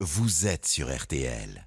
vous 0.00 0.46
êtes 0.46 0.66
sur 0.66 0.94
RTL. 0.94 1.66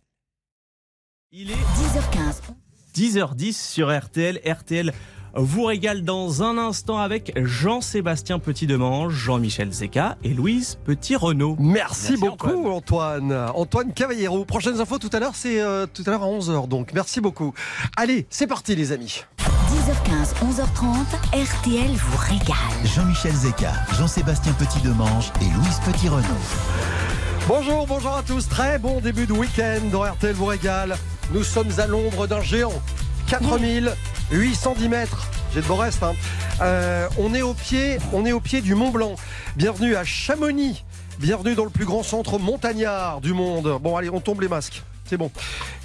Il 1.32 1.50
est 1.50 1.56
10h15. 1.56 2.54
10h10 2.96 3.54
sur 3.54 3.98
RTL. 3.98 4.40
RTL 4.46 4.94
vous 5.36 5.64
régale 5.64 6.04
dans 6.04 6.44
un 6.44 6.60
instant 6.60 7.00
avec 7.00 7.34
Jean-Sébastien 7.36 8.38
Petit-Demange, 8.38 9.14
Jean-Michel 9.14 9.72
Zeka 9.72 10.18
et 10.24 10.34
Louise 10.36 10.78
Petit-Renault. 10.86 11.56
Merci, 11.60 12.18
beaucoup 12.18 12.70
Antoine. 12.70 13.32
Antoine. 13.56 13.94
Cavallero. 13.94 14.46
Prochaines 14.46 14.80
infos 14.80 15.00
tout 15.00 15.10
à 15.12 15.20
l'heure, 15.20 15.36
c'est 15.36 15.60
euh, 15.62 15.88
tout 15.92 16.04
à 16.06 16.12
l'heure 16.12 16.24
à 16.24 16.28
11h 16.28 16.68
donc. 16.68 16.94
Merci 16.94 17.22
beaucoup. 17.22 17.54
Allez, 17.98 18.28
c'est 18.30 18.48
parti 18.48 18.76
les 18.76 18.92
amis. 18.92 19.24
10h15, 19.40 20.36
11h30, 20.52 21.06
RTL 21.34 21.92
vous 21.96 22.18
régale. 22.18 22.86
Jean-Michel 22.86 23.34
Zeka, 23.34 23.74
Jean-Sébastien 23.98 24.54
Petit-Demange 24.54 25.32
et 25.42 25.46
Louise 25.46 25.80
Petit-Renault. 25.86 27.09
Bonjour, 27.50 27.88
bonjour 27.88 28.16
à 28.16 28.22
tous. 28.22 28.48
Très 28.48 28.78
bon 28.78 29.00
début 29.00 29.26
de 29.26 29.34
week-end 29.34 29.80
dans 29.92 30.04
RTL 30.04 30.36
vous 30.36 30.46
régale. 30.46 30.96
Nous 31.32 31.44
sommes 31.44 31.72
à 31.80 31.88
l'ombre 31.88 32.28
d'un 32.28 32.42
géant. 32.42 32.80
4810 33.26 34.88
mètres. 34.88 35.28
J'ai 35.52 35.62
de 35.62 35.66
beaux 35.66 35.76
restes. 35.76 36.04
Hein. 36.04 36.14
Euh, 36.62 37.10
on, 37.18 37.34
est 37.34 37.42
au 37.42 37.56
pied, 37.56 37.98
on 38.14 38.24
est 38.28 38.34
au 38.34 38.40
pied 38.40 38.62
du 38.62 38.76
Mont 38.76 38.92
Blanc. 38.92 39.16
Bienvenue 39.56 39.96
à 39.96 40.04
Chamonix. 40.04 40.86
Bienvenue 41.18 41.56
dans 41.56 41.64
le 41.64 41.72
plus 41.72 41.86
grand 41.86 42.04
centre 42.04 42.38
montagnard 42.38 43.20
du 43.20 43.34
monde. 43.34 43.80
Bon, 43.82 43.98
allez, 43.98 44.12
on 44.12 44.20
tombe 44.20 44.42
les 44.42 44.48
masques. 44.48 44.84
C'est 45.06 45.18
bon. 45.18 45.32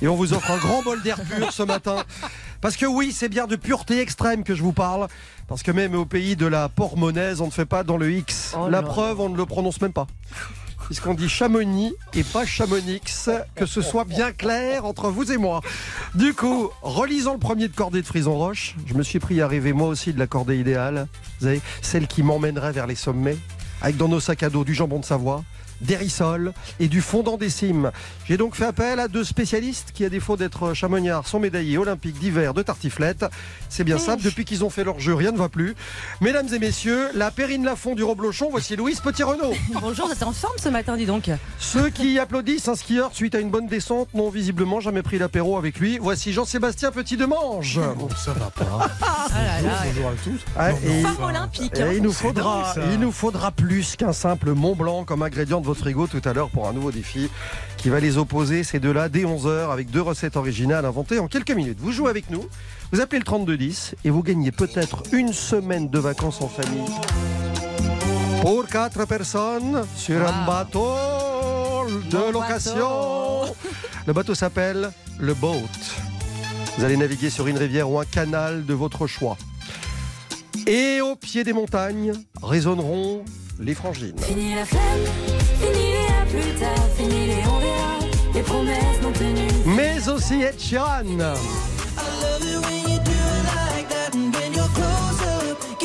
Et 0.02 0.06
on 0.06 0.16
vous 0.16 0.34
offre 0.34 0.50
un 0.50 0.58
grand 0.58 0.83
bol 0.83 1.02
d'air 1.02 1.19
pur 1.19 1.50
ce 1.50 1.62
matin. 1.62 2.05
Parce 2.60 2.77
que 2.77 2.84
oui, 2.84 3.10
c'est 3.10 3.30
bien 3.30 3.46
de 3.46 3.56
pureté 3.56 4.00
extrême 4.02 4.44
que 4.44 4.55
je 4.55 4.62
vous 4.62 4.74
parle. 4.74 5.08
Parce 5.48 5.62
que 5.62 5.70
même 5.70 5.94
au 5.94 6.05
pays 6.05 6.36
de 6.36 6.44
la 6.44 6.69
pormonaise, 6.69 7.41
on 7.41 7.46
ne 7.46 7.50
fait 7.50 7.64
pas 7.64 7.84
dans 7.84 7.96
le 7.96 8.12
X. 8.12 8.55
Oh 8.55 8.69
la 8.69 8.83
preuve, 8.83 9.19
on 9.20 9.30
ne 9.30 9.36
le 9.38 9.46
prononce 9.46 9.80
même 9.80 9.94
pas 9.94 10.06
puisqu'on 10.86 11.14
dit 11.14 11.28
Chamonix 11.28 11.94
et 12.14 12.24
pas 12.24 12.44
Chamonix, 12.44 13.00
que 13.54 13.66
ce 13.66 13.82
soit 13.82 14.04
bien 14.04 14.32
clair 14.32 14.84
entre 14.84 15.10
vous 15.10 15.32
et 15.32 15.36
moi. 15.36 15.60
Du 16.14 16.34
coup, 16.34 16.70
relisons 16.82 17.34
le 17.34 17.38
premier 17.38 17.68
de 17.68 17.74
cordée 17.74 18.02
de 18.02 18.06
Frison 18.06 18.36
Roche. 18.36 18.76
Je 18.86 18.94
me 18.94 19.02
suis 19.02 19.18
pris 19.18 19.41
à 19.41 19.48
rêver 19.48 19.72
moi 19.72 19.88
aussi 19.88 20.12
de 20.12 20.18
la 20.18 20.26
cordée 20.26 20.58
idéale, 20.58 21.06
vous 21.41 21.46
savez, 21.46 21.60
celle 21.82 22.06
qui 22.06 22.22
m'emmènerait 22.22 22.72
vers 22.72 22.86
les 22.86 22.94
sommets, 22.94 23.36
avec 23.82 23.96
dans 23.96 24.08
nos 24.08 24.20
sacs 24.20 24.42
à 24.42 24.50
dos 24.50 24.64
du 24.64 24.74
jambon 24.74 25.00
de 25.00 25.04
Savoie, 25.04 25.44
des 25.84 25.96
rissoles 25.96 26.52
et 26.80 26.88
du 26.88 27.00
fondant 27.00 27.36
des 27.36 27.50
cimes. 27.50 27.90
J'ai 28.27 28.36
donc 28.36 28.54
fait 28.56 28.64
appel 28.64 29.00
à 29.00 29.08
deux 29.08 29.24
spécialistes 29.24 29.91
qui, 29.94 30.04
à 30.04 30.08
défaut 30.08 30.36
d'être 30.36 30.74
chamonniards, 30.74 31.26
sont 31.26 31.38
médaillés 31.41 31.78
olympiques 31.78 32.18
d'hiver 32.18 32.54
de 32.54 32.62
tartiflette. 32.62 33.24
C'est 33.68 33.84
bien 33.84 33.98
simple, 33.98 34.22
depuis 34.22 34.44
qu'ils 34.44 34.64
ont 34.64 34.70
fait 34.70 34.84
leur 34.84 35.00
jeu, 35.00 35.14
rien 35.14 35.32
ne 35.32 35.38
va 35.38 35.48
plus. 35.48 35.74
Mesdames 36.20 36.48
et 36.52 36.58
messieurs, 36.58 37.08
la 37.14 37.30
Périne 37.30 37.64
Lafont 37.64 37.94
du 37.94 38.02
Roblochon, 38.04 38.48
voici 38.50 38.76
Louise 38.76 39.00
Petit-Renault. 39.00 39.54
Bonjour, 39.80 40.06
vous 40.06 40.12
êtes 40.12 40.22
en 40.22 40.32
forme 40.32 40.56
ce 40.62 40.68
matin, 40.68 40.96
dis 40.96 41.06
donc. 41.06 41.30
Ceux 41.58 41.91
qui 41.91 42.19
applaudissent 42.19 42.69
un 42.69 42.76
skieur 42.76 43.10
suite 43.12 43.34
à 43.34 43.41
une 43.41 43.50
bonne 43.50 43.66
descente 43.66 44.12
n'ont 44.14 44.30
visiblement 44.30 44.80
jamais 44.80 45.02
pris 45.02 45.19
l'apéro 45.19 45.56
avec 45.58 45.78
lui. 45.78 45.98
Voici 46.00 46.32
Jean-Sébastien 46.32 46.91
Petit-Demange. 46.92 47.80
Bon, 47.96 48.08
ça 48.16 48.32
va 48.32 48.50
pas. 48.50 48.88
Ah 49.36 49.42
là 49.42 49.62
là. 49.62 49.82
Bonjour 49.86 50.08
à 50.08 50.12
tous. 50.22 50.41
Ah, 50.56 50.70
Non, 50.72 50.78
et- 50.88 51.02
non, 51.02 51.08
Femme 51.14 51.24
olympique. 51.24 51.72
Et 51.76 51.82
hein. 51.82 51.92
il 51.94 52.02
nous 52.02 52.12
C'est 52.12 52.22
faudra, 52.22 52.72
dingue, 52.76 52.84
il 52.92 53.00
nous 53.00 53.10
faudra 53.10 53.50
plus 53.50 53.96
qu'un 53.96 54.12
simple 54.12 54.52
Mont 54.52 54.76
Blanc 54.76 55.04
comme 55.04 55.22
ingrédient 55.22 55.60
de 55.60 55.66
votre 55.66 55.73
frigo 55.75 56.06
tout 56.06 56.22
à 56.25 56.33
l'heure 56.33 56.50
pour 56.50 56.69
un 56.69 56.72
nouveau 56.72 56.91
défi 56.91 57.28
qui 57.77 57.89
va 57.89 58.00
les 58.00 58.17
opposer 58.19 58.64
ces 58.64 58.80
deux-là 58.80 59.08
dès 59.08 59.25
11h 59.25 59.70
avec 59.70 59.91
deux 59.91 60.00
recettes 60.00 60.36
originales 60.36 60.84
inventées 60.84 61.19
en 61.19 61.28
quelques 61.28 61.50
minutes. 61.50 61.78
Vous 61.81 61.92
jouez 61.92 62.11
avec 62.11 62.31
nous, 62.31 62.44
vous 62.92 63.00
appelez 63.00 63.19
le 63.19 63.25
3210 63.25 63.97
et 64.05 64.11
vous 64.11 64.22
gagnez 64.22 64.53
peut-être 64.53 65.03
une 65.12 65.33
semaine 65.33 65.91
de 65.91 65.98
vacances 65.98 66.41
en 66.41 66.48
famille 66.48 66.91
pour 68.41 68.66
quatre 68.66 69.06
personnes 69.06 69.84
sur 69.97 70.20
un 70.20 70.47
bateau 70.47 70.94
de 72.11 72.16
Mon 72.16 72.31
location. 72.31 73.55
Le 74.06 74.12
bateau 74.12 74.34
s'appelle 74.34 74.91
le 75.19 75.34
Boat. 75.34 75.62
Vous 76.77 76.84
allez 76.84 76.97
naviguer 76.97 77.31
sur 77.31 77.47
une 77.47 77.56
rivière 77.56 77.91
ou 77.91 77.98
un 77.98 78.05
canal 78.05 78.66
de 78.66 78.75
votre 78.75 79.06
choix. 79.06 79.38
Et 80.66 81.00
au 81.00 81.16
pied 81.16 81.44
des 81.44 81.53
montagnes 81.53 82.12
résonneront 82.43 83.25
les 83.60 83.75
frangines. 83.75 84.19
Fini 84.19 84.54
la 84.54 84.65
flemme, 84.65 84.82
fini 85.60 85.92
les 85.92 86.06
à 86.06 86.26
plus 86.26 86.60
tard, 86.60 86.88
fini 86.97 87.26
les 87.26 87.42
on 87.48 87.59
verra, 87.60 87.98
les 88.34 88.42
promesses 88.42 89.03
non 89.03 89.12
tenues. 89.12 89.48
Mais 89.66 90.09
aussi 90.09 90.42
Ed 90.42 90.59
Sheeran. 90.60 91.03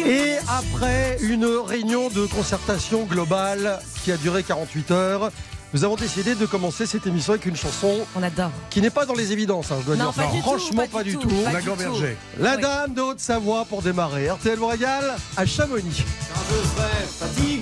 Et 0.05 0.37
après 0.47 1.17
une 1.21 1.45
réunion 1.45 2.09
de 2.09 2.25
concertation 2.25 3.03
globale 3.03 3.79
qui 4.03 4.11
a 4.11 4.17
duré 4.17 4.43
48 4.43 4.91
heures, 4.91 5.31
nous 5.73 5.83
avons 5.83 5.95
décidé 5.95 6.33
de 6.33 6.45
commencer 6.47 6.87
cette 6.87 7.05
émission 7.05 7.33
avec 7.33 7.45
une 7.45 7.55
chanson 7.55 7.93
On 8.15 8.23
adore. 8.23 8.49
qui 8.71 8.81
n'est 8.81 8.89
pas 8.89 9.05
dans 9.05 9.13
les 9.13 9.31
évidences, 9.33 9.71
hein, 9.71 9.75
je 9.81 9.85
dois 9.85 9.95
Non, 9.97 10.05
dire. 10.05 10.13
pas 10.13 10.31
du 10.31 10.37
tout, 10.37 10.43
franchement, 10.43 10.81
pas 10.83 10.97
pas, 10.99 11.03
du 11.03 11.13
tout. 11.13 11.27
tout. 11.27 11.43
Pas 11.43 11.51
La 11.51 11.61
du. 11.61 12.17
La 12.39 12.57
dame 12.57 12.93
de 12.95 13.01
Haute-Savoie 13.01 13.65
pour 13.65 13.83
démarrer. 13.83 14.29
RTL 14.31 14.57
vous 14.57 14.65
régale 14.65 15.15
à 15.37 15.45
Chamonix. 15.45 16.03
Quand 16.33 16.39
je 16.49 16.67
serai 16.67 17.05
fatigué 17.19 17.57
de 17.57 17.58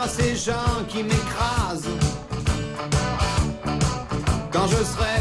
à 0.00 0.08
ces 0.08 0.34
gens 0.34 0.84
qui 0.88 1.02
m'écrasent. 1.02 1.88
Quand 4.50 4.66
je 4.66 4.82
serai 4.82 5.20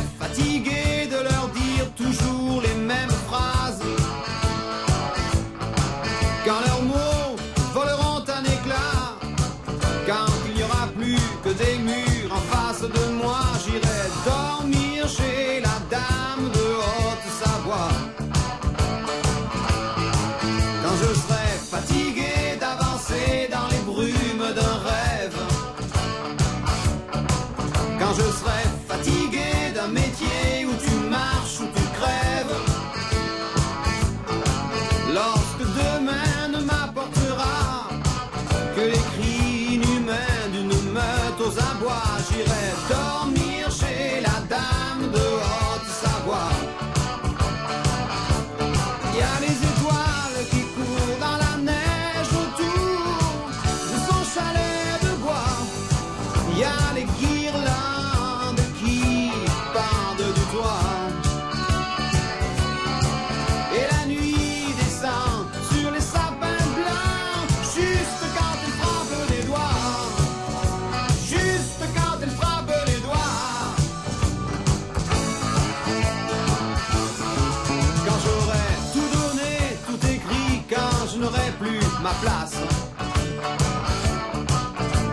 plus 81.60 81.80
ma 82.02 82.12
place. 82.22 82.56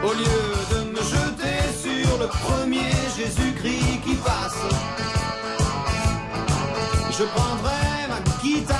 Au 0.03 0.13
lieu 0.13 0.43
de 0.73 0.91
me 0.91 1.03
jeter 1.15 1.59
sur 1.85 2.19
le 2.19 2.27
premier 2.27 2.91
Jésus-Christ 3.17 4.01
qui 4.05 4.15
passe, 4.17 4.63
je 7.11 7.25
prendrai 7.25 8.09
ma 8.09 8.21
guitare 8.43 8.76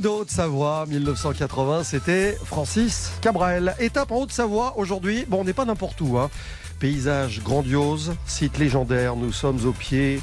de 0.00 0.08
Haute-Savoie, 0.08 0.84
1980, 0.88 1.84
c'était 1.84 2.36
Francis 2.44 3.12
Cabrel. 3.20 3.74
Étape 3.78 4.10
en 4.10 4.16
Haute-Savoie 4.16 4.74
aujourd'hui. 4.76 5.24
Bon, 5.28 5.40
on 5.40 5.44
n'est 5.44 5.52
pas 5.52 5.64
n'importe 5.64 6.00
où. 6.00 6.18
Hein. 6.18 6.30
Paysage 6.78 7.42
grandiose, 7.42 8.14
site 8.26 8.58
légendaire. 8.58 9.16
Nous 9.16 9.32
sommes 9.32 9.64
au 9.64 9.72
pied 9.72 10.20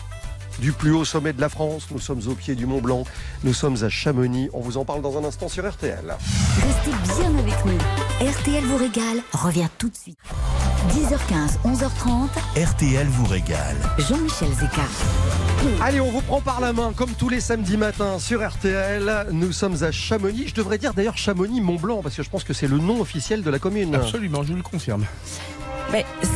du 0.60 0.72
plus 0.72 0.92
haut 0.92 1.06
sommet 1.06 1.34
de 1.34 1.42
la 1.42 1.50
France. 1.50 1.88
Nous 1.92 2.00
sommes 2.00 2.22
au 2.28 2.36
pied 2.36 2.56
du 2.56 2.66
Mont 2.66 2.81
Blanc. 2.81 3.06
Nous 3.44 3.54
sommes 3.54 3.84
à 3.84 3.90
Chamonix. 3.90 4.50
On 4.54 4.60
vous 4.60 4.78
en 4.78 4.86
parle 4.86 5.02
dans 5.02 5.18
un 5.18 5.24
instant 5.24 5.48
sur 5.48 5.68
RTL. 5.68 6.16
Restez 6.66 7.22
bien 7.22 7.38
avec 7.38 7.66
nous. 7.66 8.28
RTL 8.28 8.64
vous 8.66 8.78
régale. 8.78 9.18
Revient 9.34 9.70
tout 9.78 9.90
de 9.90 9.96
suite. 9.96 10.18
10h15, 10.89 11.59
11h30. 11.63 12.62
RTL 12.62 13.07
vous 13.07 13.25
régale. 13.25 13.77
Jean-Michel 13.97 14.50
Zeka. 14.50 14.81
Allez, 15.81 16.01
on 16.01 16.12
vous 16.12 16.21
prend 16.21 16.41
par 16.41 16.59
la 16.59 16.74
main 16.74 16.91
comme 16.94 17.12
tous 17.12 17.30
les 17.30 17.39
samedis 17.39 17.77
matins 17.77 18.19
sur 18.19 18.45
RTL. 18.45 19.27
Nous 19.31 19.53
sommes 19.53 19.81
à 19.81 19.91
Chamonix. 19.91 20.50
Je 20.50 20.53
devrais 20.53 20.77
dire 20.77 20.94
d'ailleurs 20.94 21.18
Chamonix 21.18 21.62
Mont 21.62 21.77
Blanc 21.77 22.01
parce 22.03 22.15
que 22.15 22.24
je 22.24 22.30
pense 22.30 22.44
que 22.44 22.53
c'est 22.53 22.68
le 22.68 22.77
nom 22.77 23.00
officiel 23.00 23.44
de 23.44 23.50
la 23.50 23.59
commune. 23.59 23.95
Absolument, 23.95 24.44
je 24.44 24.50
vous 24.50 24.57
le 24.57 24.63
confirme. 24.63 25.06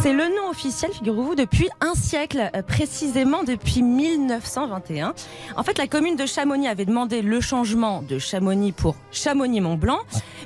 C'est 0.03 0.13
le 0.13 0.35
nom 0.35 0.49
officiel, 0.49 0.91
figurez-vous, 0.91 1.35
depuis 1.35 1.69
un 1.81 1.95
siècle, 1.95 2.51
euh, 2.55 2.61
précisément 2.61 3.44
depuis 3.44 3.81
1921. 3.81 5.13
En 5.55 5.63
fait, 5.63 5.77
la 5.77 5.88
commune 5.88 6.15
de 6.15 6.25
Chamonix 6.25 6.67
avait 6.67 6.85
demandé 6.85 7.21
le 7.21 7.41
changement 7.41 8.01
de 8.01 8.19
Chamonix 8.19 8.71
pour 8.71 8.95
Chamonix-Mont-Blanc, 9.11 9.99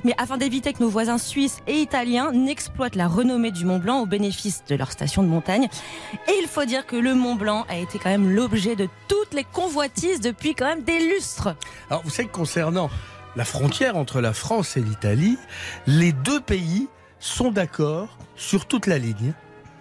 mais 0.03 0.13
afin 0.18 0.38
d'éviter 0.38 0.74
que 0.74 0.81
nos 0.81 0.89
voisins 0.89 1.18
suisses 1.18 1.59
et 1.68 1.81
italiens 1.81 2.31
n'exploitent 2.31 2.95
la 2.95 3.07
renommée 3.07 3.51
du 3.51 3.65
Mont-Blanc 3.65 4.00
au 4.00 4.06
bénéfice 4.06 4.63
de 4.68 4.75
leur 4.75 4.92
station 4.92 5.24
de 5.24 5.27
montagne. 5.27 5.68
Et 6.27 6.33
il 6.42 6.47
faut 6.47 6.65
dire 6.65 6.86
que 6.86 6.95
le 6.95 7.13
Mont-Blanc 7.13 7.65
a 7.69 7.77
été 7.77 8.00
quand 8.00 8.09
même 8.09 8.30
l'objet 8.30 8.75
de 8.75 8.88
toutes 9.07 9.33
les 9.33 9.44
convoitises 9.44 10.21
depuis 10.21 10.56
quand 10.56 10.68
même 10.68 10.83
des 10.83 11.00
lustres. 11.00 11.56
Alors, 11.89 12.01
vous 12.04 12.09
savez 12.09 12.30
que 12.30 12.33
concernant 12.33 12.89
la 13.36 13.45
frontière 13.45 13.97
entre 13.97 14.21
la 14.21 14.33
France 14.33 14.77
et 14.77 14.81
l'Italie, 14.81 15.38
les 15.88 16.12
deux 16.13 16.39
pays 16.39 16.88
sont 17.21 17.51
d'accord 17.51 18.18
sur 18.35 18.65
toute 18.65 18.88
la 18.88 18.97
ligne, 18.97 19.33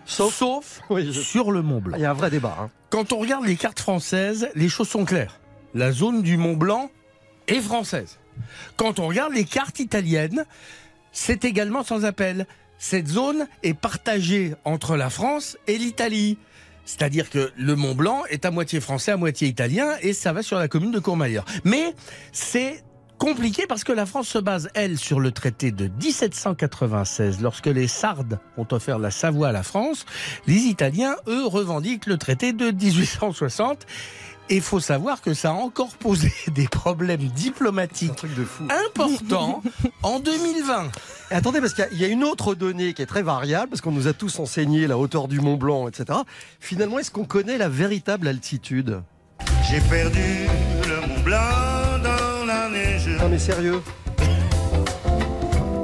sauf, 0.05 0.81
Oui, 0.91 1.07
je- 1.13 1.21
sur 1.21 1.51
le 1.51 1.63
Mont 1.63 1.81
Blanc. 1.81 1.97
Il 1.97 2.03
y 2.03 2.05
a 2.07 2.11
un 2.11 2.15
vrai 2.15 2.31
débat. 2.31 2.57
hein. 2.61 2.71
Quand 2.91 3.13
on 3.13 3.19
regarde 3.19 3.45
les 3.45 3.57
cartes 3.57 3.81
françaises, 3.81 4.49
les 4.55 4.69
choses 4.69 4.89
sont 4.89 5.05
claires. 5.05 5.41
La 5.75 5.91
zone 5.93 6.23
du 6.23 6.37
Mont 6.37 6.57
Blanc 6.57 6.91
est 7.49 7.61
française. 7.61 8.19
Quand 8.77 8.99
on 8.99 9.09
regarde 9.09 9.33
les 9.33 9.45
cartes 9.45 9.81
italiennes, 9.81 10.45
c'est 11.13 11.45
également 11.45 11.83
sans 11.83 12.05
appel. 12.05 12.47
Cette 12.79 13.09
zone 13.09 13.47
est 13.63 13.75
partagée 13.75 14.55
entre 14.65 14.97
la 14.97 15.11
France 15.11 15.57
et 15.67 15.77
l'Italie. 15.79 16.39
C'est-à-dire 16.85 17.31
que 17.31 17.53
le 17.57 17.77
Mont 17.77 17.95
Blanc 17.95 18.23
est 18.31 18.45
à 18.45 18.51
moitié 18.51 18.81
français, 18.81 19.13
à 19.13 19.17
moitié 19.17 19.47
italien, 19.49 19.91
et 20.03 20.13
ça 20.13 20.33
va 20.33 20.43
sur 20.43 20.59
la 20.59 20.67
commune 20.67 20.91
de 20.91 20.99
Courmayeur. 20.99 21.45
Mais 21.65 21.95
c'est 22.33 22.83
compliqué 23.21 23.67
parce 23.69 23.85
que 23.85 23.93
la 23.93 24.07
France 24.07 24.27
se 24.29 24.39
base, 24.39 24.69
elle, 24.75 24.99
sur 24.99 25.21
le 25.21 25.31
traité 25.31 25.71
de 25.71 25.89
1796. 26.03 27.41
Lorsque 27.41 27.67
les 27.67 27.87
Sardes 27.87 28.41
ont 28.57 28.67
offert 28.73 28.99
la 28.99 29.11
Savoie 29.13 29.49
à 29.49 29.53
la 29.53 29.63
France, 29.63 30.07
les 30.49 30.57
Italiens, 30.63 31.15
eux, 31.29 31.47
revendiquent 31.47 32.07
le 32.07 32.17
traité 32.17 32.53
de 32.53 32.71
1860. 32.73 33.87
Et 34.49 34.57
il 34.57 34.63
faut 34.63 34.81
savoir 34.81 35.21
que 35.21 35.33
ça 35.33 35.51
a 35.51 35.53
encore 35.53 35.91
posé 35.97 36.33
des 36.49 36.67
problèmes 36.67 37.21
diplomatiques 37.29 38.17
truc 38.17 38.35
de 38.35 38.45
fou. 38.45 38.65
importants 38.89 39.63
en 40.03 40.19
2020. 40.19 40.91
Et 41.31 41.35
attendez, 41.35 41.61
parce 41.61 41.75
qu'il 41.75 41.99
y 41.99 42.05
a- 42.05 42.09
une 42.09 42.25
autre 42.25 42.57
donnée 42.57 42.93
qui 42.95 43.03
est 43.03 43.07
très 43.07 43.23
variable, 43.23 43.69
parce 43.71 43.81
qu'on 43.81 43.93
nous 43.93 44.09
a 44.09 44.13
tous 44.13 44.41
enseigné 44.41 44.89
la 44.89 44.99
hauteur 44.99 45.29
du 45.29 45.41
Mont 45.41 45.57
Blanc, 45.57 45.87
etc. 45.87 46.19
Finalement, 46.59 46.99
est-ce 46.99 47.13
qu'on 47.13 47.27
connaît 47.27 47.59
la 47.59 47.69
véritable 47.69 48.27
altitude? 48.27 49.03
J'ai 49.71 49.81
perdu 49.83 50.47
le 50.89 51.07
Mont 51.07 51.21
Blanc. 51.21 51.80
Non 53.21 53.29
mais 53.29 53.39
sérieux 53.39 53.83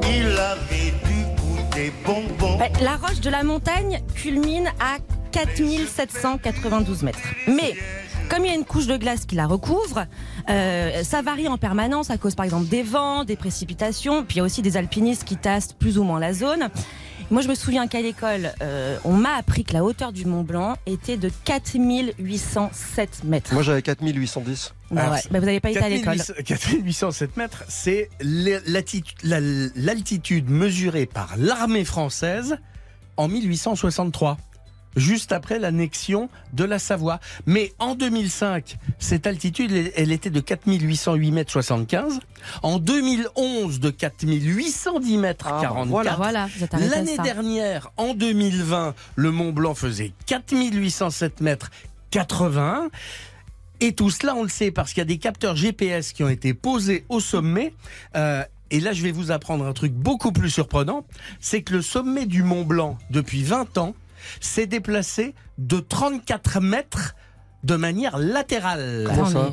Il 0.09 0.27
avait 0.39 0.93
du 1.05 1.25
goût 1.41 1.59
des 1.75 1.93
bonbons. 2.05 2.59
La 2.81 2.97
roche 2.97 3.21
de 3.21 3.29
la 3.29 3.43
montagne 3.43 4.01
culmine 4.15 4.73
à 4.81 4.97
4792 5.33 7.03
mètres. 7.03 7.19
Mais 7.47 7.75
comme 8.31 8.45
il 8.45 8.49
y 8.49 8.55
a 8.55 8.57
une 8.57 8.65
couche 8.65 8.87
de 8.87 8.97
glace 8.97 9.27
qui 9.27 9.37
la 9.37 9.47
recouvre, 9.47 10.07
euh, 10.49 11.03
ça 11.03 11.21
varie 11.21 11.47
en 11.47 11.59
permanence 11.59 12.11
à 12.11 12.17
cause 12.17 12.35
par 12.35 12.45
exemple 12.45 12.69
des 12.69 12.83
vents, 12.83 13.25
des 13.25 13.37
précipitations, 13.37 14.25
puis 14.25 14.37
il 14.37 14.39
y 14.39 14.41
a 14.41 14.45
aussi 14.45 14.63
des 14.63 14.79
alpinistes 14.79 15.25
qui 15.25 15.37
tastent 15.37 15.75
plus 15.79 15.99
ou 15.99 16.05
moins 16.05 16.19
la 16.19 16.33
zone. 16.33 16.71
Moi, 17.31 17.43
je 17.43 17.49
me 17.49 17.57
souviens 17.57 17.89
qu'à 17.89 18.01
l'école, 18.01 18.53
euh, 18.63 18.99
on 19.05 19.13
m'a 19.13 19.35
appris 19.35 19.65
que 19.65 19.73
la 19.73 19.83
hauteur 19.83 20.13
du 20.13 20.27
Mont 20.27 20.45
Blanc 20.45 20.77
était 20.87 21.17
de 21.17 21.29
4807 21.45 23.25
mètres. 23.25 23.53
Moi 23.53 23.65
j'avais 23.65 23.83
4810. 23.83 24.75
Bah 24.93 25.03
Alors, 25.03 25.15
ouais, 25.15 25.21
bah 25.33 25.41
vous 25.41 25.47
n'avez 25.47 25.59
pas 25.59 25.71
été 25.71 25.81
à 25.81 25.89
l'école. 25.89 26.19
4800 26.19 26.35
4807 26.45 27.37
mètres, 27.37 27.65
c'est 27.69 28.11
l'altitude 28.21 30.49
mesurée 30.49 31.07
par 31.07 31.37
l'armée 31.37 31.85
française 31.85 32.59
en 33.17 33.27
1863, 33.27 34.37
juste 34.97 35.31
après 35.33 35.59
l'annexion 35.59 36.29
de 36.53 36.65
la 36.65 36.79
Savoie. 36.79 37.21
Mais 37.47 37.73
en 37.79 37.95
2005, 37.95 38.77
cette 38.99 39.27
altitude, 39.27 39.71
elle- 39.95 40.11
était 40.13 40.31
de 40.31 40.41
4808 40.41 41.31
mètres 41.31 41.53
75. 41.53 42.21
En 42.63 42.79
2011, 42.79 43.79
de 43.81 43.91
4810 43.91 45.19
mètres 45.19 45.47
Ah, 45.49 45.59
44. 45.63 45.89
voilà. 45.91 46.15
Voilà, 46.17 46.49
vous 46.57 46.65
êtes 46.65 46.73
arrêté 46.75 46.93
à 46.93 46.97
L'année 46.97 47.17
dernière, 47.19 47.91
en 47.97 48.15
2020, 48.15 48.95
le 49.17 49.31
Mont 49.31 49.53
Blanc 49.53 49.75
faisait 49.75 50.13
4807 50.27 51.41
mètres 51.41 51.71
81. 52.11 52.89
Et 53.81 53.93
tout 53.93 54.09
cela, 54.11 54.35
on 54.35 54.43
le 54.43 54.49
sait 54.49 54.71
parce 54.71 54.93
qu'il 54.95 55.01
y 55.01 55.03
a 55.03 55.07
des 55.07 55.19
capteurs 55.19 55.55
GPS 55.55 56.13
qui 56.13 56.25
ont 56.25 56.29
été 56.31 56.55
posés 56.55 57.05
au 57.11 57.21
sommet. 57.21 57.75
Euh, 58.17 58.43
et 58.71 58.81
là, 58.81 58.93
je 58.93 59.03
vais 59.03 59.13
vous 59.13 59.31
apprendre 59.31 59.67
un 59.67 59.73
truc 59.75 59.93
beaucoup 59.93 60.33
plus 60.33 60.49
surprenant. 60.51 61.05
C'est 61.41 61.63
que 61.63 61.75
le 61.75 61.83
sommet 61.83 62.25
du 62.27 62.43
Mont 62.43 62.65
Blanc, 62.65 62.97
depuis 63.11 63.43
20 63.43 63.77
ans, 63.77 63.95
s'est 64.41 64.67
déplacé 64.67 65.35
de 65.59 65.79
34 65.81 66.61
mètres 66.61 67.15
de 67.65 67.77
manière 67.77 68.19
latérale. 68.19 69.05
Comment 69.07 69.27
ça 69.27 69.51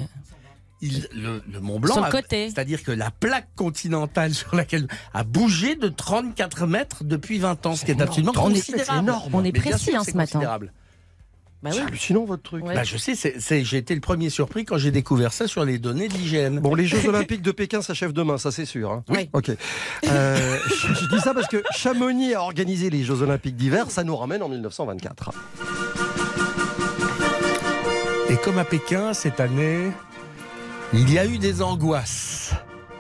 Il- 0.82 1.08
le, 1.14 1.42
le 1.52 1.60
Mont 1.62 1.80
Blanc, 1.80 1.94
Sur 1.94 2.02
le 2.04 2.08
a- 2.10 2.12
côté. 2.12 2.50
c'est-à-dire 2.50 2.84
que 2.84 2.92
la 2.92 3.10
plaque 3.10 3.48
continentale 3.56 4.34
sur 4.34 4.54
laquelle 4.56 4.88
a 5.14 5.24
bougé 5.24 5.76
de 5.76 5.88
34 5.88 6.68
mètres 6.68 7.04
depuis 7.06 7.40
20 7.40 7.66
ans, 7.66 7.76
ce 7.76 7.86
qui 7.86 7.92
est 7.92 8.02
absolument 8.02 8.34
On 8.36 8.50
est- 8.50 8.54
considérable. 8.56 9.00
énorme. 9.00 9.30
On 9.34 9.44
est 9.46 9.52
précis, 9.54 9.86
sûr, 9.92 9.96
hein, 10.00 10.02
c'est 10.04 10.12
ce 10.12 10.18
matin. 10.18 10.40
Bah 11.64 11.70
C'est 11.72 11.80
oui. 11.80 11.86
hallucinant 11.88 12.26
votre 12.26 12.44
truc. 12.44 12.66
Ouais. 12.66 12.76
Bah, 12.76 12.84
je 12.84 12.98
sais, 12.98 13.16
c'est- 13.16 13.40
c'est- 13.40 13.64
j'ai 13.64 13.78
été 13.78 13.96
le 13.96 14.02
premier 14.02 14.30
surpris 14.30 14.66
quand 14.66 14.78
j'ai 14.78 14.92
découvert 14.92 15.32
ça 15.32 15.48
sur 15.48 15.64
les 15.64 15.78
données 15.80 16.10
de 16.10 16.14
l'IGN. 16.14 16.60
Bon, 16.60 16.76
les 16.76 16.86
Jeux 16.86 17.00
Olympiques 17.08 17.42
de 17.42 17.52
Pékin 17.52 17.82
s'achèvent 17.82 18.12
demain, 18.12 18.38
ça 18.38 18.52
c'est 18.52 18.66
sûr. 18.66 18.92
hein. 18.92 19.04
Oui. 19.08 19.30
Ok. 19.32 19.50
Euh, 19.50 20.58
je, 20.68 20.94
je 20.94 21.08
dis 21.08 21.20
ça 21.22 21.34
parce 21.34 21.48
que 21.48 21.64
Chamonix 21.74 22.34
a 22.34 22.42
organisé 22.42 22.90
les 22.90 23.04
Jeux 23.06 23.22
Olympiques 23.22 23.56
d'hiver, 23.56 23.90
ça 23.92 24.04
nous 24.04 24.16
ramène 24.18 24.44
en 24.44 24.50
1924. 24.50 25.32
Et 28.30 28.36
comme 28.38 28.58
à 28.58 28.66
Pékin, 28.66 29.14
cette 29.14 29.40
année, 29.40 29.92
il 30.94 31.12
y 31.12 31.20
a 31.20 31.26
eu 31.26 31.38
des 31.38 31.62
angoisses 31.62 32.52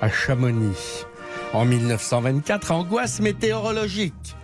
à 0.01 0.09
Chamonix. 0.09 1.05
En 1.53 1.65
1924, 1.65 2.71
angoisse 2.71 3.19
météorologique. 3.19 4.35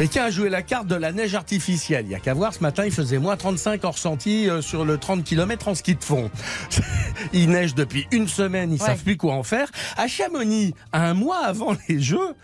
Pékin 0.00 0.24
a 0.24 0.30
joué 0.30 0.48
la 0.48 0.62
carte 0.62 0.86
de 0.86 0.94
la 0.94 1.12
neige 1.12 1.34
artificielle. 1.34 2.06
Il 2.06 2.08
n'y 2.08 2.14
a 2.14 2.20
qu'à 2.20 2.32
voir, 2.32 2.54
ce 2.54 2.60
matin, 2.60 2.86
il 2.86 2.90
faisait 2.90 3.18
moins 3.18 3.36
35 3.36 3.84
en 3.84 3.90
ressenti 3.90 4.48
euh, 4.48 4.62
sur 4.62 4.86
le 4.86 4.96
30 4.96 5.22
km 5.24 5.68
en 5.68 5.74
ski 5.74 5.94
de 5.94 6.02
fond. 6.02 6.30
il 7.34 7.50
neige 7.50 7.74
depuis 7.74 8.06
une 8.10 8.26
semaine, 8.26 8.72
ils 8.72 8.80
Ouais. 8.80 8.86
savent 8.86 9.02
plus 9.02 9.18
quoi 9.18 9.34
en 9.34 9.42
faire. 9.42 9.70
À 9.98 10.08
Chamonix, 10.08 10.74
un 10.94 11.12
mois 11.12 11.44
avant 11.44 11.76
les 11.90 12.00
Jeux, 12.00 12.34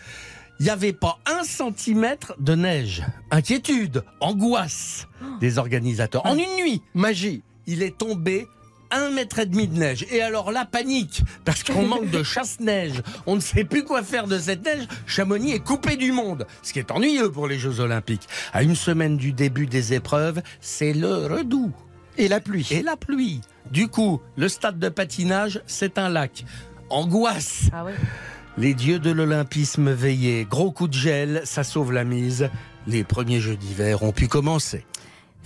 il 0.60 0.64
n'y 0.64 0.68
avait 0.68 0.92
pas 0.92 1.18
un 1.24 1.44
centimètre 1.44 2.34
de 2.40 2.54
neige. 2.54 3.02
Inquiétude, 3.30 4.04
angoisse 4.20 5.06
des 5.40 5.56
organisateurs. 5.56 6.26
En 6.26 6.36
une 6.36 6.56
nuit, 6.62 6.82
Magie. 6.92 7.42
il 7.66 7.82
est 7.82 7.96
tombé 7.96 8.46
un 8.90 9.10
mètre 9.10 9.38
et 9.38 9.46
demi 9.46 9.68
de 9.68 9.78
neige. 9.78 10.06
Et 10.10 10.20
alors 10.22 10.52
la 10.52 10.64
panique, 10.64 11.22
parce 11.44 11.62
qu'on 11.62 11.82
manque 11.86 12.10
de 12.10 12.22
chasse-neige, 12.22 13.02
on 13.26 13.36
ne 13.36 13.40
sait 13.40 13.64
plus 13.64 13.84
quoi 13.84 14.02
faire 14.02 14.26
de 14.26 14.38
cette 14.38 14.64
neige. 14.64 14.86
Chamonix 15.06 15.52
est 15.52 15.64
coupé 15.64 15.96
du 15.96 16.12
monde, 16.12 16.46
ce 16.62 16.72
qui 16.72 16.78
est 16.78 16.90
ennuyeux 16.90 17.30
pour 17.30 17.46
les 17.46 17.58
Jeux 17.58 17.80
Olympiques. 17.80 18.28
À 18.52 18.62
une 18.62 18.76
semaine 18.76 19.16
du 19.16 19.32
début 19.32 19.66
des 19.66 19.94
épreuves, 19.94 20.42
c'est 20.60 20.92
le 20.92 21.26
redout. 21.26 21.72
Et 22.18 22.28
la 22.28 22.40
pluie. 22.40 22.66
Et 22.70 22.82
la 22.82 22.96
pluie. 22.96 23.40
Du 23.70 23.88
coup, 23.88 24.20
le 24.36 24.48
stade 24.48 24.78
de 24.78 24.88
patinage, 24.88 25.60
c'est 25.66 25.98
un 25.98 26.08
lac. 26.08 26.44
Angoisse. 26.88 27.68
Ah. 27.72 27.84
Les 28.58 28.72
dieux 28.72 28.98
de 28.98 29.10
l'olympisme 29.10 29.90
veillaient. 29.90 30.46
Gros 30.48 30.70
coup 30.70 30.88
de 30.88 30.94
gel, 30.94 31.42
ça 31.44 31.62
sauve 31.62 31.92
la 31.92 32.04
mise. 32.04 32.48
Les 32.86 33.04
premiers 33.04 33.40
Jeux 33.40 33.56
d'hiver 33.56 34.02
ont 34.02 34.12
pu 34.12 34.28
commencer. 34.28 34.86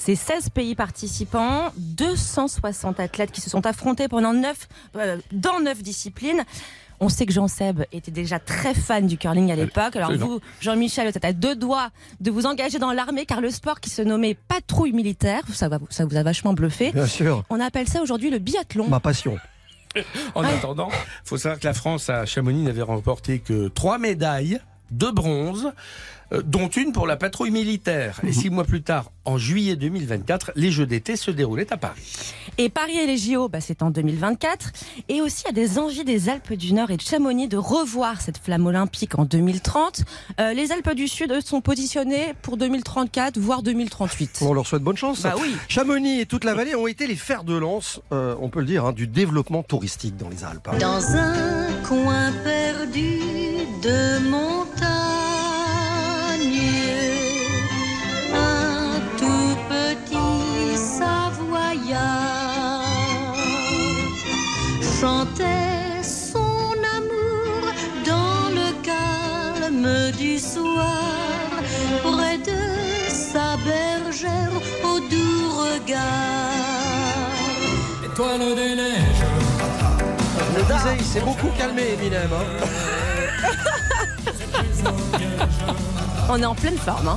C'est 0.00 0.14
16 0.14 0.48
pays 0.48 0.74
participants, 0.74 1.72
260 1.76 2.98
athlètes 3.00 3.32
qui 3.32 3.42
se 3.42 3.50
sont 3.50 3.66
affrontés 3.66 4.08
pendant 4.08 4.32
9, 4.32 4.68
euh, 4.96 5.18
dans 5.30 5.60
9 5.60 5.82
disciplines. 5.82 6.42
On 7.00 7.10
sait 7.10 7.26
que 7.26 7.34
Jean 7.34 7.48
Seb 7.48 7.84
était 7.92 8.10
déjà 8.10 8.38
très 8.38 8.72
fan 8.72 9.06
du 9.06 9.18
curling 9.18 9.52
à 9.52 9.56
l'époque. 9.56 9.96
Alors 9.96 10.16
vous, 10.16 10.40
Jean-Michel, 10.62 11.06
vous 11.06 11.16
êtes 11.18 11.24
à 11.26 11.34
deux 11.34 11.54
doigts 11.54 11.90
de 12.20 12.30
vous 12.30 12.46
engager 12.46 12.78
dans 12.78 12.92
l'armée 12.92 13.26
car 13.26 13.42
le 13.42 13.50
sport 13.50 13.78
qui 13.78 13.90
se 13.90 14.00
nommait 14.00 14.32
patrouille 14.32 14.92
militaire, 14.92 15.42
ça, 15.52 15.68
va, 15.68 15.78
ça 15.90 16.06
vous 16.06 16.16
a 16.16 16.22
vachement 16.22 16.54
bluffé. 16.54 16.92
Bien 16.92 17.06
sûr. 17.06 17.44
On 17.50 17.60
appelle 17.60 17.86
ça 17.86 18.00
aujourd'hui 18.00 18.30
le 18.30 18.38
biathlon. 18.38 18.88
Ma 18.88 19.00
passion. 19.00 19.36
En 20.34 20.44
attendant, 20.44 20.88
faut 21.24 21.36
savoir 21.36 21.60
que 21.60 21.66
la 21.66 21.74
France 21.74 22.08
à 22.08 22.24
Chamonix 22.24 22.62
n'avait 22.62 22.80
remporté 22.80 23.40
que 23.40 23.68
trois 23.68 23.98
médailles 23.98 24.60
de 24.90 25.06
bronze, 25.06 25.72
euh, 26.32 26.42
dont 26.44 26.68
une 26.68 26.92
pour 26.92 27.06
la 27.06 27.16
patrouille 27.16 27.50
militaire. 27.50 28.20
Et 28.26 28.32
six 28.32 28.50
mois 28.50 28.64
plus 28.64 28.82
tard, 28.82 29.10
en 29.24 29.36
juillet 29.36 29.76
2024, 29.76 30.52
les 30.54 30.70
Jeux 30.70 30.86
d'été 30.86 31.16
se 31.16 31.30
déroulaient 31.30 31.72
à 31.72 31.76
Paris. 31.76 32.34
Et 32.58 32.68
Paris 32.68 32.98
et 32.98 33.06
les 33.06 33.16
JO, 33.16 33.48
bah, 33.48 33.60
c'est 33.60 33.82
en 33.82 33.90
2024. 33.90 34.72
Et 35.08 35.20
aussi, 35.20 35.42
il 35.44 35.48
y 35.48 35.50
a 35.50 35.52
des 35.52 35.78
envies 35.78 36.04
des 36.04 36.28
Alpes 36.28 36.52
du 36.52 36.72
Nord 36.72 36.90
et 36.90 36.96
de 36.96 37.02
Chamonix 37.02 37.48
de 37.48 37.56
revoir 37.56 38.20
cette 38.20 38.38
flamme 38.38 38.66
olympique 38.66 39.18
en 39.18 39.24
2030. 39.24 40.02
Euh, 40.40 40.52
les 40.52 40.70
Alpes 40.72 40.94
du 40.94 41.08
Sud 41.08 41.32
eux, 41.32 41.40
sont 41.40 41.60
positionnées 41.60 42.34
pour 42.42 42.56
2034, 42.56 43.38
voire 43.38 43.62
2038. 43.62 44.40
On 44.42 44.52
leur 44.52 44.66
souhaite 44.66 44.82
bonne 44.82 44.96
chance. 44.96 45.22
Bah 45.22 45.34
oui. 45.40 45.54
Chamonix 45.68 46.20
et 46.20 46.26
toute 46.26 46.44
la 46.44 46.54
vallée 46.54 46.74
ont 46.74 46.86
été 46.86 47.06
les 47.06 47.16
fers 47.16 47.44
de 47.44 47.54
lance, 47.54 48.00
euh, 48.12 48.34
on 48.40 48.48
peut 48.50 48.60
le 48.60 48.66
dire, 48.66 48.84
hein, 48.84 48.92
du 48.92 49.06
développement 49.06 49.62
touristique 49.62 50.16
dans 50.16 50.28
les 50.28 50.44
Alpes. 50.44 50.68
Dans 50.78 51.16
un 51.16 51.82
coin 51.86 52.30
perdu 52.44 53.18
de 53.82 54.28
Étoile 78.20 78.54
des 78.54 78.74
neiges. 78.74 79.24
Je 80.52 80.58
le 80.58 80.64
disais, 80.64 80.96
il 80.98 81.04
s'est 81.06 81.20
beaucoup 81.22 81.48
calmé, 81.56 81.94
Eminem. 81.94 82.28
hein. 82.30 82.44
On 86.28 86.38
est 86.42 86.44
en 86.44 86.54
pleine 86.54 86.76
forme. 86.76 87.08
Hein. 87.08 87.16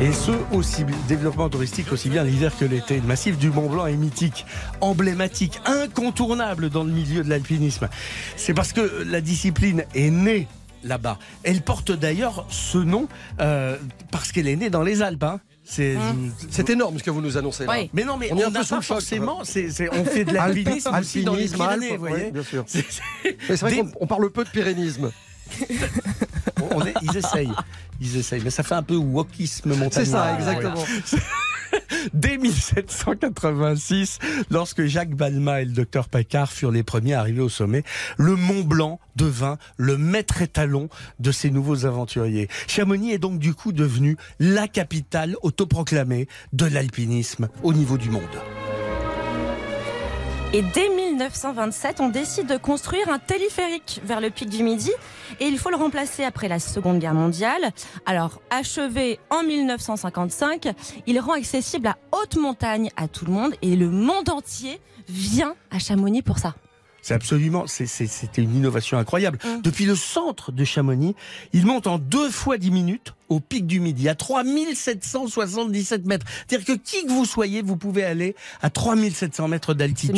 Et 0.00 0.10
ce, 0.12 0.30
aussi, 0.52 0.86
développement 1.06 1.50
touristique 1.50 1.92
aussi 1.92 2.08
bien 2.08 2.24
l'hiver 2.24 2.50
que 2.58 2.64
l'été. 2.64 2.96
Le 2.96 3.02
massif 3.06 3.36
du 3.36 3.50
Mont 3.50 3.68
Blanc 3.68 3.84
est 3.84 3.96
mythique, 3.96 4.46
emblématique, 4.80 5.60
incontournable 5.66 6.70
dans 6.70 6.84
le 6.84 6.90
milieu 6.92 7.22
de 7.22 7.28
l'alpinisme. 7.28 7.90
C'est 8.38 8.54
parce 8.54 8.72
que 8.72 9.04
la 9.06 9.20
discipline 9.20 9.84
est 9.94 10.08
née 10.08 10.48
là-bas. 10.82 11.18
Elle 11.42 11.60
porte 11.60 11.92
d'ailleurs 11.92 12.46
ce 12.48 12.78
nom 12.78 13.06
euh, 13.42 13.76
parce 14.10 14.32
qu'elle 14.32 14.48
est 14.48 14.56
née 14.56 14.70
dans 14.70 14.82
les 14.82 15.02
Alpes. 15.02 15.24
hein. 15.24 15.40
C'est 15.68 15.96
C'est 16.50 16.70
énorme 16.70 16.98
ce 16.98 17.02
que 17.02 17.10
vous 17.10 17.20
nous 17.20 17.36
annoncez. 17.36 17.66
là. 17.66 17.72
Oui. 17.76 17.90
Mais 17.92 18.04
non, 18.04 18.16
mais 18.16 18.28
On 18.32 18.38
est 18.38 18.44
un 18.44 18.48
on 18.48 18.52
peu 18.52 18.62
sous 18.62 18.76
le 18.76 18.80
choc, 18.80 18.84
forcément. 18.98 19.44
c'est- 19.44 19.70
c'est- 19.70 19.90
on 19.92 20.04
fait 20.04 20.24
de 20.24 20.32
l'alpinisme 20.34 20.94
aussi 20.98 21.24
dans 21.24 21.34
les 21.34 21.42
Alpinisme, 21.52 21.56
Pyrénées, 21.56 21.86
Alpes, 21.90 21.98
vous 22.00 22.06
voyez. 22.06 22.30
bien 22.30 22.42
sûr. 22.44 22.64
C'est- 22.68 22.84
c'est- 22.88 23.02
Mais 23.48 23.56
c'est 23.56 23.60
vrai 23.60 23.70
Des- 23.72 23.76
qu'on 23.82 23.90
on 24.00 24.06
parle 24.06 24.30
peu 24.30 24.44
de 24.44 24.50
pyrénisme. 24.50 25.10
on 26.72 26.84
est- 26.86 26.94
ils 27.02 27.16
essayent, 27.16 27.52
ils 28.00 28.16
essayent, 28.16 28.42
mais 28.42 28.50
ça 28.50 28.62
fait 28.62 28.74
un 28.74 28.82
peu 28.82 28.94
wokisme 28.96 29.70
montagnard. 29.70 29.92
C'est 29.92 30.04
ça, 30.06 30.34
exactement. 30.34 30.84
Dès 32.12 32.38
1786, 32.38 34.18
lorsque 34.50 34.84
Jacques 34.84 35.14
Balma 35.14 35.62
et 35.62 35.64
le 35.64 35.72
docteur 35.72 36.08
Paccard 36.08 36.52
furent 36.52 36.70
les 36.70 36.82
premiers 36.82 37.14
arrivés 37.14 37.40
au 37.40 37.48
sommet, 37.48 37.82
le 38.16 38.36
Mont 38.36 38.62
Blanc 38.62 39.00
devint 39.16 39.58
le 39.76 39.96
maître 39.96 40.42
étalon 40.42 40.88
de 41.20 41.32
ces 41.32 41.50
nouveaux 41.50 41.86
aventuriers. 41.86 42.48
Chamonix 42.66 43.12
est 43.12 43.18
donc 43.18 43.38
du 43.38 43.54
coup 43.54 43.72
devenu 43.72 44.16
la 44.38 44.68
capitale 44.68 45.36
autoproclamée 45.42 46.28
de 46.52 46.66
l'alpinisme 46.66 47.48
au 47.62 47.72
niveau 47.72 47.98
du 47.98 48.10
monde. 48.10 48.22
1927, 51.16 52.00
on 52.00 52.10
décide 52.10 52.46
de 52.46 52.58
construire 52.58 53.08
un 53.08 53.18
téléphérique 53.18 54.02
vers 54.04 54.20
le 54.20 54.28
pic 54.28 54.50
du 54.50 54.62
Midi. 54.62 54.90
Et 55.40 55.46
il 55.46 55.58
faut 55.58 55.70
le 55.70 55.76
remplacer 55.76 56.24
après 56.24 56.46
la 56.46 56.58
Seconde 56.58 56.98
Guerre 56.98 57.14
mondiale. 57.14 57.72
Alors, 58.04 58.42
achevé 58.50 59.18
en 59.30 59.42
1955, 59.42 60.68
il 61.06 61.18
rend 61.18 61.32
accessible 61.32 61.86
la 61.86 61.96
haute 62.12 62.36
montagne 62.36 62.90
à 62.96 63.08
tout 63.08 63.24
le 63.24 63.32
monde. 63.32 63.54
Et 63.62 63.76
le 63.76 63.88
monde 63.88 64.28
entier 64.28 64.78
vient 65.08 65.54
à 65.70 65.78
Chamonix 65.78 66.20
pour 66.20 66.38
ça. 66.38 66.54
C'est 67.06 67.14
absolument, 67.14 67.68
c'était 67.68 68.42
une 68.42 68.56
innovation 68.56 68.98
incroyable. 68.98 69.38
Mm. 69.44 69.62
Depuis 69.62 69.84
le 69.84 69.94
centre 69.94 70.50
de 70.50 70.64
Chamonix, 70.64 71.14
il 71.52 71.64
monte 71.64 71.86
en 71.86 71.98
deux 72.00 72.30
fois 72.30 72.58
dix 72.58 72.72
minutes 72.72 73.14
au 73.28 73.38
pic 73.38 73.64
du 73.64 73.78
Midi, 73.78 74.08
à 74.08 74.16
3777 74.16 76.04
mètres. 76.04 76.26
C'est-à-dire 76.48 76.66
que 76.66 76.72
qui 76.82 77.06
que 77.06 77.12
vous 77.12 77.24
soyez, 77.24 77.62
vous 77.62 77.76
pouvez 77.76 78.02
aller 78.02 78.34
à 78.60 78.70
3700 78.70 79.46
mètres 79.46 79.72
d'altitude. 79.72 80.16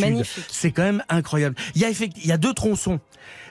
C'est 0.50 0.72
quand 0.72 0.82
même 0.82 1.02
incroyable. 1.10 1.56
Il 1.74 1.82
y 1.82 1.84
a 1.84 1.90
effect- 1.90 2.16
il 2.16 2.26
y 2.26 2.32
a 2.32 2.38
deux 2.38 2.54
tronçons. 2.54 3.00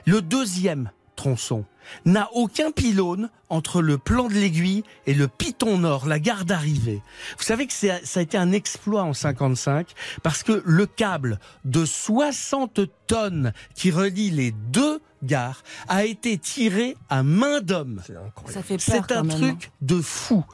Le 0.04 0.20
deuxième 0.20 0.90
tronçon 1.14 1.64
n'a 2.04 2.28
aucun 2.32 2.70
pylône 2.70 3.30
entre 3.50 3.80
le 3.80 3.96
plan 3.98 4.28
de 4.28 4.34
l'aiguille 4.34 4.84
et 5.06 5.14
le 5.14 5.26
piton 5.28 5.78
nord, 5.78 6.06
la 6.06 6.18
gare 6.18 6.44
d'arrivée. 6.44 7.00
Vous 7.38 7.44
savez 7.44 7.66
que 7.66 7.72
c'est- 7.72 8.04
ça 8.04 8.20
a 8.20 8.22
été 8.22 8.36
un 8.36 8.52
exploit 8.52 9.02
en 9.04 9.14
55 9.14 9.92
parce 10.22 10.42
que 10.42 10.62
le 10.66 10.86
câble 10.86 11.38
de 11.64 11.84
60 11.84 12.80
tonnes 13.06 13.52
qui 13.74 13.90
relie 13.90 14.30
les 14.30 14.50
deux 14.52 15.00
gares 15.22 15.62
a 15.88 16.04
été 16.04 16.36
tiré 16.38 16.96
à 17.08 17.22
main 17.22 17.60
d'homme. 17.60 18.02
C'est 18.06 18.16
incroyable. 18.16 18.52
Ça 18.54 18.62
fait 18.62 18.76
peur 18.76 18.84
C'est 18.84 18.98
un 18.98 19.02
quand 19.02 19.24
même. 19.24 19.30
hein. 19.36 19.38
truc 19.56 19.70
de 19.80 20.00
fou. 20.00 20.44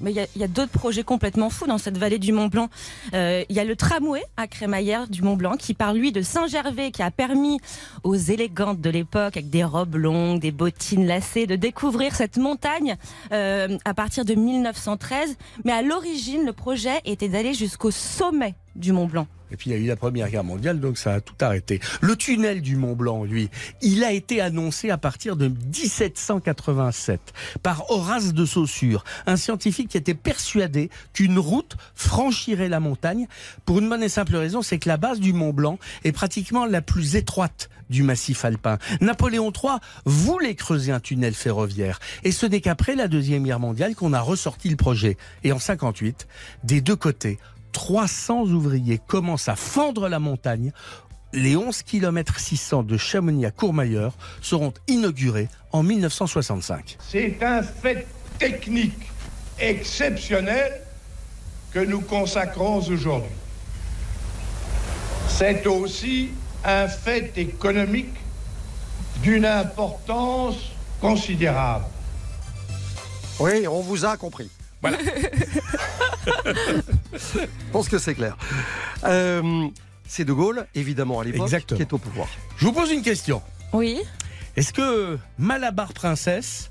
Mais 0.00 0.12
il 0.12 0.40
y 0.40 0.44
a, 0.44 0.48
d'autres 0.48 0.72
projets 0.72 1.02
complètement 1.02 1.50
fous 1.50 1.66
dans 1.66 1.78
cette 1.78 1.98
vallée 1.98 2.18
du 2.18 2.32
Mont 2.32 2.46
Blanc. 2.46 2.68
Euh, 3.14 3.44
Il 3.48 3.56
y 3.56 3.60
a 3.60 3.64
le 3.64 3.76
tramway 3.76 4.22
à 4.36 4.46
Crémaillère 4.46 5.08
du 5.08 5.22
Mont 5.22 5.36
Blanc 5.36 5.56
qui 5.58 5.74
part 5.74 5.94
lui 5.94 6.12
de 6.12 6.22
Saint-Gervais 6.22 6.90
qui 6.90 7.02
a 7.02 7.10
permis 7.10 7.58
aux 8.04 8.14
élégantes 8.14 8.80
de 8.80 8.90
l'époque 8.90 9.36
avec 9.36 9.50
des 9.50 9.64
robes 9.64 9.96
longues, 9.96 10.40
des 10.40 10.52
bottines 10.52 11.06
lacées 11.06 11.46
de 11.46 11.56
découvrir 11.56 12.14
cette 12.14 12.36
montagne 12.36 12.96
euh, 13.32 13.76
à 13.84 13.94
partir 13.94 14.24
de 14.24 14.34
1913. 14.34 15.36
Mais 15.64 15.72
à 15.72 15.82
l'origine, 15.82 16.44
le 16.44 16.52
projet 16.52 17.00
était 17.04 17.28
d'aller 17.28 17.54
jusqu'au 17.54 17.90
sommet 17.90 18.54
du 18.76 18.92
Mont 18.92 19.06
Blanc. 19.06 19.26
Et 19.52 19.56
puis 19.56 19.70
il 19.70 19.72
y 19.72 19.76
a 19.76 19.78
eu 19.78 19.86
la 19.86 19.96
Première 19.96 20.30
Guerre 20.30 20.44
mondiale, 20.44 20.80
donc 20.80 20.98
ça 20.98 21.14
a 21.14 21.20
tout 21.20 21.34
arrêté. 21.40 21.80
Le 22.00 22.16
tunnel 22.16 22.60
du 22.60 22.76
Mont 22.76 22.94
Blanc, 22.94 23.24
lui, 23.24 23.48
il 23.82 24.04
a 24.04 24.12
été 24.12 24.40
annoncé 24.40 24.90
à 24.90 24.98
partir 24.98 25.36
de 25.36 25.48
1787 25.48 27.20
par 27.62 27.90
Horace 27.90 28.32
de 28.32 28.44
Saussure, 28.44 29.04
un 29.26 29.36
scientifique 29.36 29.88
qui 29.88 29.96
était 29.96 30.14
persuadé 30.14 30.90
qu'une 31.12 31.38
route 31.38 31.76
franchirait 31.94 32.68
la 32.68 32.80
montagne 32.80 33.26
pour 33.64 33.78
une 33.78 33.88
bonne 33.88 34.02
et 34.02 34.08
simple 34.08 34.36
raison, 34.36 34.62
c'est 34.62 34.78
que 34.78 34.88
la 34.88 34.96
base 34.96 35.20
du 35.20 35.32
Mont 35.32 35.52
Blanc 35.52 35.78
est 36.04 36.12
pratiquement 36.12 36.66
la 36.66 36.82
plus 36.82 37.16
étroite 37.16 37.68
du 37.90 38.02
massif 38.02 38.44
alpin. 38.44 38.78
Napoléon 39.00 39.50
III 39.50 39.78
voulait 40.04 40.54
creuser 40.54 40.92
un 40.92 41.00
tunnel 41.00 41.34
ferroviaire 41.34 42.00
et 42.24 42.32
ce 42.32 42.46
n'est 42.46 42.60
qu'après 42.60 42.94
la 42.94 43.08
Deuxième 43.08 43.44
Guerre 43.44 43.60
mondiale 43.60 43.94
qu'on 43.94 44.12
a 44.12 44.20
ressorti 44.20 44.68
le 44.68 44.76
projet. 44.76 45.16
Et 45.44 45.52
en 45.52 45.58
58, 45.58 46.26
des 46.64 46.80
deux 46.80 46.96
côtés, 46.96 47.38
300 47.72 48.42
ouvriers 48.44 49.00
commencent 49.06 49.48
à 49.48 49.56
fendre 49.56 50.08
la 50.08 50.18
montagne. 50.18 50.72
Les 51.32 51.56
11 51.56 51.82
km 51.82 52.38
600 52.40 52.84
de 52.84 52.96
Chamonix 52.96 53.44
à 53.44 53.50
Courmayeur 53.50 54.14
seront 54.40 54.72
inaugurés 54.86 55.48
en 55.72 55.82
1965. 55.82 56.96
C'est 57.00 57.42
un 57.42 57.62
fait 57.62 58.06
technique 58.38 59.10
exceptionnel 59.58 60.80
que 61.72 61.80
nous 61.80 62.00
consacrons 62.00 62.78
aujourd'hui. 62.78 63.30
C'est 65.28 65.66
aussi 65.66 66.30
un 66.64 66.88
fait 66.88 67.36
économique 67.36 68.14
d'une 69.22 69.44
importance 69.44 70.56
considérable. 71.00 71.84
Oui, 73.38 73.66
on 73.68 73.80
vous 73.80 74.04
a 74.04 74.16
compris. 74.16 74.50
Voilà. 74.80 74.98
Je 77.12 77.46
pense 77.72 77.88
que 77.88 77.98
c'est 77.98 78.14
clair. 78.14 78.36
Euh, 79.04 79.66
c'est 80.06 80.24
De 80.24 80.32
Gaulle, 80.32 80.66
évidemment, 80.74 81.20
à 81.20 81.24
l'époque, 81.24 81.48
qui 81.66 81.74
est 81.82 81.92
au 81.92 81.98
pouvoir. 81.98 82.28
Je 82.56 82.64
vous 82.66 82.72
pose 82.72 82.90
une 82.90 83.02
question. 83.02 83.42
Oui. 83.72 84.00
Est-ce 84.56 84.72
que 84.72 85.18
Malabar 85.38 85.92
Princesse 85.92 86.70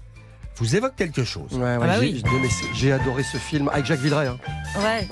vous 0.58 0.76
évoque 0.76 0.96
quelque 0.96 1.24
chose 1.24 1.54
Ouais, 1.54 1.78
ouais, 1.78 1.78
bah 1.78 1.94
j'ai, 2.00 2.14
oui. 2.14 2.24
j'ai- 2.24 2.74
j'ai 2.74 2.92
adoré 2.92 3.24
ce 3.24 3.38
film 3.38 3.70
avec 3.70 3.86
Jacques 3.86 4.00
Villeray. 4.00 4.28
hein. 4.28 4.38
Ouais. 4.78 5.08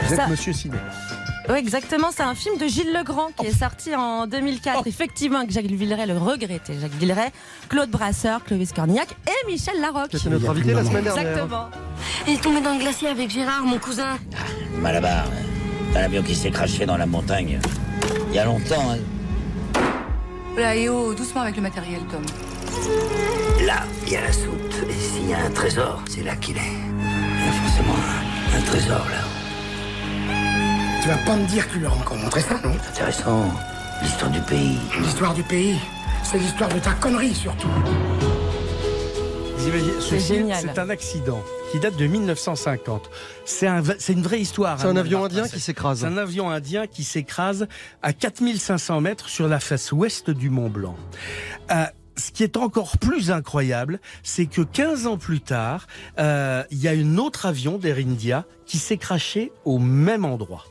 Vous 0.00 0.12
êtes 0.12 0.16
Ça- 0.18 0.26
Monsieur 0.26 0.52
Ciné. 0.52 0.76
Ouais, 1.48 1.58
exactement. 1.60 2.08
C'est 2.14 2.22
un 2.22 2.34
film 2.34 2.58
de 2.58 2.66
Gilles 2.66 2.92
Legrand 2.92 3.28
qui 3.38 3.46
est 3.46 3.58
sorti 3.58 3.94
en 3.94 4.26
2004. 4.26 4.86
Effectivement, 4.86 5.38
avec 5.38 5.50
Jacques 5.50 5.66
Villeray 5.66 6.06
le 6.06 6.16
regrettait. 6.18 6.78
Jacques 6.80 6.94
Villeray, 6.94 7.30
Claude 7.68 7.90
Brasseur, 7.90 8.42
Clovis 8.44 8.72
Cornillac 8.72 9.08
et 9.26 9.50
Michel 9.50 9.80
Larocque. 9.80 10.08
Qui 10.08 10.16
était 10.16 10.28
notre 10.30 10.50
invité 10.50 10.72
la 10.72 10.84
semaine 10.84 11.04
dernière. 11.04 11.28
Exactement. 11.28 11.70
Il 12.26 12.34
est 12.34 12.42
tombé 12.42 12.60
dans 12.60 12.74
le 12.74 12.80
glacier 12.80 13.08
avec 13.08 13.30
Gérard, 13.30 13.64
mon 13.64 13.78
cousin. 13.78 14.18
Malabar, 14.80 15.24
un 15.94 16.00
avion 16.00 16.22
qui 16.22 16.34
s'est 16.34 16.50
craché 16.50 16.84
dans 16.84 16.96
la 16.96 17.06
montagne. 17.06 17.60
Il 18.30 18.34
y 18.34 18.38
a 18.38 18.44
longtemps, 18.44 18.90
hein. 18.90 19.82
Là, 20.56 20.74
et 20.74 20.88
oh, 20.88 21.12
doucement 21.14 21.42
avec 21.42 21.56
le 21.56 21.62
matériel, 21.62 22.00
Tom. 22.10 22.22
Là, 23.66 23.84
il 24.06 24.12
y 24.12 24.16
a 24.16 24.22
la 24.22 24.32
soute. 24.32 24.74
Et 24.88 24.92
s'il 24.92 25.28
y 25.30 25.34
a 25.34 25.44
un 25.44 25.50
trésor, 25.50 26.02
c'est 26.08 26.22
là 26.22 26.34
qu'il 26.36 26.56
est. 26.56 26.60
Il 26.60 27.44
y 27.44 27.48
a 27.48 27.52
forcément 27.52 27.94
un, 27.94 28.58
un 28.58 28.62
trésor 28.62 29.06
là. 29.10 29.35
Tu 31.06 31.12
vas 31.12 31.18
pas 31.18 31.36
me 31.36 31.46
dire 31.46 31.68
que 31.68 31.74
tu 31.74 31.78
l'as 31.78 31.88
rencontré 31.88 32.40
ça, 32.40 32.60
non 32.64 32.72
Intéressant. 32.72 33.48
L'histoire 34.02 34.28
du 34.28 34.40
pays. 34.40 34.76
L'histoire 34.98 35.34
du 35.34 35.44
pays, 35.44 35.78
c'est 36.24 36.36
l'histoire 36.36 36.68
de 36.68 36.80
ta 36.80 36.94
connerie 36.94 37.32
surtout. 37.32 37.68
Vous 39.56 39.68
imaginez, 39.68 39.92
C'est 40.00 40.18
ceci. 40.18 40.44
C'est 40.52 40.80
un 40.80 40.90
accident 40.90 41.40
qui 41.70 41.78
date 41.78 41.96
de 41.96 42.08
1950. 42.08 43.08
C'est 43.44 43.68
un, 43.68 43.84
c'est 44.00 44.14
une 44.14 44.22
vraie 44.22 44.40
histoire. 44.40 44.80
C'est 44.80 44.88
un 44.88 44.96
hein, 44.96 44.96
avion 44.96 45.24
indien 45.24 45.46
qui 45.46 45.60
s'écrase. 45.60 46.00
C'est 46.00 46.06
un 46.06 46.16
avion 46.16 46.50
indien 46.50 46.88
qui 46.88 47.04
s'écrase 47.04 47.68
à 48.02 48.12
4500 48.12 49.00
mètres 49.00 49.28
sur 49.28 49.46
la 49.46 49.60
face 49.60 49.92
ouest 49.92 50.30
du 50.30 50.50
Mont 50.50 50.70
Blanc. 50.70 50.96
Euh, 51.70 51.84
ce 52.16 52.32
qui 52.32 52.42
est 52.42 52.56
encore 52.56 52.98
plus 52.98 53.30
incroyable, 53.30 54.00
c'est 54.24 54.46
que 54.46 54.62
15 54.62 55.06
ans 55.06 55.18
plus 55.18 55.40
tard, 55.40 55.86
euh, 56.18 56.64
il 56.72 56.78
y 56.78 56.88
a 56.88 56.90
un 56.90 57.16
autre 57.16 57.46
avion 57.46 57.78
d'Air 57.78 57.98
India 57.98 58.44
qui 58.66 58.78
s'est 58.78 58.96
craché 58.96 59.52
au 59.64 59.78
même 59.78 60.24
endroit. 60.24 60.64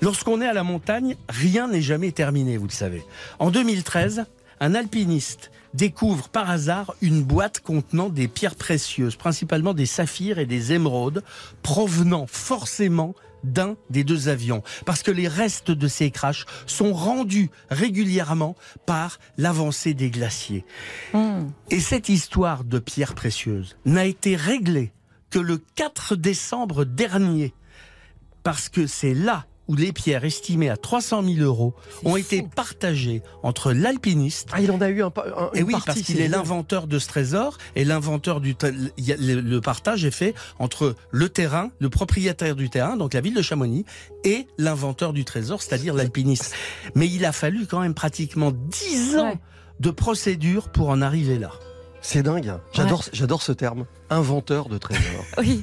Lorsqu'on 0.00 0.40
est 0.40 0.46
à 0.46 0.52
la 0.52 0.64
montagne, 0.64 1.16
rien 1.28 1.68
n'est 1.68 1.82
jamais 1.82 2.12
terminé, 2.12 2.56
vous 2.56 2.66
le 2.66 2.72
savez. 2.72 3.04
En 3.38 3.50
2013, 3.50 4.24
un 4.60 4.74
alpiniste 4.74 5.50
découvre 5.74 6.28
par 6.28 6.50
hasard 6.50 6.94
une 7.02 7.22
boîte 7.22 7.60
contenant 7.60 8.08
des 8.08 8.28
pierres 8.28 8.56
précieuses, 8.56 9.16
principalement 9.16 9.74
des 9.74 9.86
saphirs 9.86 10.38
et 10.38 10.46
des 10.46 10.72
émeraudes, 10.72 11.22
provenant 11.62 12.26
forcément 12.26 13.14
d'un 13.44 13.76
des 13.88 14.02
deux 14.02 14.28
avions, 14.28 14.62
parce 14.84 15.02
que 15.02 15.12
les 15.12 15.28
restes 15.28 15.70
de 15.70 15.86
ces 15.86 16.10
crashs 16.10 16.44
sont 16.66 16.92
rendus 16.92 17.50
régulièrement 17.70 18.56
par 18.84 19.20
l'avancée 19.36 19.94
des 19.94 20.10
glaciers. 20.10 20.64
Et 21.70 21.80
cette 21.80 22.08
histoire 22.08 22.64
de 22.64 22.78
pierres 22.80 23.14
précieuses 23.14 23.76
n'a 23.84 24.06
été 24.06 24.34
réglée 24.34 24.92
que 25.30 25.38
le 25.38 25.58
4 25.76 26.16
décembre 26.16 26.84
dernier, 26.84 27.54
parce 28.42 28.68
que 28.68 28.86
c'est 28.86 29.14
là 29.14 29.46
où 29.68 29.76
les 29.76 29.92
pierres 29.92 30.24
estimées 30.24 30.70
à 30.70 30.76
300 30.76 31.22
000 31.22 31.36
euros 31.40 31.74
ont 32.04 32.16
été 32.16 32.42
partagées 32.42 33.22
entre 33.42 33.72
l'alpiniste. 33.72 34.48
Ah, 34.52 34.60
il 34.60 34.70
en 34.70 34.80
a 34.80 34.88
eu 34.88 35.02
un, 35.02 35.12
un- 35.16 35.50
Et 35.54 35.60
une 35.60 35.66
oui, 35.66 35.72
partie, 35.72 35.86
parce 35.86 36.00
qu'il 36.02 36.20
est 36.20 36.28
l'inventeur 36.28 36.86
de 36.86 36.98
ce 36.98 37.06
trésor 37.06 37.58
et 37.76 37.84
l'inventeur 37.84 38.40
du. 38.40 38.56
Le, 38.96 39.58
partage 39.60 40.04
est 40.04 40.10
fait 40.10 40.34
entre 40.58 40.94
le 41.10 41.28
terrain, 41.28 41.70
le 41.78 41.90
propriétaire 41.90 42.56
du 42.56 42.70
terrain, 42.70 42.96
donc 42.96 43.14
la 43.14 43.20
ville 43.20 43.34
de 43.34 43.42
Chamonix, 43.42 43.84
et 44.24 44.46
l'inventeur 44.56 45.12
du 45.12 45.24
trésor, 45.24 45.62
c'est-à-dire 45.62 45.94
l'alpiniste. 45.94 46.54
Mais 46.94 47.06
il 47.08 47.24
a 47.24 47.32
fallu 47.32 47.66
quand 47.66 47.80
même 47.80 47.94
pratiquement 47.94 48.50
10 48.52 49.16
ans 49.18 49.38
de 49.80 49.90
procédure 49.90 50.70
pour 50.70 50.88
en 50.88 51.02
arriver 51.02 51.38
là. 51.38 51.50
C'est 52.00 52.22
dingue. 52.22 52.54
J'adore, 52.72 53.04
j'adore 53.12 53.42
ce 53.42 53.52
terme. 53.52 53.84
Inventeur 54.08 54.68
de 54.68 54.78
trésors. 54.78 55.24
Oui. 55.38 55.62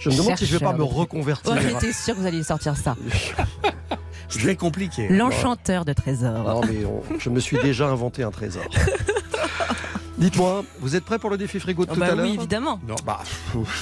Je 0.00 0.08
me 0.10 0.16
demande 0.16 0.36
si 0.38 0.46
je 0.46 0.56
vais 0.56 0.64
pas 0.64 0.72
me 0.72 0.82
reconvertir. 0.82 1.52
Ouais, 1.52 1.60
J'étais 1.60 1.92
sûre 1.92 2.14
que 2.16 2.20
vous 2.20 2.26
alliez 2.26 2.42
sortir 2.42 2.76
ça. 2.76 2.96
C'est 4.28 4.38
très 4.40 4.56
compliqué. 4.56 5.08
L'enchanteur 5.08 5.84
de 5.84 5.92
trésors. 5.92 6.44
Non, 6.44 6.60
mais 6.62 6.84
on- 6.84 7.02
je 7.18 7.28
me 7.30 7.38
suis 7.40 7.58
déjà 7.58 7.88
inventé 7.88 8.22
un 8.22 8.30
trésor. 8.30 8.62
Dites-moi, 10.20 10.64
vous 10.80 10.96
êtes 10.96 11.04
prêt 11.04 11.18
pour 11.18 11.30
le 11.30 11.38
défi 11.38 11.58
frigo 11.58 11.86
de 11.86 11.90
Oh 11.90 11.94
tout 11.94 12.00
bah 12.00 12.08
à 12.12 12.14
l'heure 12.14 12.26
oui, 12.26 12.34
évidemment. 12.34 12.78
Non, 12.86 12.94
bah, 13.06 13.20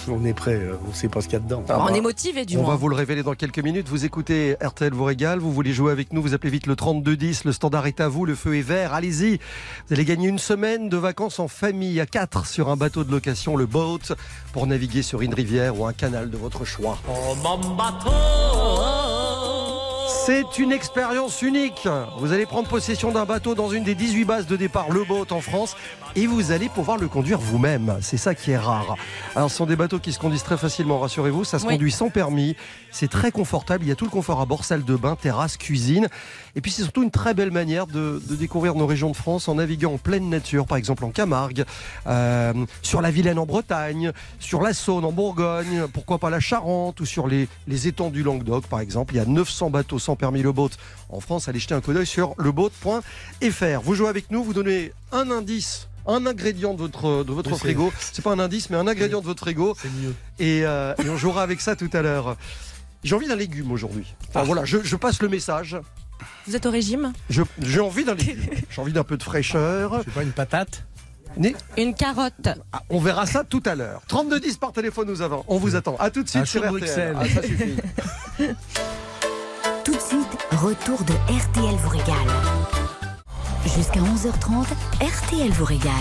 on 0.09 0.25
est 0.25 0.33
prêt, 0.35 0.54
euh, 0.54 0.75
on 0.88 0.95
sait 0.95 1.09
pas 1.09 1.21
ce 1.21 1.26
qu'il 1.26 1.33
y 1.33 1.37
a 1.37 1.40
dedans. 1.40 1.64
Ah 1.68 1.80
on 1.80 1.87
bah, 1.87 1.97
est 1.97 2.00
motivé 2.00 2.45
du 2.45 2.57
On 2.57 2.61
moins. 2.62 2.71
va 2.71 2.76
vous 2.76 2.88
le 2.88 2.95
révéler 2.95 3.25
dans 3.25 3.35
quelques 3.35 3.59
minutes. 3.59 3.88
Vous 3.88 4.04
écoutez 4.04 4.57
RTL 4.62 4.92
vous 4.92 5.02
régale. 5.04 5.40
Vous 5.40 5.52
voulez 5.52 5.73
jouer 5.73 5.90
avec 5.90 6.12
nous, 6.12 6.23
vous 6.23 6.35
appelez 6.35 6.50
vite 6.50 6.66
le 6.68 6.76
3210. 6.76 7.45
Le 7.45 7.52
standard 7.52 7.88
est 7.88 8.01
à 8.01 8.09
vous. 8.09 8.24
Le 8.24 8.37
feu 8.37 8.57
est 8.57 8.62
vert. 8.62 8.94
Allez-y. 8.94 9.38
Vous 9.88 9.94
allez 9.94 10.05
gagner 10.05 10.29
une 10.29 10.38
semaine 10.38 10.88
de 10.88 10.96
vacances 10.96 11.40
en 11.40 11.48
famille 11.48 12.01
à 12.01 12.07
4 12.07 12.46
sur 12.46 12.68
un 12.68 12.77
bateau 12.77 13.03
de 13.03 13.11
location, 13.11 13.57
le 13.57 13.66
boat, 13.66 13.98
pour 14.53 14.66
naviguer 14.68 15.03
sur 15.03 15.22
une 15.22 15.35
rivière 15.35 15.79
ou 15.79 15.87
un 15.87 15.92
canal 15.92 16.31
de 16.31 16.37
votre 16.37 16.64
choix. 16.64 16.98
C'est 20.27 20.59
une 20.59 20.72
expérience 20.72 21.40
unique. 21.40 21.88
Vous 22.18 22.33
allez 22.33 22.44
prendre 22.44 22.68
possession 22.68 23.11
d'un 23.12 23.24
bateau 23.24 23.55
dans 23.55 23.70
une 23.70 23.83
des 23.83 23.94
18 23.94 24.24
bases 24.27 24.46
de 24.46 24.57
départ, 24.57 24.90
le 24.90 25.05
boat 25.05 25.24
en 25.31 25.40
France, 25.40 25.74
et 26.16 26.27
vous 26.27 26.53
allez 26.53 26.68
pouvoir 26.68 26.97
le 26.99 27.09
conduire 27.09 27.38
vous-même. 27.38 27.99
C'est 28.01 28.16
ça 28.16 28.35
qui 28.35 28.51
est 28.51 28.57
rare. 28.59 28.97
Alors, 29.37 29.51
ce 29.51 29.57
sont 29.57 29.66
des 29.66 29.77
bateaux 29.77 29.99
qui 29.99 30.12
se 30.12 30.18
conduisent 30.18 30.42
très 30.42 30.57
facilement, 30.59 30.99
rassurez-vous. 30.99 31.44
Ça 31.44 31.59
se 31.59 31.66
Oui. 31.66 31.75
conduit 31.75 31.92
sans 31.92 32.11
permis. 32.11 32.57
C'est 32.90 33.09
très 33.11 33.31
confortable. 33.31 33.85
Il 33.85 33.88
y 33.88 33.92
a 33.92 33.94
tout 33.94 34.05
le 34.05 34.11
confort 34.11 34.40
à 34.40 34.47
bord, 34.47 34.64
salle 34.64 34.85
de 34.85 34.97
bain, 34.97 35.16
terrasse, 35.21 35.57
cuisine. 35.57 36.09
Et 36.56 36.61
puis, 36.61 36.70
c'est 36.70 36.82
surtout 36.82 37.02
une 37.02 37.11
très 37.11 37.34
belle 37.34 37.50
manière 37.50 37.87
de, 37.87 38.20
de 38.28 38.34
découvrir 38.37 38.74
nos 38.74 38.87
régions 38.87 39.11
de 39.11 39.16
France 39.16 39.48
en 39.48 39.56
naviguant 39.56 39.94
en 39.94 39.98
pleine 39.98 40.28
nature, 40.28 40.66
par 40.66 40.76
exemple 40.78 41.04
en 41.04 41.11
Camargue, 41.11 41.64
euh, 42.06 42.52
sur 42.82 43.00
la 43.00 43.11
Vilaine 43.11 43.38
en 43.38 43.46
Bretagne, 43.46 44.12
sur 44.40 44.62
la 44.62 44.72
Saône 44.74 45.04
en 45.04 45.12
Bourgogne, 45.12 45.87
pourquoi 45.92 46.18
pas 46.18 46.30
la 46.30 46.40
Charente 46.40 47.00
ou 47.00 47.06
sur 47.06 47.26
les, 47.28 47.48
les 47.66 47.87
étangs 47.88 48.11
du 48.11 48.22
Languedoc, 48.22 48.66
par 48.66 48.80
exemple. 48.80 49.14
Il 49.14 49.18
y 49.18 49.20
a 49.20 49.26
900 49.26 49.70
bateaux 49.70 49.98
sans 49.98 50.16
permis 50.16 50.42
le 50.42 50.52
boat 50.52 50.70
en 51.11 51.20
France. 51.20 51.48
Allez 51.48 51.58
jeter 51.61 51.74
un 51.74 51.80
coup 51.80 51.92
d'œil 51.92 52.06
sur 52.06 52.34
leboat.fr. 52.38 53.80
Vous 53.82 53.94
jouez 53.94 54.08
avec 54.08 54.30
nous, 54.30 54.42
vous 54.42 54.52
donnez 54.54 54.92
un 55.12 55.30
indice. 55.30 55.88
Un 56.06 56.24
ingrédient 56.24 56.72
de 56.72 56.78
votre, 56.78 57.22
de 57.22 57.32
votre 57.32 57.52
Oui, 57.52 57.58
frigo. 57.58 57.92
C'est 57.98 58.22
pas 58.24 58.32
un 58.32 58.38
indice, 58.38 58.70
mais 58.70 58.76
un 58.78 58.87
ingrédient 58.87 59.20
de 59.20 59.26
votre 59.26 59.40
frigo. 59.40 59.76
C'est 59.80 59.90
mieux. 59.92 60.14
Et, 60.38 60.62
euh, 60.64 60.94
et 61.04 61.08
on 61.11 61.18
jouera 61.18 61.42
avec 61.42 61.61
ça 61.61 61.76
tout 61.76 61.90
à 61.92 62.00
l'heure. 62.00 62.37
J'ai 63.04 63.14
envie 63.14 63.28
d'un 63.28 63.37
légume 63.37 63.70
aujourd'hui. 63.70 64.14
Enfin, 64.28 64.40
Ah. 64.40 64.44
voilà, 64.44 64.64
je, 64.64 64.78
je 64.82 64.96
passe 64.96 65.20
le 65.20 65.28
message. 65.28 65.76
Vous 66.46 66.57
êtes 66.57 66.66
au 66.66 66.70
régime 66.70 67.12
Je- 67.31 67.42
J'ai 67.62 67.81
envie 67.81 68.04
d'un 68.04 68.14
légume. 68.14 68.44
J'ai 68.70 68.81
envie 68.81 68.92
d'un 68.92 69.04
peu 69.04 69.16
de 69.16 69.22
fraîcheur. 69.22 70.00
C'est 70.04 70.14
pas 70.14 70.22
une 70.22 70.33
patate 70.33 70.85
Né- 71.37 71.54
Une 71.76 71.94
carotte. 71.94 72.48
Ah, 72.72 72.83
on 72.90 72.98
verra 73.00 73.26
ça 73.26 73.44
tout 73.44 73.62
à 73.66 73.74
l'heure. 73.74 74.00
3210 74.09 74.57
par 74.57 74.72
téléphone 74.72 75.07
nous 75.09 75.22
avons. 75.22 75.44
On 75.46 75.59
vous 75.59 75.76
attend. 75.76 75.96
À 76.00 76.11
tout 76.11 76.22
de 76.22 76.28
suite 76.28 76.42
Un 76.42 76.46
sur 76.46 76.62
RTL. 76.62 76.70
Bruxelles. 76.78 77.16
Ah, 77.20 77.24
ça 77.28 77.42
suffit. 77.42 77.76
Tout 79.85 79.94
de 79.94 80.00
suite, 80.00 80.38
retour 80.52 81.02
de 81.04 81.12
RTL 81.12 81.74
vous 81.76 81.88
régale. 81.90 82.16
Jusqu'à 83.76 84.00
11h30, 84.00 84.66
RTL 85.00 85.50
vous 85.52 85.64
régale. 85.64 85.92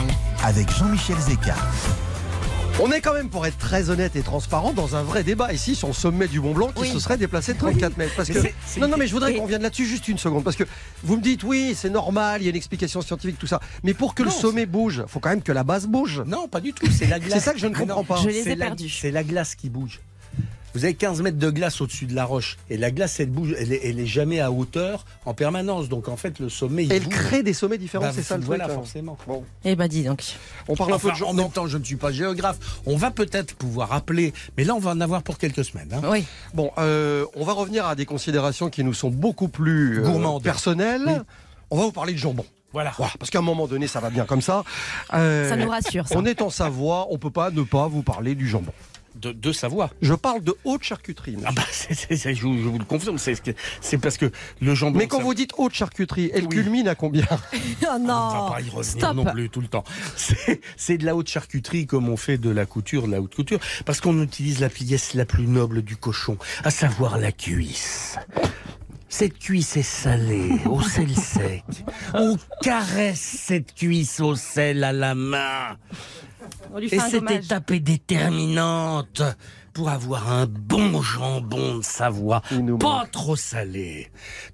Avec 0.44 0.72
Jean-Michel 0.76 1.18
Zeka. 1.18 1.56
On 2.80 2.92
est 2.92 3.02
quand 3.02 3.14
même, 3.16 3.30
pour 3.30 3.46
être 3.48 3.58
très 3.58 3.90
honnête 3.90 4.16
et 4.16 4.22
transparent, 4.22 4.72
dans 4.72 4.96
un 4.96 5.02
vrai 5.02 5.24
débat 5.24 5.52
ici 5.52 5.74
sur 5.76 5.88
le 5.88 5.96
sommet 5.96 6.28
du 6.28 6.40
Mont 6.40 6.54
Blanc 6.54 6.68
qui 6.76 6.84
Oui. 6.84 6.92
se 6.92 7.00
serait 7.00 7.18
déplacé 7.18 7.54
de 7.56 7.58
34 7.58 7.98
mètres. 7.98 8.14
Parce 8.16 8.30
que... 8.30 8.38
Non, 8.80 8.88
non, 8.88 8.98
mais 8.98 9.08
je 9.08 9.14
voudrais 9.14 9.34
qu'on 9.34 9.44
revienne 9.44 9.64
là-dessus 9.64 9.86
juste 9.88 10.08
une 10.08 10.20
seconde. 10.20 10.44
Parce 10.44 10.56
que 10.56 10.64
vous 11.04 11.18
me 11.18 11.22
dites, 11.24 11.44
oui, 11.44 11.74
c'est 11.76 11.90
normal, 11.90 12.42
il 12.42 12.46
y 12.46 12.48
a 12.48 12.52
une 12.52 12.56
explication 12.56 13.02
scientifique, 13.02 13.40
tout 13.40 13.48
ça. 13.48 13.60
Mais 13.84 13.96
pour 13.96 14.14
que 14.14 14.22
Non, 14.22 14.30
le 14.30 14.36
sommet 14.36 14.68
bouge, 14.68 15.04
faut 15.08 15.20
quand 15.20 15.30
même 15.30 15.42
que 15.42 15.52
la 15.52 15.64
base 15.64 15.88
bouge. 15.88 16.22
Non, 16.28 16.48
pas 16.48 16.60
du 16.62 16.72
tout, 16.72 16.86
c'est 16.92 17.08
la 17.08 17.20
glace. 17.20 17.34
C'est 17.40 17.46
ça 17.46 17.54
que 17.54 17.60
je 17.60 17.66
ne 17.66 17.74
Ah 17.76 17.80
non, 17.80 17.96
comprends 17.96 18.16
pas. 18.16 18.22
Je 18.22 18.28
les 18.28 18.38
ai 18.40 18.44
c'est 18.44 18.56
la- 18.56 18.66
perdus. 18.68 18.90
C'est 18.90 19.12
la 19.12 19.24
glace 19.24 19.56
qui 19.56 19.70
bouge. 19.72 20.00
Vous 20.74 20.84
avez 20.84 20.94
15 20.94 21.22
mètres 21.22 21.40
de 21.40 21.50
glace 21.50 21.82
au-dessus 21.82 22.06
de 22.06 22.14
la 22.14 22.26
roche. 22.26 22.58
Et 22.70 22.78
la 22.78 22.92
glace, 22.92 23.20
elle 23.20 23.30
bouge, 23.30 23.56
elle 23.58 23.72
est, 23.74 23.82
elle 23.88 24.00
est 24.00 24.06
jamais 24.06 24.40
à 24.40 24.52
hauteur 24.52 25.06
en 25.26 25.34
permanence. 25.34 25.90
Donc 25.90 26.08
en 26.08 26.18
fait, 26.18 26.40
le 26.40 26.50
sommet, 26.50 26.84
il 26.86 26.92
Elle 26.92 27.04
bouge. 27.06 27.14
crée 27.14 27.42
des 27.44 27.54
sommets 27.54 27.78
différents, 27.78 28.06
Bah, 28.06 28.12
c'est 28.14 28.22
ça 28.22 28.38
le 28.38 28.44
voilà, 28.44 28.66
truc. 28.66 28.76
hein. 28.78 28.80
forcément. 28.82 29.18
Bon, 29.28 29.44
Eh 29.66 29.76
bah 29.76 29.88
dis 29.88 30.04
donc. 30.04 30.24
on 30.68 30.76
parle 30.76 30.94
un 30.94 31.00
peu 31.00 31.10
de 31.12 31.16
gens. 31.16 31.30
en 31.30 31.34
même 31.34 31.50
temps, 31.50 31.68
je 31.68 31.78
ne 31.78 31.84
suis 31.84 31.96
pas 31.96 32.12
géographe. 32.12 32.58
On 32.86 32.96
va 32.98 33.10
peut-être 33.12 33.56
pouvoir 33.56 33.94
appeler, 33.94 34.34
mais 34.58 34.64
là, 34.66 34.76
on 34.76 34.80
va 34.80 34.92
en 34.92 35.02
avoir 35.02 35.24
pour 35.24 35.38
quelques 35.38 35.66
semaines. 35.66 35.90
hein. 35.94 36.02
Oui. 36.12 36.26
Bon, 36.54 36.72
euh, 36.78 37.26
on 37.36 37.44
va 37.44 37.54
revenir 37.54 37.86
à 37.88 37.96
des 37.96 38.06
considérations 38.06 38.70
qui 38.70 38.84
nous 38.84 38.94
sont 38.94 39.10
beaucoup 39.10 39.48
plus 39.48 40.00
euh, 40.00 40.04
Gourmandes. 40.04 40.44
personnelles. 40.44 41.02
Oui. 41.08 41.14
On 41.72 41.78
va 41.78 41.84
vous 41.86 41.92
parler 41.92 42.14
de 42.14 42.18
jambon. 42.20 42.46
Voilà. 42.74 42.92
Voilà, 42.98 43.14
parce 43.18 43.32
qu'à 43.32 43.40
un 43.40 43.44
moment 43.44 43.66
donné, 43.68 43.88
ça 43.88 44.00
va 44.00 44.10
bien 44.10 44.26
comme 44.26 44.42
ça. 44.42 44.64
Euh, 45.14 45.50
Ça 45.50 45.56
nous 45.56 45.70
rassure, 45.70 46.08
ça. 46.08 46.16
On 46.18 46.26
est 46.26 46.42
en 46.42 46.50
Savoie, 46.50 47.08
on 47.10 47.18
peut 47.18 47.32
pas 47.32 47.50
ne 47.50 47.64
pas 47.64 47.88
vous 47.88 48.04
parler 48.04 48.36
du 48.36 48.48
jambon. 48.48 48.72
De, 49.20 49.32
de 49.32 49.52
Savoie. 49.52 49.90
Je 50.02 50.14
parle 50.14 50.44
de 50.44 50.56
haute 50.64 50.84
charcuterie. 50.84 51.32
monsieur. 51.34 51.48
Ah 51.50 51.52
bah, 51.54 51.64
c'est- 51.72 51.94
c'est- 51.94 52.16
c'est- 52.18 52.36
je, 52.36 52.42
vous- 52.44 52.58
je 52.58 52.68
vous 52.68 52.78
le 52.80 52.86
confirme, 52.86 53.18
c'est 53.18 53.98
parce 53.98 54.18
que 54.18 54.32
le 54.62 54.76
jambon. 54.76 55.00
Mais 55.00 55.08
quand 55.08 55.18
ça- 55.18 55.24
vous 55.24 55.34
dites 55.34 55.52
haute 55.58 55.74
charcuterie, 55.74 56.30
elle 56.34 56.44
Oui. 56.44 56.50
culmine 56.50 56.88
à 56.88 56.96
combien 56.96 57.26
Oh 57.84 57.86
On 57.94 58.00
non. 58.00 58.08
va 58.08 58.52
pas 58.52 58.62
y 58.62 58.70
revenir 58.70 58.84
Stop. 58.84 59.16
non 59.16 59.26
plus 59.26 59.50
tout 59.50 59.62
le 59.62 59.68
temps. 59.68 59.84
C'est- 60.16 60.62
C'est 60.76 60.98
de 60.98 61.06
la 61.06 61.16
haute 61.16 61.30
charcuterie 61.30 61.88
comme 61.88 62.10
on 62.10 62.18
fait 62.18 62.38
de 62.38 62.50
la 62.50 62.66
couture, 62.66 63.08
de 63.08 63.12
la 63.14 63.22
haute 63.22 63.34
couture, 63.36 63.60
parce 63.86 64.02
qu'on 64.02 64.22
utilise 64.22 64.60
la 64.60 64.70
pièce 64.70 65.14
la 65.14 65.26
plus 65.26 65.48
noble 65.48 65.82
du 65.82 65.96
cochon, 65.98 66.38
à 66.64 66.70
savoir 66.70 67.18
la 67.18 67.32
cuisse. 67.32 68.18
Cette 69.10 69.40
cuisse 69.40 69.78
est 69.78 69.84
salée, 69.84 70.52
au 70.66 70.82
sel 70.82 71.16
sec. 71.16 71.64
On 72.14 72.38
caresse 72.62 73.20
cette 73.20 73.74
cuisse 73.74 74.20
au 74.20 74.36
sel 74.36 74.84
à 74.84 74.92
la 74.92 75.16
main. 75.16 75.78
Et 76.82 77.00
cette 77.00 77.24
dommage. 77.24 77.46
étape 77.46 77.72
est 77.72 77.80
déterminante 77.80 79.22
pour 79.78 79.90
avoir 79.90 80.32
un 80.32 80.48
bon 80.48 81.04
jambon 81.04 81.78
de 81.78 81.84
Savoie, 81.84 82.42
pas 82.42 82.56
manque. 82.56 83.12
trop 83.12 83.36
salé. 83.36 84.10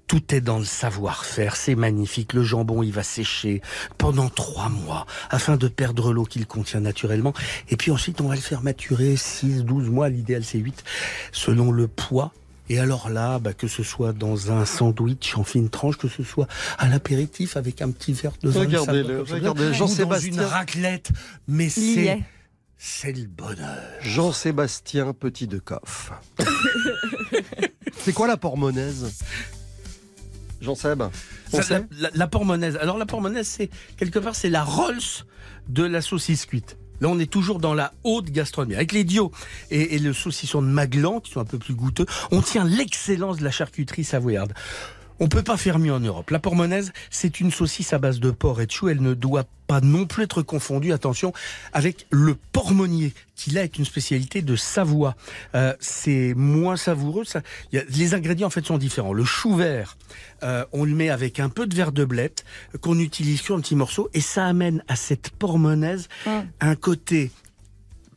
Tout 0.06 0.34
est 0.34 0.42
dans 0.42 0.58
le 0.58 0.66
savoir-faire, 0.66 1.56
c'est 1.56 1.74
magnifique. 1.74 2.34
Le 2.34 2.42
jambon, 2.42 2.82
il 2.82 2.92
va 2.92 3.02
sécher 3.02 3.62
pendant 3.96 4.28
trois 4.28 4.68
mois 4.68 5.06
afin 5.30 5.56
de 5.56 5.66
perdre 5.66 6.12
l'eau 6.12 6.24
qu'il 6.24 6.46
contient 6.46 6.80
naturellement. 6.80 7.32
Et 7.70 7.76
puis 7.78 7.90
ensuite, 7.90 8.20
on 8.20 8.28
va 8.28 8.34
le 8.34 8.42
faire 8.42 8.62
maturer 8.62 9.16
6, 9.16 9.64
12 9.64 9.88
mois, 9.88 10.10
l'idéal 10.10 10.44
c'est 10.44 10.58
8, 10.58 10.84
selon 11.32 11.72
le 11.72 11.88
poids. 11.88 12.32
Et 12.70 12.78
alors 12.78 13.10
là, 13.10 13.38
bah, 13.38 13.52
que 13.52 13.68
ce 13.68 13.82
soit 13.82 14.12
dans 14.12 14.50
un 14.50 14.64
sandwich 14.64 15.36
en 15.36 15.44
fine 15.44 15.68
tranche, 15.68 15.98
que 15.98 16.08
ce 16.08 16.22
soit 16.22 16.46
à 16.78 16.88
l'apéritif 16.88 17.56
avec 17.56 17.82
un 17.82 17.90
petit 17.90 18.12
verre 18.12 18.32
de 18.42 18.48
vin 18.48 18.60
de 18.60 18.66
Regardez-le, 18.66 19.22
regardez, 19.22 19.74
Jean-Sébastien. 19.74 20.32
une 20.32 20.40
raclette, 20.40 21.10
mais 21.46 21.68
c'est 21.68 22.04
est. 22.04 22.22
c'est 22.78 23.12
le 23.12 23.26
bonheur. 23.26 23.82
Jean-Sébastien 24.00 25.12
Petit 25.12 25.46
de 25.46 25.58
Coff. 25.58 26.12
C'est 27.98 28.12
quoi 28.12 28.26
la 28.26 28.36
pormonaise 28.36 29.12
Jean-Seb 30.60 31.02
la, 32.00 32.10
la 32.14 32.26
pormonaise. 32.26 32.76
Alors 32.80 32.96
la 32.96 33.06
pormonaise, 33.06 33.46
c'est 33.46 33.68
quelque 33.98 34.18
part, 34.18 34.34
c'est 34.34 34.48
la 34.48 34.64
Rolls 34.64 35.24
de 35.68 35.82
la 35.82 36.00
saucisse 36.00 36.46
cuite. 36.46 36.78
Là, 37.04 37.10
on 37.10 37.18
est 37.18 37.30
toujours 37.30 37.58
dans 37.58 37.74
la 37.74 37.92
haute 38.02 38.30
gastronomie. 38.30 38.76
Avec 38.76 38.92
les 38.92 39.04
Dio 39.04 39.30
et, 39.70 39.94
et 39.94 39.98
le 39.98 40.14
saucisson 40.14 40.62
de 40.62 40.68
Maglan, 40.68 41.20
qui 41.20 41.32
sont 41.32 41.40
un 41.40 41.44
peu 41.44 41.58
plus 41.58 41.74
goûteux, 41.74 42.06
on 42.30 42.40
tient 42.40 42.64
l'excellence 42.64 43.36
de 43.36 43.44
la 43.44 43.50
charcuterie 43.50 44.04
savoyarde. 44.04 44.54
On 45.20 45.28
peut 45.28 45.42
pas 45.42 45.56
faire 45.56 45.78
mieux 45.78 45.92
en 45.92 46.00
Europe. 46.00 46.30
La 46.30 46.40
pormonaise, 46.40 46.92
c'est 47.10 47.38
une 47.40 47.50
saucisse 47.52 47.92
à 47.92 47.98
base 47.98 48.18
de 48.20 48.30
porc 48.32 48.60
et 48.60 48.66
de 48.66 48.70
chou. 48.72 48.88
Elle 48.88 49.00
ne 49.00 49.14
doit 49.14 49.44
pas 49.66 49.80
non 49.80 50.06
plus 50.06 50.24
être 50.24 50.42
confondue, 50.42 50.92
attention, 50.92 51.32
avec 51.72 52.06
le 52.10 52.34
pormonnier, 52.52 53.14
qui 53.36 53.50
là 53.50 53.62
est 53.64 53.78
une 53.78 53.84
spécialité 53.84 54.42
de 54.42 54.56
Savoie. 54.56 55.14
Euh, 55.54 55.72
c'est 55.80 56.34
moins 56.34 56.76
savoureux. 56.76 57.24
Ça, 57.24 57.40
y 57.72 57.78
a- 57.78 57.84
les 57.88 58.14
ingrédients 58.14 58.48
en 58.48 58.50
fait 58.50 58.66
sont 58.66 58.76
différents. 58.76 59.12
Le 59.12 59.24
chou 59.24 59.54
vert, 59.54 59.96
euh, 60.42 60.64
on 60.72 60.84
le 60.84 60.94
met 60.94 61.08
avec 61.10 61.40
un 61.40 61.48
peu 61.48 61.66
de 61.66 61.74
verre 61.74 61.92
de 61.92 62.04
blette 62.04 62.44
euh, 62.74 62.78
qu'on 62.78 62.98
utilise 62.98 63.40
sur 63.40 63.54
un 63.56 63.60
petit 63.60 63.76
morceau 63.76 64.10
et 64.14 64.20
ça 64.20 64.46
amène 64.46 64.82
à 64.88 64.96
cette 64.96 65.30
pormonaise 65.30 66.08
un 66.60 66.74
côté 66.76 67.30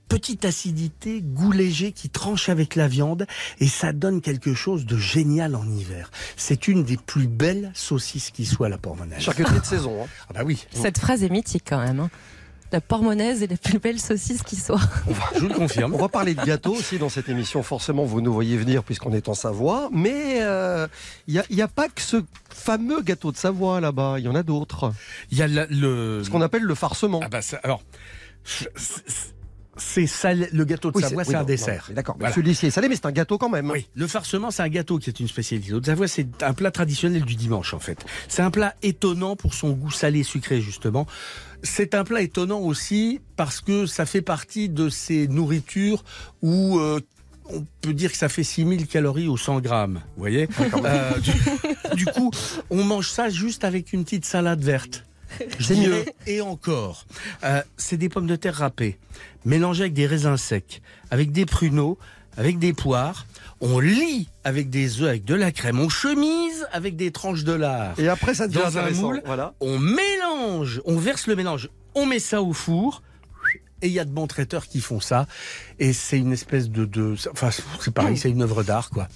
petite 0.08 0.46
acidité, 0.46 1.22
goût 1.22 1.52
léger 1.52 1.92
qui 1.92 2.10
tranche 2.10 2.50
avec 2.50 2.76
la 2.76 2.88
viande 2.88 3.26
et 3.60 3.68
ça 3.68 3.94
donne 3.94 4.22
quelque 4.22 4.54
chose 4.54 4.86
de 4.86 4.98
génial 4.98 5.56
en 5.56 5.68
hiver. 5.70 6.12
C'est 6.36 6.68
une 6.68 6.84
des 6.84 6.98
plus 6.98 7.28
belles 7.28 7.72
saucisses 7.74 8.32
qui 8.32 8.46
soit 8.46 8.70
la 8.70 8.78
pormonaise. 8.78 9.20
Charcuterie 9.20 9.60
de 9.60 9.66
saison. 9.78 10.04
hein. 10.04 10.08
Ah 10.30 10.34
bah 10.34 10.42
oui. 10.46 10.66
Cette 10.72 10.98
phrase 11.00 11.24
est 11.24 11.30
mythique 11.30 11.64
quand 11.68 11.80
même. 11.84 12.00
hein. 12.00 12.10
La 12.74 12.82
pormonaise 12.82 13.44
est 13.44 13.48
la 13.50 13.56
plus 13.56 13.80
belle 13.80 13.98
saucisse 13.98 14.44
qui 14.44 14.58
soit. 14.58 14.82
Je 15.36 15.40
vous 15.40 15.48
le 15.48 15.54
confirme. 15.54 15.94
On 15.94 15.98
va 15.98 16.10
parler 16.10 16.36
de 16.36 16.44
gâteaux 16.44 16.74
aussi 16.76 16.98
dans 17.00 17.08
cette 17.08 17.30
émission. 17.30 17.64
Forcément, 17.64 18.04
vous 18.04 18.20
nous 18.20 18.34
voyez 18.34 18.58
venir 18.58 18.84
puisqu'on 18.84 19.14
est 19.14 19.30
en 19.30 19.36
Savoie. 19.36 19.88
Mais 19.94 20.40
euh, 20.42 20.86
il 21.28 21.42
n'y 21.50 21.62
a, 21.62 21.68
pas 21.70 21.88
que 21.88 22.02
ce 22.02 22.18
fameux 22.50 23.02
gâteau 23.02 23.32
de 23.32 23.38
Savoie 23.38 23.80
là-bas. 23.80 24.16
Il 24.20 24.26
y 24.26 24.28
en 24.28 24.36
a 24.36 24.44
d'autres. 24.44 24.92
Il 25.32 25.38
y 25.38 25.44
a 25.44 25.48
la- 25.48 25.66
le... 25.68 26.22
Ce 26.26 26.30
qu'on 26.30 26.42
appelle 26.42 26.64
le 26.64 26.76
farcement. 26.76 27.22
Ah 27.24 27.30
bah 27.30 27.42
ça- 27.42 27.62
alors, 27.64 27.82
c'est 29.78 30.06
salé- 30.08 30.50
le 30.52 30.66
gâteau 30.66 30.92
de 30.92 30.98
Oui, 30.98 31.04
Savoie, 31.04 31.24
c'est- 31.24 31.30
oui, 31.30 31.36
un 31.36 31.40
non, 31.40 31.46
dessert. 31.46 31.90
D'accord. 31.94 32.16
Voilà. 32.20 32.34
Celui-ci 32.34 32.68
est 32.68 32.72
salé, 32.72 32.90
mais 32.90 32.96
c'est 32.96 33.06
un 33.06 33.12
gâteau 33.12 33.38
quand 33.38 33.50
même. 33.50 33.70
Oui, 33.72 33.88
le 33.96 34.08
farcement, 34.08 34.52
c'est 34.52 34.64
un 34.64 34.70
gâteau 34.70 34.98
qui 35.00 35.10
est 35.10 35.20
une 35.20 35.28
spécialité. 35.28 35.72
De 35.72 35.86
Savoie, 35.86 36.08
c'est 36.08 36.44
un 36.44 36.54
plat 36.54 36.72
traditionnel 36.72 37.24
du 37.24 37.36
dimanche, 37.36 37.74
en 37.74 37.80
fait. 37.80 38.04
C'est 38.28 38.42
un 38.42 38.52
plat 38.52 38.76
étonnant 38.82 39.36
pour 39.36 39.54
son 39.54 39.72
goût 39.72 39.92
salé 39.92 40.24
sucré, 40.24 40.62
justement. 40.62 41.06
C'est 41.64 41.96
un 41.96 42.04
plat 42.04 42.22
étonnant 42.22 42.60
aussi 42.60 43.20
parce 43.36 43.62
que 43.62 43.86
ça 43.86 44.06
fait 44.06 44.22
partie 44.22 44.70
de 44.70 44.90
ces 44.90 45.28
nourritures 45.28 46.04
où 46.44 46.80
euh, 46.80 47.00
on 47.50 47.66
peut 47.82 47.94
dire 47.94 48.12
que 48.12 48.18
ça 48.18 48.30
fait 48.30 48.44
6000 48.44 48.88
calories 48.88 49.28
au 49.28 49.38
100 49.38 49.62
grammes. 49.62 50.02
Vous 50.16 50.20
voyez? 50.22 50.48
Euh, 50.86 51.12
du, 51.20 51.32
du 51.96 52.06
coup, 52.06 52.30
on 52.70 52.84
mange 52.84 53.10
ça 53.10 53.30
juste 53.30 53.64
avec 53.64 53.92
une 53.94 54.04
petite 54.04 54.26
salade 54.26 54.62
verte. 54.64 55.04
Je 55.60 55.74
mieux. 55.74 56.06
Et 56.26 56.42
encore, 56.42 57.06
euh, 57.44 57.62
c'est 57.78 57.98
des 57.98 58.10
pommes 58.10 58.28
de 58.28 58.36
terre 58.36 58.56
râpées, 58.56 58.98
mélangées 59.46 59.84
avec 59.84 59.94
des 59.94 60.08
raisins 60.08 60.38
secs, 60.38 60.82
avec 61.12 61.32
des 61.32 61.46
pruneaux, 61.46 61.98
avec 62.38 62.60
des 62.60 62.74
poires. 62.74 63.26
On 63.60 63.80
lit 63.80 64.30
avec 64.44 64.70
des 64.70 65.02
œufs, 65.02 65.10
avec 65.10 65.26
de 65.26 65.34
la 65.34 65.52
crème. 65.52 65.80
On 65.80 65.90
chemise 65.90 66.68
avec 66.72 66.96
des 66.96 67.12
tranches 67.12 67.44
de 67.44 67.54
lard. 67.54 68.00
Et 68.00 68.08
après, 68.08 68.36
ça 68.36 68.48
devient 68.48 68.60
dans 68.64 68.78
un 68.78 68.92
moule. 68.92 69.22
Voilà. 69.26 69.54
On 69.60 69.80
mélange, 69.80 70.82
on 70.86 70.98
verse 70.98 71.26
le 71.28 71.36
mélange, 71.36 71.70
on 71.96 72.06
met 72.06 72.20
ça 72.20 72.42
au 72.42 72.54
four. 72.54 73.02
Et 73.84 73.88
il 73.88 73.94
y 73.94 74.00
a 74.00 74.06
de 74.06 74.10
bons 74.10 74.26
traiteurs 74.26 74.66
qui 74.68 74.80
font 74.80 75.00
ça. 75.00 75.28
Et 75.78 75.94
c'est 75.94 76.18
une 76.18 76.34
espèce 76.34 76.70
de, 76.70 76.86
de 76.86 77.16
enfin, 77.32 77.50
c'est 77.80 77.94
pareil, 77.94 78.18
c'est 78.18 78.32
une 78.32 78.42
œuvre 78.42 78.64
d'art, 78.64 78.90
quoi. 78.90 79.08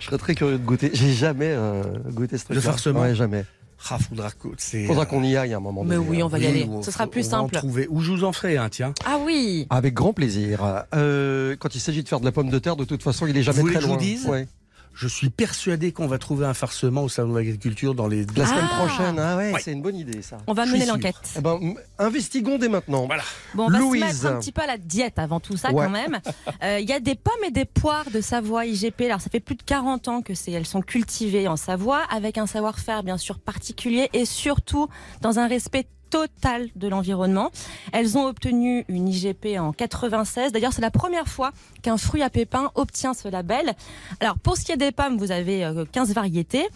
Je 0.00 0.06
serais 0.06 0.18
très 0.18 0.34
curieux 0.34 0.58
de 0.58 0.64
goûter. 0.64 0.90
J'ai 0.92 1.12
jamais 1.12 1.50
euh, 1.50 1.82
goûté 2.06 2.36
ce 2.36 2.44
truc. 2.44 2.56
Le 2.56 2.60
farcement 2.60 3.02
Ouais, 3.02 3.14
jamais. 3.14 3.44
Ah, 3.90 3.98
faudra, 3.98 4.30
que- 4.30 4.48
c'est. 4.58 4.84
Faudra 4.86 5.06
qu'on 5.06 5.22
y 5.22 5.36
aille 5.36 5.54
à 5.54 5.56
un 5.56 5.60
moment 5.60 5.84
Mais 5.84 5.94
donné. 5.96 6.08
oui, 6.08 6.20
hein. 6.20 6.24
on 6.26 6.28
va 6.28 6.38
y 6.38 6.42
Oui, 6.42 6.46
aller. 6.48 6.64
ou- 6.64 6.82
Ce 6.82 6.90
sera 6.90 7.06
plus 7.06 7.26
on 7.28 7.30
va 7.30 7.36
en 7.38 7.40
simple. 7.42 7.56
trouver. 7.58 7.86
Ou 7.90 8.00
je 8.00 8.10
vous 8.12 8.24
en 8.24 8.32
ferai 8.32 8.56
un, 8.56 8.68
tiens. 8.68 8.92
Ah 9.06 9.18
oui 9.24 9.66
Avec 9.70 9.94
grand 9.94 10.12
plaisir. 10.12 10.84
Euh, 10.94 11.56
quand 11.58 11.74
il 11.74 11.80
s'agit 11.80 12.02
de 12.02 12.08
faire 12.08 12.20
de 12.20 12.24
la 12.24 12.32
pomme 12.32 12.50
de 12.50 12.58
terre, 12.58 12.76
de 12.76 12.84
toute 12.84 13.02
façon, 13.02 13.26
il 13.26 13.36
est 13.36 13.42
jamais 13.42 13.56
Vous 13.56 13.62
voulez 13.62 13.74
très 13.74 13.80
que 13.80 13.84
je 13.84 13.88
loin. 13.88 13.96
vous 13.96 14.02
dise 14.04 14.26
Ouais. 14.26 14.48
Je 15.00 15.06
suis 15.06 15.30
persuadé 15.30 15.92
qu'on 15.92 16.08
va 16.08 16.18
trouver 16.18 16.44
un 16.44 16.54
farcement 16.54 17.04
au 17.04 17.08
salon 17.08 17.30
de 17.32 17.38
l'agriculture 17.38 17.94
dans 17.94 18.08
les. 18.08 18.26
La 18.36 18.46
semaine 18.46 18.64
Ah. 18.68 18.84
prochaine, 18.84 19.18
ah 19.20 19.36
ouais, 19.36 19.52
Ouais. 19.52 19.60
c'est 19.62 19.70
une 19.70 19.80
bonne 19.80 19.94
idée 19.94 20.22
ça. 20.22 20.38
On 20.48 20.54
va 20.54 20.66
mener 20.66 20.86
l'enquête. 20.86 21.14
Eh 21.36 21.40
ben, 21.40 21.74
investigons 22.00 22.58
dès 22.58 22.68
maintenant. 22.68 23.06
Voilà. 23.06 23.22
Bon, 23.54 23.66
on 23.66 23.70
va 23.70 23.78
Louise. 23.78 24.02
se 24.02 24.24
mettre 24.24 24.26
un 24.36 24.40
petit 24.40 24.50
peu 24.50 24.62
à 24.62 24.66
la 24.66 24.76
diète 24.76 25.20
avant 25.20 25.38
tout 25.38 25.56
ça 25.56 25.70
Ouais. 25.72 25.84
quand 25.84 25.90
même. 25.90 26.18
Euh, 26.64 26.80
Il 26.80 26.88
y 26.88 26.92
a 26.92 26.98
des 26.98 27.14
pommes 27.14 27.44
et 27.46 27.52
des 27.52 27.64
poires 27.64 28.10
de 28.12 28.20
Savoie 28.20 28.66
IGP. 28.66 29.02
Alors 29.02 29.20
ça 29.20 29.30
fait 29.30 29.38
plus 29.38 29.54
de 29.54 29.62
40 29.62 30.08
ans 30.08 30.20
que 30.22 30.34
c'est, 30.34 30.50
elles 30.50 30.66
sont 30.66 30.80
cultivées 30.82 31.46
en 31.46 31.56
Savoie 31.56 32.02
avec 32.10 32.36
un 32.36 32.46
savoir-faire 32.46 33.04
bien 33.04 33.16
sûr 33.18 33.38
particulier 33.38 34.10
et 34.12 34.24
surtout 34.24 34.88
dans 35.20 35.38
un 35.38 35.46
respect 35.46 35.86
total 36.10 36.68
de 36.76 36.88
l'environnement. 36.88 37.50
Elles 37.92 38.16
ont 38.16 38.26
obtenu 38.26 38.84
une 38.88 39.08
IGP 39.08 39.58
en 39.58 39.72
96. 39.72 40.52
D'ailleurs, 40.52 40.72
c'est 40.72 40.82
la 40.82 40.90
première 40.90 41.28
fois 41.28 41.52
qu'un 41.82 41.96
fruit 41.96 42.22
à 42.22 42.30
pépins 42.30 42.70
obtient 42.74 43.14
ce 43.14 43.28
label. 43.28 43.74
Alors, 44.20 44.38
pour 44.38 44.56
ce 44.56 44.64
qui 44.64 44.72
est 44.72 44.76
des 44.76 44.92
pommes, 44.92 45.16
vous 45.16 45.32
avez 45.32 45.64
euh, 45.64 45.84
15 45.90 46.12
variétés 46.12 46.66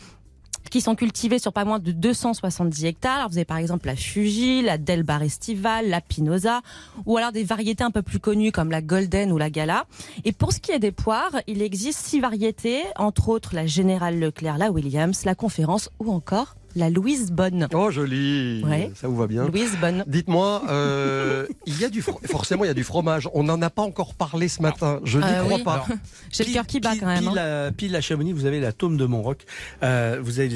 qui 0.70 0.80
sont 0.80 0.94
cultivées 0.94 1.38
sur 1.38 1.52
pas 1.52 1.64
moins 1.64 1.78
de 1.78 1.92
270 1.92 2.84
hectares. 2.84 3.28
Vous 3.28 3.36
avez 3.36 3.44
par 3.44 3.58
exemple 3.58 3.86
la 3.86 3.96
Fuji, 3.96 4.62
la 4.62 4.78
Delbar 4.78 5.22
Estival, 5.22 5.88
la 5.88 6.00
Pinoza, 6.00 6.62
ou 7.04 7.16
alors 7.16 7.32
des 7.32 7.44
variétés 7.44 7.84
un 7.84 7.90
peu 7.90 8.02
plus 8.02 8.20
connues 8.20 8.52
comme 8.52 8.70
la 8.70 8.80
Golden 8.80 9.32
ou 9.32 9.38
la 9.38 9.50
Gala. 9.50 9.84
Et 10.24 10.32
pour 10.32 10.52
ce 10.52 10.60
qui 10.60 10.72
est 10.72 10.78
des 10.78 10.92
poires, 10.92 11.40
il 11.46 11.62
existe 11.62 11.98
six 11.98 12.20
variétés, 12.20 12.82
entre 12.96 13.28
autres 13.28 13.54
la 13.54 13.66
Générale 13.66 14.18
Leclerc, 14.18 14.58
la 14.58 14.70
Williams, 14.70 15.24
la 15.24 15.34
Conférence 15.34 15.90
ou 15.98 16.10
encore 16.12 16.54
la 16.76 16.90
Louise 16.90 17.30
Bonne. 17.32 17.68
Oh 17.74 17.90
joli, 17.90 18.62
Ouais. 18.64 18.90
ça 18.94 19.08
vous 19.08 19.16
va 19.16 19.26
bien. 19.26 19.46
Louise 19.46 19.76
Bonne. 19.80 20.04
Dites-moi, 20.06 20.62
euh, 20.68 21.46
il 21.66 21.78
y 21.80 21.84
a 21.84 21.88
du 21.88 22.02
forcément 22.02 22.64
il 22.64 22.68
y 22.68 22.70
a 22.70 22.74
du 22.74 22.84
fromage. 22.84 23.28
On 23.34 23.42
n'en 23.44 23.60
a 23.62 23.70
pas 23.70 23.82
encore 23.82 24.14
parlé 24.14 24.48
ce 24.48 24.62
matin. 24.62 25.00
Je 25.04 25.18
n'y 25.18 25.24
Euh, 25.24 25.42
crois 25.44 25.56
oui. 25.58 25.62
pas. 25.64 25.86
J'ai 26.30 26.44
le 26.44 26.52
cœur 26.52 26.66
qui 26.66 26.80
bat 26.80 26.92
quand 26.98 27.06
même. 27.06 27.20
Pile, 27.20 27.38
hein. 27.38 27.66
à, 27.68 27.72
pile 27.72 27.96
à 27.96 28.00
Chamonix, 28.00 28.32
vous 28.32 28.46
avez 28.46 28.60
la 28.60 28.72
tome 28.72 28.96
de 28.96 29.04
Montroc. 29.04 29.44
Euh, 29.82 30.18
vous 30.22 30.40
avez 30.40 30.48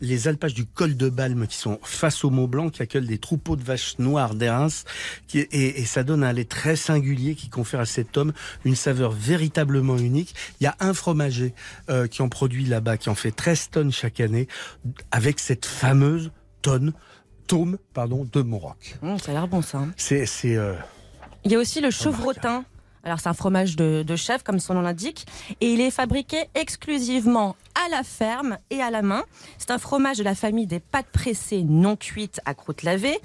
les, 0.00 0.28
alpages 0.28 0.54
du 0.54 0.64
col 0.66 0.96
de 0.96 1.08
Balme 1.08 1.46
qui 1.46 1.56
sont 1.56 1.78
face 1.82 2.24
au 2.24 2.30
Mont 2.30 2.48
Blanc, 2.48 2.70
qui 2.70 2.82
accueillent 2.82 3.06
des 3.06 3.18
troupeaux 3.18 3.56
de 3.56 3.62
vaches 3.62 3.98
noires. 3.98 4.32
Qui, 5.26 5.38
et, 5.40 5.80
et 5.80 5.84
ça 5.84 6.02
donne 6.02 6.22
un 6.24 6.32
lait 6.32 6.44
très 6.44 6.76
singulier 6.76 7.34
qui 7.34 7.48
confère 7.48 7.80
à 7.80 7.86
cet 7.86 8.16
homme 8.16 8.32
une 8.64 8.76
saveur 8.76 9.10
véritablement 9.12 9.96
unique. 9.98 10.34
Il 10.60 10.64
y 10.64 10.66
a 10.66 10.76
un 10.80 10.94
fromager 10.94 11.54
euh, 11.90 12.06
qui 12.06 12.22
en 12.22 12.28
produit 12.28 12.64
là-bas, 12.64 12.96
qui 12.96 13.08
en 13.10 13.14
fait 13.14 13.30
13 13.32 13.70
tonnes 13.70 13.92
chaque 13.92 14.20
année, 14.20 14.48
avec 15.10 15.38
cette 15.40 15.57
fameuse 15.66 16.30
tonne, 16.62 16.92
tome 17.46 17.78
pardon, 17.94 18.26
de 18.30 18.42
Montroc. 18.42 18.98
Hum, 19.02 19.18
ça 19.18 19.30
a 19.30 19.34
l'air 19.34 19.48
bon 19.48 19.62
ça. 19.62 19.78
hein. 19.78 19.92
C'est... 19.96 20.26
c'est 20.26 20.56
euh, 20.56 20.74
Il 21.44 21.52
y 21.52 21.54
a 21.54 21.58
aussi 21.58 21.80
le 21.80 21.90
chevrotin. 21.90 22.64
Alors 23.04 23.20
c'est 23.20 23.28
un 23.28 23.34
fromage 23.34 23.76
de, 23.76 24.02
de 24.06 24.16
chèvre 24.16 24.42
comme 24.44 24.58
son 24.60 24.74
nom 24.74 24.82
l'indique 24.82 25.26
et 25.60 25.72
il 25.72 25.80
est 25.80 25.90
fabriqué 25.90 26.44
exclusivement 26.54 27.56
à 27.74 27.88
la 27.90 28.02
ferme 28.02 28.58
et 28.70 28.80
à 28.82 28.90
la 28.90 29.02
main. 29.02 29.22
C'est 29.58 29.70
un 29.70 29.78
fromage 29.78 30.18
de 30.18 30.24
la 30.24 30.34
famille 30.34 30.66
des 30.66 30.80
pâtes 30.80 31.06
pressées 31.12 31.62
non 31.62 31.96
cuites 31.96 32.40
à 32.44 32.54
croûte 32.54 32.82
lavée. 32.82 33.18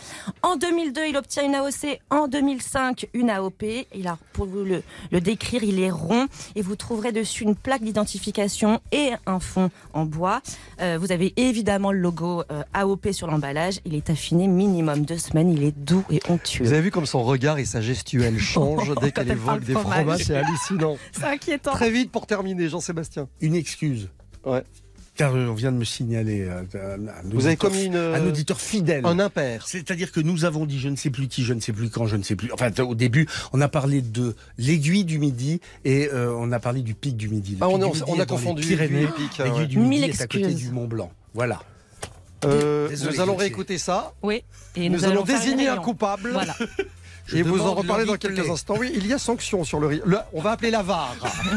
En 0.44 0.58
2002, 0.58 1.08
il 1.10 1.18
obtient 1.18 1.44
une 1.44 1.56
AOC. 1.56 2.00
En 2.12 2.28
2005, 2.28 3.08
une 3.14 3.30
AOP. 3.30 3.64
Il 3.96 4.08
a, 4.08 4.18
pour 4.34 4.46
vous 4.46 4.64
le, 4.64 4.84
le 5.12 5.22
décrire, 5.22 5.64
il 5.64 5.80
est 5.80 5.90
rond 5.90 6.28
et 6.56 6.62
vous 6.62 6.76
trouverez 6.76 7.12
dessus 7.12 7.44
une 7.44 7.56
plaque 7.56 7.84
d'identification 7.84 8.80
et 8.92 9.12
un 9.26 9.40
fond 9.40 9.72
en 9.94 10.06
bois. 10.06 10.42
Euh, 10.82 10.98
vous 11.00 11.12
avez 11.12 11.34
évidemment 11.38 11.92
le 11.92 12.00
logo 12.00 12.44
euh, 12.52 12.64
AOP 12.74 13.12
sur 13.12 13.28
l'emballage. 13.28 13.80
Il 13.86 13.96
est 13.96 14.10
affiné 14.10 14.48
minimum 14.48 15.06
deux 15.06 15.18
semaines. 15.18 15.52
Il 15.52 15.64
est 15.64 15.78
doux 15.78 16.04
et 16.12 16.22
onctueux. 16.30 16.66
Vous 16.66 16.74
avez 16.74 16.82
vu 16.82 16.92
comme 16.92 17.06
son 17.06 17.24
regard 17.24 17.58
et 17.58 17.66
sa 17.66 17.82
gestuelle 17.82 18.38
changent 18.40 18.94
dès 19.02 19.12
qu'elle 19.12 19.32
elle 19.32 19.38
fromage. 19.72 20.24
c'est 20.26 20.36
hallucinant. 20.36 20.98
C'est 21.14 21.24
inquiétant. 21.26 21.72
Très 21.72 21.90
vite 21.92 22.12
pour 22.12 22.28
terminer, 22.28 22.68
Jean-Sébastien. 22.70 23.28
une 23.42 23.56
excuse. 23.56 24.10
Ouais. 24.46 24.64
Car 25.16 25.36
euh, 25.36 25.48
on 25.48 25.54
vient 25.54 25.72
de 25.72 25.78
me 25.78 25.84
signaler 25.86 26.42
euh, 26.42 26.64
un, 26.74 27.08
un 27.08 27.12
Vous 27.26 27.46
avez 27.46 27.54
auditeur- 27.54 27.58
commis 27.70 27.84
une, 27.86 27.96
un 27.98 28.26
auditeur 28.26 28.60
fidèle. 28.60 29.06
un 29.06 29.20
impair. 29.20 29.68
C'est-à-dire 29.68 30.12
que 30.12 30.20
nous 30.20 30.44
avons 30.44 30.66
dit 30.66 30.80
je 30.80 30.90
ne 30.90 30.96
sais 30.96 31.12
plus 31.12 31.28
qui, 31.28 31.44
je 31.44 31.54
ne 31.54 31.60
sais 31.60 31.72
plus 31.72 31.90
quand, 31.92 32.08
je 32.08 32.16
ne 32.16 32.24
sais 32.24 32.36
plus. 32.36 32.52
Enfin, 32.52 32.72
au 32.84 32.96
début, 32.96 33.28
on 33.54 33.62
a 33.62 33.68
parlé 33.68 34.02
de 34.02 34.36
l'aiguille 34.58 35.06
du 35.06 35.20
midi 35.20 35.62
et 35.86 36.10
euh, 36.12 36.34
on 36.36 36.52
a 36.52 36.60
parlé 36.60 36.82
du 36.82 36.96
pic 36.96 37.16
du 37.16 37.30
midi. 37.30 37.58
Ah, 37.62 37.70
on 37.70 37.78
du 37.78 37.84
a- 37.84 37.88
midi 37.90 38.02
on 38.08 38.26
confondu 38.26 38.64
Pyrénées. 38.64 39.04
aiguille 39.04 39.04
et 39.24 39.28
pic, 39.30 39.38
L'aiguille 39.38 39.60
ouais. 39.60 39.66
du 39.68 39.78
Mille 39.78 40.02
midi 40.02 40.18
est 40.18 40.22
à 40.22 40.26
côté 40.28 40.52
du 40.54 40.72
Mont 40.72 40.88
Blanc. 40.88 41.12
Voilà. 41.36 41.62
Euh, 42.46 42.90
Désolé, 42.90 43.16
nous 43.16 43.22
allons 43.22 43.36
réécouter 43.36 43.78
ça. 43.78 44.14
Oui. 44.24 44.44
Et 44.76 44.90
nous, 44.90 45.06
allons 45.06 45.22
une 45.24 45.28
désigner 45.28 45.68
un 45.68 45.78
coupable. 45.78 46.32
Voilà. 46.34 46.56
Je 47.26 47.38
et 47.38 47.42
vous 47.42 47.62
en 47.62 47.82
le 47.82 48.06
dans 48.06 48.16
quelques 48.16 48.50
instants. 48.50 48.76
Oui, 48.78 48.92
il 48.96 49.08
y 49.08 49.14
a 49.14 49.18
sanction 49.18 49.64
sur 49.64 49.80
le 49.80 49.88
riz. 49.88 50.02
Le- 50.06 50.20
on 50.34 50.42
va 50.42 50.52
appeler 50.52 50.72
la 50.72 50.84
VAR. 50.84 51.16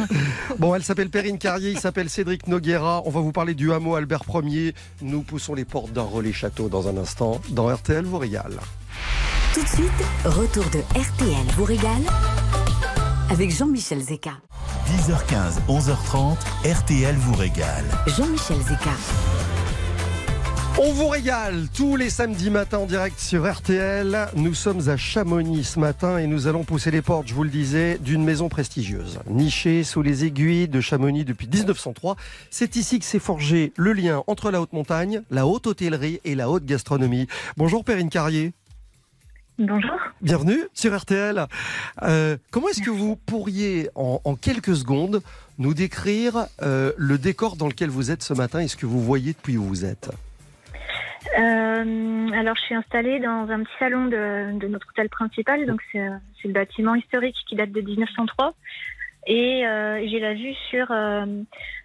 bon, 0.58 0.74
elle 0.74 0.84
s'appelle 0.84 1.10
Perrine 1.10 1.38
Carrier, 1.38 1.70
il 1.70 1.78
s'appelle 1.78 2.08
Cédric 2.08 2.46
Noguera. 2.46 3.02
On 3.04 3.10
va 3.10 3.20
vous 3.20 3.32
parler 3.32 3.54
du 3.54 3.72
hameau 3.72 3.94
Albert 3.96 4.22
Ier. 4.44 4.74
Nous 5.02 5.22
poussons 5.22 5.54
les 5.54 5.64
portes 5.64 5.92
d'un 5.92 6.02
relais 6.02 6.32
château 6.32 6.68
dans 6.68 6.88
un 6.88 6.96
instant. 6.96 7.40
Dans 7.50 7.68
RTL 7.74 8.04
vous 8.04 8.18
régale. 8.18 8.58
Tout 9.54 9.62
de 9.62 9.68
suite, 9.68 9.90
retour 10.24 10.64
de 10.70 10.78
RTL 10.98 11.46
vous 11.56 11.64
régale 11.64 12.02
avec 13.30 13.50
Jean-Michel 13.50 14.00
Zeka. 14.00 14.32
10h15, 14.86 15.60
11h30, 15.68 16.36
RTL 16.64 17.16
vous 17.16 17.34
régale. 17.34 17.84
Jean-Michel 18.06 18.58
Zeka. 18.68 18.90
On 20.78 20.92
vous 20.92 21.08
régale 21.08 21.68
tous 21.74 21.96
les 21.96 22.10
samedis 22.10 22.50
matins 22.50 22.80
en 22.80 22.86
direct 22.86 23.18
sur 23.18 23.50
RTL. 23.50 24.28
Nous 24.36 24.52
sommes 24.52 24.90
à 24.90 24.98
Chamonix 24.98 25.64
ce 25.64 25.80
matin 25.80 26.18
et 26.18 26.26
nous 26.26 26.48
allons 26.48 26.64
pousser 26.64 26.90
les 26.90 27.00
portes, 27.00 27.28
je 27.28 27.34
vous 27.34 27.44
le 27.44 27.48
disais, 27.48 27.96
d'une 27.98 28.22
maison 28.22 28.50
prestigieuse. 28.50 29.18
Nichée 29.26 29.84
sous 29.84 30.02
les 30.02 30.26
aiguilles 30.26 30.68
de 30.68 30.82
Chamonix 30.82 31.24
depuis 31.24 31.48
1903, 31.48 32.16
c'est 32.50 32.76
ici 32.76 32.98
que 32.98 33.06
s'est 33.06 33.18
forgé 33.18 33.72
le 33.76 33.94
lien 33.94 34.22
entre 34.26 34.50
la 34.50 34.60
haute 34.60 34.74
montagne, 34.74 35.22
la 35.30 35.46
haute 35.46 35.66
hôtellerie 35.66 36.20
et 36.24 36.34
la 36.34 36.50
haute 36.50 36.66
gastronomie. 36.66 37.26
Bonjour 37.56 37.82
Perrine 37.82 38.10
Carrier. 38.10 38.52
Bonjour. 39.58 39.96
Bienvenue 40.20 40.64
sur 40.74 40.94
RTL. 40.94 41.46
Euh, 42.02 42.36
comment 42.50 42.68
est-ce 42.68 42.82
que 42.82 42.90
vous 42.90 43.16
pourriez, 43.16 43.88
en, 43.94 44.20
en 44.24 44.34
quelques 44.34 44.76
secondes, 44.76 45.22
nous 45.56 45.72
décrire 45.72 46.48
euh, 46.60 46.92
le 46.98 47.16
décor 47.16 47.56
dans 47.56 47.68
lequel 47.68 47.88
vous 47.88 48.10
êtes 48.10 48.22
ce 48.22 48.34
matin 48.34 48.60
et 48.60 48.68
ce 48.68 48.76
que 48.76 48.84
vous 48.84 49.02
voyez 49.02 49.32
depuis 49.32 49.56
où 49.56 49.64
vous 49.64 49.86
êtes? 49.86 50.10
Euh, 51.38 52.28
alors, 52.32 52.56
je 52.56 52.62
suis 52.62 52.74
installée 52.74 53.18
dans 53.18 53.48
un 53.50 53.62
petit 53.62 53.78
salon 53.78 54.06
de, 54.06 54.58
de 54.58 54.68
notre 54.68 54.88
hôtel 54.88 55.08
principal. 55.08 55.66
Donc, 55.66 55.80
c'est 55.92 56.00
euh, 56.00 56.16
le 56.44 56.52
bâtiment 56.52 56.94
historique 56.94 57.36
qui 57.48 57.56
date 57.56 57.72
de 57.72 57.80
1903. 57.80 58.54
Et 59.26 59.66
euh, 59.66 60.06
j'ai 60.06 60.20
la 60.20 60.34
vue 60.34 60.54
sur, 60.70 60.90
euh, 60.90 61.26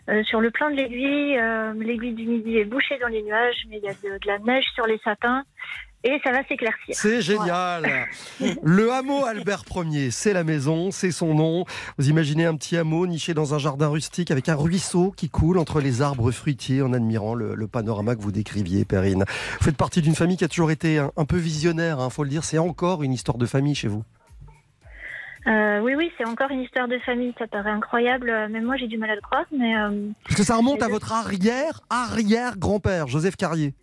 euh, 0.10 0.24
sur 0.24 0.42
le 0.42 0.52
plan 0.52 0.70
de 0.70 0.76
l'aiguille. 0.76 1.38
Euh, 1.38 1.74
l'aiguille 1.74 2.14
du 2.14 2.28
midi 2.28 2.58
est 2.58 2.66
bouchée 2.66 2.98
dans 3.00 3.08
les 3.08 3.24
nuages, 3.24 3.66
mais 3.70 3.78
il 3.78 3.84
y 3.84 3.90
a 3.90 3.94
de 3.94 4.28
la 4.28 4.38
neige 4.40 4.66
sur 4.76 4.86
les 4.86 5.00
sapins. 5.00 5.44
Et 6.04 6.20
ça 6.24 6.32
va 6.32 6.44
s'éclaircir. 6.48 6.96
C'est 6.96 7.22
génial. 7.22 8.08
Le 8.64 8.92
hameau 8.92 9.24
Albert 9.26 9.64
Ier, 9.76 10.10
c'est 10.10 10.34
la 10.34 10.44
maison, 10.44 10.90
c'est 10.90 11.12
son 11.12 11.36
nom. 11.36 11.66
Vous 12.00 12.10
imaginez 12.10 12.46
un 12.46 12.56
petit 12.56 12.76
hameau 12.76 13.06
niché 13.06 13.36
dans 13.36 13.54
un 13.54 13.60
jardin 13.60 13.88
rustique 13.88 14.32
avec 14.32 14.50
un 14.50 14.56
ruisseau 14.56 15.14
qui 15.16 15.30
coule 15.30 15.60
entre 15.60 15.80
les 15.80 16.02
arbres 16.02 16.32
fruitiers 16.32 16.82
en 16.82 16.94
admirant 16.94 17.36
le, 17.36 17.54
le 17.54 17.68
panorama 17.68 18.16
que 18.16 18.22
vous 18.22 18.32
décriviez, 18.32 18.84
Perrine. 18.84 19.26
Vous 19.60 19.66
faites 19.66 19.78
partie 19.78 20.02
d'une 20.02 20.16
famille 20.16 20.38
qui 20.38 20.44
a 20.44 20.48
toujours 20.48 20.72
été 20.72 20.98
un, 20.98 21.12
un 21.18 21.26
peu 21.26 21.38
visionnaire, 21.38 22.00
il 22.04 22.12
faut 22.12 22.24
le 22.24 22.30
dire. 22.30 22.44
C'est 22.44 22.58
encore 22.58 23.04
une 23.04 23.14
histoire 23.14 23.38
de 23.38 23.46
famille 23.46 23.76
chez 23.76 23.88
vous? 23.88 24.04
Euh, 25.48 25.80
oui, 25.82 25.94
oui, 25.96 26.12
c'est 26.18 26.26
encore 26.26 26.52
une 26.52 26.62
histoire 26.62 26.88
de 26.88 27.00
famille. 27.00 27.34
Ça 27.38 27.48
paraît 27.48 27.72
incroyable. 27.72 28.28
Même 28.50 28.64
moi, 28.64 28.76
j'ai 28.78 28.88
du 28.88 28.98
mal 28.98 29.10
à 29.10 29.16
le 29.16 29.22
croire. 29.22 29.46
Mais 29.56 29.76
euh, 29.78 30.10
Parce 30.24 30.36
que 30.36 30.44
ça 30.44 30.56
remonte 30.56 30.82
à 30.84 30.88
votre 30.88 31.12
arrière, 31.14 31.82
arrière 31.90 32.58
grand-père, 32.58 33.08
Joseph 33.08 33.36
Carrier. 33.36 33.74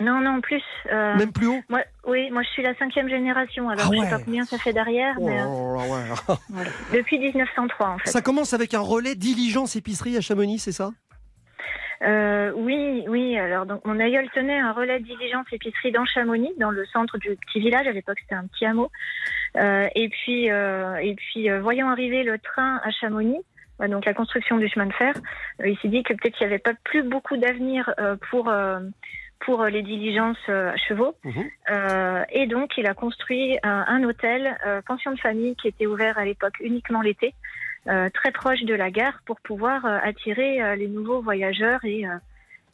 Non, 0.00 0.20
non, 0.20 0.40
plus. 0.40 0.62
euh, 0.92 1.16
Même 1.16 1.32
plus 1.32 1.46
haut 1.46 1.60
moi, 1.68 1.80
Oui, 2.06 2.30
moi, 2.30 2.42
je 2.42 2.48
suis 2.50 2.62
la 2.62 2.74
cinquième 2.76 3.08
génération. 3.08 3.68
Alors, 3.68 3.86
Ah 3.86 3.90
je 3.92 3.96
sais 3.98 4.04
ouais. 4.04 4.10
pas 4.10 4.18
combien 4.24 4.44
ça 4.44 4.58
fait 4.58 4.72
derrière, 4.72 5.16
mais 5.20 5.40
euh, 5.40 5.44
Oh 5.46 5.76
ouais. 5.78 6.34
voilà. 6.50 6.70
depuis 6.92 7.18
1903, 7.18 7.88
en 7.88 7.98
fait. 7.98 8.10
Ça 8.10 8.20
commence 8.22 8.52
avec 8.54 8.74
un 8.74 8.80
relais 8.80 9.14
diligence 9.14 9.74
épicerie 9.76 10.16
à 10.16 10.20
Chamonix, 10.20 10.58
c'est 10.58 10.72
ça? 10.72 10.90
Euh, 12.02 12.52
oui, 12.54 13.04
oui. 13.08 13.38
Alors, 13.38 13.64
donc, 13.64 13.82
mon 13.86 13.98
aïeul 13.98 14.28
tenait 14.34 14.58
un 14.58 14.72
relais 14.72 15.00
diligence 15.00 15.46
épicerie 15.50 15.92
dans 15.92 16.04
Chamonix, 16.04 16.52
dans 16.58 16.70
le 16.70 16.84
centre 16.86 17.16
du 17.18 17.30
petit 17.36 17.60
village. 17.60 17.86
À 17.86 17.92
l'époque, 17.92 18.18
c'était 18.20 18.34
un 18.34 18.46
petit 18.46 18.66
hameau. 18.66 18.90
Euh, 19.56 19.88
et 19.94 20.10
puis, 20.10 20.50
euh, 20.50 20.96
et 20.96 21.14
puis, 21.14 21.50
euh, 21.50 21.60
voyant 21.60 21.88
arriver 21.88 22.22
le 22.22 22.38
train 22.38 22.80
à 22.84 22.90
Chamonix, 22.90 23.38
euh, 23.80 23.88
donc 23.88 24.04
la 24.04 24.12
construction 24.12 24.58
du 24.58 24.68
chemin 24.68 24.84
de 24.86 24.92
fer, 24.92 25.14
euh, 25.62 25.68
il 25.68 25.78
s'est 25.78 25.88
dit 25.88 26.02
que 26.02 26.12
peut-être 26.12 26.34
qu'il 26.36 26.46
n'y 26.46 26.52
avait 26.52 26.62
pas 26.62 26.74
plus 26.84 27.02
beaucoup 27.02 27.38
d'avenir 27.38 27.90
euh, 27.98 28.16
pour 28.30 28.50
euh, 28.50 28.80
pour 29.40 29.62
euh, 29.62 29.68
les 29.70 29.82
diligences 29.82 30.36
euh, 30.48 30.72
à 30.72 30.76
chevaux. 30.76 31.14
Euh, 31.70 32.22
et 32.30 32.46
donc, 32.46 32.72
il 32.78 32.86
a 32.86 32.94
construit 32.94 33.58
un, 33.62 33.84
un 33.88 34.02
hôtel, 34.04 34.56
euh, 34.66 34.80
pension 34.86 35.12
de 35.12 35.18
famille, 35.20 35.54
qui 35.56 35.68
était 35.68 35.86
ouvert 35.86 36.18
à 36.18 36.24
l'époque 36.24 36.54
uniquement 36.60 37.00
l'été, 37.02 37.34
euh, 37.88 38.08
très 38.12 38.32
proche 38.32 38.62
de 38.62 38.74
la 38.74 38.90
gare, 38.90 39.20
pour 39.26 39.40
pouvoir 39.40 39.84
attirer 39.84 40.76
les 40.76 40.88
nouveaux 40.88 41.20
voyageurs. 41.22 41.84
Et, 41.84 42.04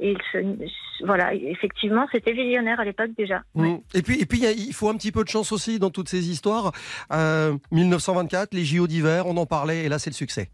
et 0.01 0.12
il 0.12 0.18
se- 0.33 1.05
voilà, 1.05 1.35
effectivement, 1.35 2.07
c'était 2.12 2.33
visionnaire 2.33 2.81
à 2.81 2.85
l'époque 2.85 3.11
déjà. 3.18 3.42
Mm. 3.55 3.77
Et 3.94 4.03
puis, 4.03 4.20
et 4.20 4.27
puis 4.27 4.40
il 4.40 4.72
faut 4.72 4.88
un 4.88 4.94
petit 4.96 5.12
peu 5.12 5.25
de 5.25 5.29
chance 5.29 5.53
aussi 5.53 5.79
dans 5.79 5.90
toutes 5.90 6.09
ces 6.09 6.31
histoires. 6.31 6.72
Euh, 7.12 7.57
1924, 7.72 8.55
les 8.55 8.64
JO 8.64 8.87
d'hiver, 8.87 9.27
on 9.27 9.37
en 9.37 9.46
parlait, 9.46 9.85
et 9.85 9.88
là 9.88 9.98
c'est 9.98 10.11
le 10.11 10.14
succès. 10.14 10.48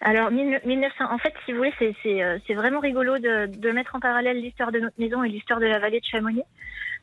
Alors, 0.00 0.30
1900, 0.30 1.12
en 1.12 1.18
fait, 1.18 1.34
si 1.44 1.52
vous 1.52 1.58
voulez, 1.58 1.74
c'est- 1.78 2.22
euh, 2.22 2.38
vraiment 2.54 2.78
rigolo 2.80 3.18
de, 3.18 3.46
de 3.46 3.70
mettre 3.72 3.96
en 3.96 4.00
parallèle 4.00 4.40
l'histoire 4.40 4.70
de 4.70 4.78
notre 4.78 4.98
maison 4.98 5.24
et 5.24 5.28
l'histoire 5.28 5.58
de 5.58 5.66
la 5.66 5.80
vallée 5.80 5.98
de 6.00 6.04
Chamonix. 6.04 6.44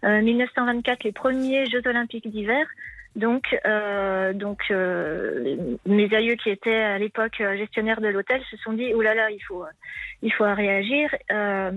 Euh, 0.05 0.21
1924, 0.21 1.03
les 1.03 1.11
premiers 1.11 1.65
Jeux 1.65 1.81
olympiques 1.85 2.29
d'hiver. 2.29 2.65
Donc, 3.15 3.43
euh, 3.65 4.33
donc 4.33 4.59
euh, 4.71 5.75
mes 5.85 6.13
aïeux 6.13 6.35
qui 6.35 6.49
étaient 6.49 6.75
à 6.75 6.97
l'époque 6.97 7.39
euh, 7.39 7.57
gestionnaires 7.57 8.01
de 8.01 8.07
l'hôtel 8.07 8.41
se 8.51 8.57
sont 8.57 8.73
dit, 8.73 8.93
oh 8.93 9.01
là 9.01 9.15
là, 9.15 9.31
il 9.31 9.39
faut, 9.47 9.63
il 10.21 10.33
faut 10.33 10.43
réagir. 10.43 11.09
Euh, 11.31 11.71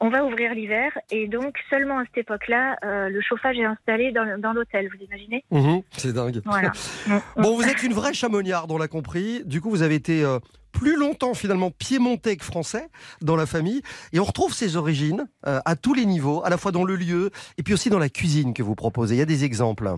on 0.00 0.10
va 0.10 0.24
ouvrir 0.24 0.54
l'hiver 0.54 0.92
et 1.10 1.26
donc 1.26 1.56
seulement 1.70 1.98
à 1.98 2.04
cette 2.04 2.18
époque-là, 2.18 2.76
le 2.82 3.20
chauffage 3.22 3.58
est 3.58 3.64
installé 3.64 4.12
dans, 4.12 4.52
l'hôtel. 4.52 4.88
Vous 4.88 5.04
imaginez? 5.04 5.44
Mhm, 5.50 5.82
c'est 5.92 6.12
dingue. 6.12 6.40
Voilà. 6.44 6.72
Bon, 7.36 7.56
vous 7.56 7.66
êtes 7.66 7.82
une 7.82 7.94
vraie 7.94 8.12
chamonniarde, 8.12 8.70
on 8.70 8.78
l'a 8.78 8.88
compris. 8.88 9.42
Du 9.44 9.60
coup, 9.60 9.70
vous 9.70 9.82
avez 9.82 9.94
été 9.94 10.24
plus 10.72 10.96
longtemps 10.96 11.34
finalement 11.34 11.70
piémontais 11.70 12.36
que 12.36 12.44
français 12.44 12.88
dans 13.20 13.36
la 13.36 13.46
famille. 13.46 13.82
Et 14.12 14.18
on 14.18 14.24
retrouve 14.24 14.52
ses 14.52 14.76
origines 14.76 15.26
euh, 15.46 15.60
à 15.64 15.76
tous 15.76 15.94
les 15.94 16.06
niveaux, 16.06 16.42
à 16.44 16.50
la 16.50 16.56
fois 16.56 16.72
dans 16.72 16.84
le 16.84 16.96
lieu 16.96 17.30
et 17.58 17.62
puis 17.62 17.74
aussi 17.74 17.90
dans 17.90 17.98
la 17.98 18.08
cuisine 18.08 18.54
que 18.54 18.62
vous 18.62 18.74
proposez. 18.74 19.14
Il 19.14 19.18
y 19.18 19.22
a 19.22 19.26
des 19.26 19.44
exemples. 19.44 19.94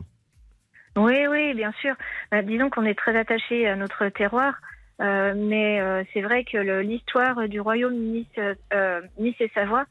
Oui, 0.96 1.26
oui, 1.26 1.54
bien 1.54 1.72
sûr. 1.80 1.94
Euh, 2.32 2.42
disons 2.42 2.70
qu'on 2.70 2.84
est 2.84 2.98
très 2.98 3.16
attaché 3.16 3.66
à 3.66 3.74
notre 3.76 4.08
terroir, 4.10 4.54
euh, 5.00 5.34
mais 5.36 5.80
euh, 5.80 6.04
c'est 6.12 6.20
vrai 6.20 6.44
que 6.44 6.58
l'histoire 6.80 7.48
du 7.48 7.60
royaume 7.60 7.94
Nice, 7.96 8.26
euh, 8.72 9.00
Nice 9.18 9.34
et 9.40 9.50
Savoie 9.54 9.86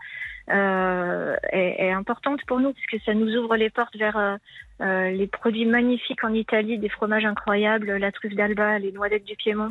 euh, 0.51 1.35
est, 1.51 1.85
est 1.87 1.91
importante 1.91 2.41
pour 2.47 2.59
nous, 2.59 2.73
puisque 2.73 3.03
ça 3.05 3.13
nous 3.13 3.33
ouvre 3.37 3.55
les 3.55 3.69
portes 3.69 3.95
vers 3.95 4.17
euh, 4.17 4.35
euh, 4.81 5.11
les 5.11 5.27
produits 5.27 5.65
magnifiques 5.65 6.23
en 6.23 6.33
Italie, 6.33 6.77
des 6.77 6.89
fromages 6.89 7.25
incroyables, 7.25 7.95
la 7.97 8.11
truffe 8.11 8.35
d'Alba, 8.35 8.79
les 8.79 8.91
noisettes 8.91 9.23
du 9.23 9.35
Piémont, 9.35 9.69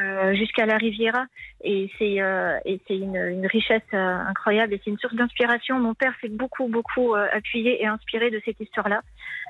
euh, 0.00 0.34
jusqu'à 0.34 0.66
la 0.66 0.76
Riviera. 0.76 1.24
Et 1.64 1.90
c'est 1.98 2.20
euh, 2.20 2.58
une, 2.90 3.16
une 3.16 3.46
richesse 3.46 3.80
euh, 3.94 4.16
incroyable 4.28 4.74
et 4.74 4.80
c'est 4.84 4.90
une 4.90 4.98
source 4.98 5.14
d'inspiration. 5.14 5.78
Mon 5.78 5.94
père 5.94 6.12
s'est 6.20 6.28
beaucoup, 6.28 6.66
beaucoup 6.68 7.14
euh, 7.14 7.26
appuyé 7.32 7.82
et 7.82 7.86
inspiré 7.86 8.30
de 8.30 8.40
cette 8.44 8.60
histoire-là 8.60 9.00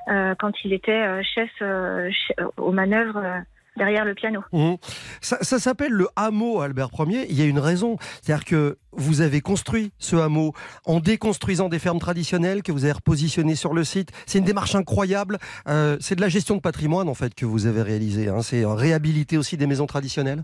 euh, 0.09 0.35
quand 0.39 0.53
il 0.63 0.73
était 0.73 0.91
euh, 0.91 1.21
chef 1.23 1.49
euh, 1.61 2.03
ch- 2.05 2.47
aux 2.57 2.71
manœuvres 2.71 3.17
euh, 3.17 3.39
derrière 3.77 4.05
le 4.05 4.13
piano. 4.13 4.41
Mhm. 4.51 4.77
Ça, 5.21 5.37
ça 5.41 5.59
s'appelle 5.59 5.91
le 5.91 6.07
hameau 6.15 6.61
Albert 6.61 6.89
Ier. 6.99 7.25
Il 7.29 7.37
y 7.39 7.41
a 7.41 7.45
une 7.45 7.59
raison. 7.59 7.97
C'est-à-dire 8.21 8.45
que 8.45 8.77
vous 8.91 9.21
avez 9.21 9.41
construit 9.41 9.91
ce 9.97 10.15
hameau 10.15 10.53
en 10.85 10.99
déconstruisant 10.99 11.69
des 11.69 11.79
fermes 11.79 11.99
traditionnelles 11.99 12.61
que 12.63 12.71
vous 12.71 12.83
avez 12.85 12.93
repositionnées 12.93 13.55
sur 13.55 13.73
le 13.73 13.83
site. 13.83 14.11
C'est 14.25 14.37
une 14.39 14.45
démarche 14.45 14.75
incroyable. 14.75 15.37
Euh, 15.67 15.97
c'est 15.99 16.15
de 16.15 16.21
la 16.21 16.29
gestion 16.29 16.55
de 16.55 16.61
patrimoine 16.61 17.09
en 17.09 17.13
fait 17.15 17.33
que 17.35 17.45
vous 17.45 17.65
avez 17.65 17.81
réalisé. 17.81 18.29
hein. 18.29 18.41
C'est 18.41 18.63
euh, 18.63 18.69
réhabiliter 18.73 19.37
aussi 19.37 19.57
des 19.57 19.67
maisons 19.67 19.87
traditionnelles. 19.87 20.43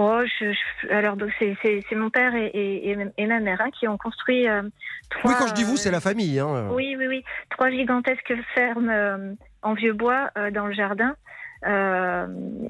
Oh, 0.00 0.20
je, 0.40 0.52
je- 0.52 0.88
alors 0.94 1.16
c'est 1.40 1.96
mon 1.96 2.08
père 2.08 2.32
et, 2.36 2.94
ma- 2.96 3.10
et 3.18 3.26
ma 3.26 3.40
mère 3.40 3.60
hein, 3.60 3.70
qui 3.78 3.88
ont 3.88 3.96
construit 3.98 4.48
euh, 4.48 4.62
trois. 5.10 5.32
Oui, 5.32 5.36
quand 5.38 5.48
je 5.48 5.54
dis 5.54 5.64
vous, 5.64 5.76
c'est 5.76 5.90
la 5.90 6.00
famille. 6.00 6.38
hein. 6.38 6.68
Oui, 6.70 6.94
oui, 6.96 7.06
oui. 7.08 7.24
Trois 7.50 7.68
gigantesques 7.70 8.32
fermes 8.54 8.90
euh, 8.90 9.34
en 9.62 9.74
vieux 9.74 9.92
bois 9.94 10.30
euh, 10.38 10.52
dans 10.52 10.66
le 10.68 10.72
jardin. 10.72 11.16
Euh, 11.66 12.26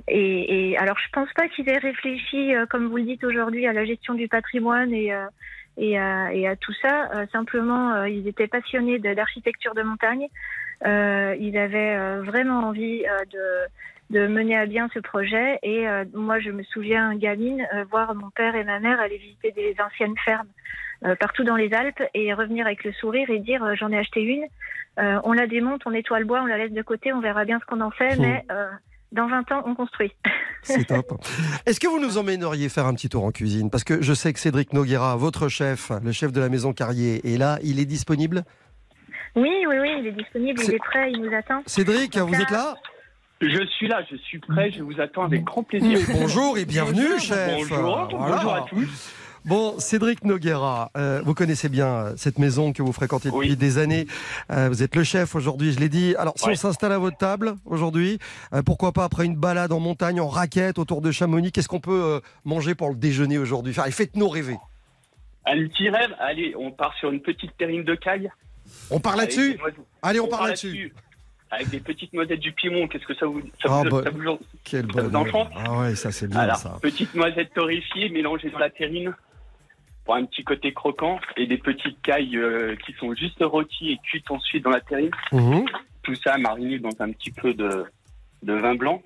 et, 0.08 0.70
et 0.70 0.78
alors, 0.78 0.98
je 0.98 1.08
pense 1.12 1.32
pas 1.34 1.48
qu'ils 1.48 1.68
aient 1.68 1.78
réfléchi, 1.78 2.54
euh, 2.54 2.66
comme 2.66 2.88
vous 2.88 2.96
le 2.96 3.04
dites 3.04 3.24
aujourd'hui, 3.24 3.66
à 3.66 3.72
la 3.72 3.84
gestion 3.84 4.14
du 4.14 4.28
patrimoine 4.28 4.92
et, 4.92 5.12
euh, 5.12 5.26
et, 5.76 5.98
à, 5.98 6.32
et 6.32 6.46
à 6.48 6.56
tout 6.56 6.72
ça. 6.80 7.10
Euh, 7.14 7.26
simplement, 7.32 7.92
euh, 7.94 8.08
ils 8.08 8.26
étaient 8.28 8.48
passionnés 8.48 8.98
de- 8.98 9.14
d'architecture 9.14 9.74
de 9.74 9.82
montagne. 9.82 10.26
Euh, 10.86 11.36
ils 11.38 11.58
avaient 11.58 11.96
euh, 11.96 12.22
vraiment 12.22 12.60
envie 12.60 13.04
euh, 13.04 13.24
de, 14.10 14.18
de 14.18 14.26
mener 14.26 14.56
à 14.56 14.66
bien 14.66 14.88
ce 14.94 15.00
projet. 15.00 15.58
Et 15.62 15.88
euh, 15.88 16.04
moi, 16.14 16.38
je 16.40 16.50
me 16.50 16.62
souviens, 16.62 17.14
gamine, 17.14 17.66
euh, 17.74 17.84
voir 17.90 18.14
mon 18.14 18.30
père 18.30 18.54
et 18.56 18.64
ma 18.64 18.80
mère 18.80 19.00
aller 19.00 19.18
visiter 19.18 19.52
des 19.52 19.76
anciennes 19.84 20.16
fermes 20.24 20.48
euh, 20.48 20.87
partout 21.20 21.44
dans 21.44 21.56
les 21.56 21.72
Alpes 21.72 22.02
et 22.14 22.32
revenir 22.34 22.66
avec 22.66 22.84
le 22.84 22.92
sourire 22.92 23.28
et 23.30 23.38
dire 23.38 23.62
euh, 23.64 23.74
j'en 23.76 23.90
ai 23.92 23.98
acheté 23.98 24.20
une, 24.22 24.44
Euh, 24.98 25.20
on 25.22 25.32
la 25.32 25.46
démonte, 25.46 25.82
on 25.86 25.92
nettoie 25.92 26.18
le 26.18 26.24
bois, 26.26 26.40
on 26.42 26.46
la 26.46 26.58
laisse 26.58 26.72
de 26.72 26.82
côté, 26.82 27.12
on 27.12 27.20
verra 27.20 27.44
bien 27.44 27.60
ce 27.60 27.64
qu'on 27.66 27.80
en 27.80 27.92
fait, 27.92 28.16
Hmm. 28.16 28.20
mais 28.22 28.44
euh, 28.50 28.68
dans 29.12 29.28
20 29.28 29.52
ans, 29.52 29.62
on 29.64 29.76
construit. 29.76 30.12
C'est 30.62 30.84
top. 30.86 31.06
Est-ce 31.66 31.78
que 31.78 31.86
vous 31.86 32.00
nous 32.00 32.18
emmèneriez 32.18 32.68
faire 32.68 32.84
un 32.86 32.94
petit 32.94 33.08
tour 33.08 33.22
en 33.24 33.30
cuisine? 33.30 33.70
Parce 33.70 33.84
que 33.84 34.02
je 34.02 34.12
sais 34.12 34.32
que 34.32 34.40
Cédric 34.40 34.72
Noguera, 34.72 35.14
votre 35.16 35.48
chef, 35.48 35.92
le 36.02 36.10
chef 36.10 36.32
de 36.32 36.40
la 36.40 36.48
maison 36.48 36.72
Carrier, 36.72 37.32
est 37.32 37.38
là. 37.38 37.58
Il 37.62 37.78
est 37.78 37.84
disponible? 37.86 38.42
Oui, 39.36 39.52
oui, 39.68 39.76
oui, 39.80 39.90
il 40.00 40.06
est 40.08 40.12
disponible, 40.12 40.60
il 40.66 40.74
est 40.74 40.78
prêt, 40.78 41.12
il 41.12 41.22
nous 41.22 41.32
attend. 41.32 41.62
Cédric, 41.66 42.18
Donc 42.18 42.30
vous 42.30 42.40
êtes 42.42 42.50
là? 42.50 42.74
Je 43.40 43.64
suis 43.76 43.86
là, 43.86 44.02
je 44.10 44.16
suis 44.16 44.40
prêt, 44.40 44.72
je 44.72 44.82
vous 44.82 45.00
attends 45.00 45.22
avec 45.26 45.44
grand 45.44 45.62
plaisir. 45.62 45.96
Mais 46.08 46.14
bonjour 46.20 46.58
et 46.58 46.64
bienvenue, 46.64 47.20
chef. 47.20 47.68
Bonjour, 47.70 48.08
Voilà. 48.18 48.34
bonjour 48.34 48.52
à 48.54 48.60
tous. 48.62 49.14
Bon, 49.44 49.78
Cédric 49.78 50.24
Noguera, 50.24 50.90
euh, 50.96 51.22
vous 51.24 51.34
connaissez 51.34 51.68
bien 51.68 51.86
euh, 51.86 52.12
cette 52.16 52.38
maison 52.38 52.72
que 52.72 52.82
vous 52.82 52.92
fréquentez 52.92 53.30
depuis 53.30 53.50
Oui. 53.50 53.56
des 53.56 53.78
années. 53.78 54.06
Euh, 54.50 54.68
vous 54.68 54.82
êtes 54.82 54.94
le 54.96 55.04
chef 55.04 55.34
aujourd'hui, 55.34 55.72
je 55.72 55.80
l'ai 55.80 55.88
dit. 55.88 56.14
Alors, 56.16 56.34
si 56.36 56.46
Ouais. 56.46 56.52
on 56.52 56.56
s'installe 56.56 56.92
à 56.92 56.98
votre 56.98 57.16
table 57.16 57.54
aujourd'hui, 57.64 58.18
euh, 58.52 58.62
pourquoi 58.62 58.92
pas 58.92 59.04
après 59.04 59.24
une 59.24 59.36
balade 59.36 59.72
en 59.72 59.80
montagne, 59.80 60.20
en 60.20 60.28
raquette 60.28 60.78
autour 60.78 61.00
de 61.00 61.10
Chamonix, 61.10 61.52
qu'est-ce 61.52 61.68
qu'on 61.68 61.80
peut 61.80 62.20
manger 62.44 62.74
pour 62.74 62.90
le 62.90 62.96
déjeuner 62.96 63.38
aujourd'hui? 63.38 63.72
Enfin, 63.76 63.90
Faites-nous 63.90 64.28
rêver. 64.28 64.56
Un 65.46 65.66
petit 65.68 65.88
rêve, 65.88 66.14
allez, 66.18 66.54
on 66.58 66.70
part 66.70 66.94
sur 66.98 67.10
une 67.10 67.20
petite 67.22 67.56
terrine 67.56 67.84
de 67.84 67.94
caille. 67.94 68.30
On 68.90 69.00
part 69.00 69.16
là-dessus? 69.16 69.58
Allez, 70.02 70.20
on 70.20 70.28
part 70.28 70.44
là-dessus. 70.44 70.92
Avec 71.50 71.70
des 71.70 71.80
petites 71.80 72.12
noisettes 72.12 72.40
du 72.40 72.52
Piémont, 72.52 72.86
qu'est-ce 72.88 73.06
que 73.06 73.14
ça 73.14 73.24
vous, 73.26 73.40
ça 73.62 73.68
Ah, 73.70 73.82
vous, 73.84 73.90
bah, 73.96 74.02
ça 74.04 74.10
vous- 74.10 74.38
Quel 74.64 74.92
ça 74.92 75.02
vous 75.02 75.10
bonheur. 75.10 75.50
Ah 75.56 75.78
ouais, 75.78 75.94
ça 75.94 76.12
c'est 76.12 76.28
bien 76.28 76.40
Alors, 76.40 76.56
ça. 76.56 76.76
petites 76.82 77.14
noisettes 77.14 77.54
torréfiées 77.54 78.10
mélangées 78.10 78.50
dans 78.50 78.58
la 78.58 78.68
terrine 78.70 79.14
pour 80.04 80.14
un 80.14 80.24
petit 80.26 80.44
côté 80.44 80.72
croquant 80.74 81.18
et 81.38 81.46
des 81.46 81.56
petites 81.58 82.00
cailles 82.02 82.36
euh, 82.36 82.76
qui 82.84 82.92
sont 82.94 83.14
juste 83.14 83.38
rôties 83.42 83.92
et 83.92 83.98
cuites 84.04 84.30
ensuite 84.30 84.62
dans 84.64 84.70
la 84.70 84.80
terrine. 84.82 85.10
Mhm. 85.32 85.64
Tout 86.02 86.14
ça 86.16 86.36
mariné 86.38 86.78
dans 86.78 86.94
un 87.00 87.10
petit 87.12 87.30
peu 87.30 87.54
de, 87.54 87.84
de 88.42 88.52
vin 88.52 88.74
blanc. 88.74 89.02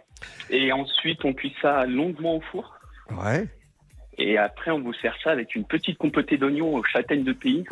Et 0.50 0.72
ensuite, 0.72 1.24
on 1.24 1.32
cuit 1.32 1.54
ça 1.62 1.84
longuement 1.86 2.36
au 2.36 2.40
four. 2.40 2.74
Ouais. 3.10 3.48
Et 4.18 4.36
après, 4.38 4.70
on 4.70 4.80
vous 4.80 4.92
sert 4.94 5.16
ça 5.22 5.30
avec 5.30 5.54
une 5.54 5.64
petite 5.64 5.98
compotée 5.98 6.36
d'oignons 6.38 6.74
aux 6.74 6.84
châtaignes 6.84 7.24
de 7.24 7.32
pays 7.32 7.64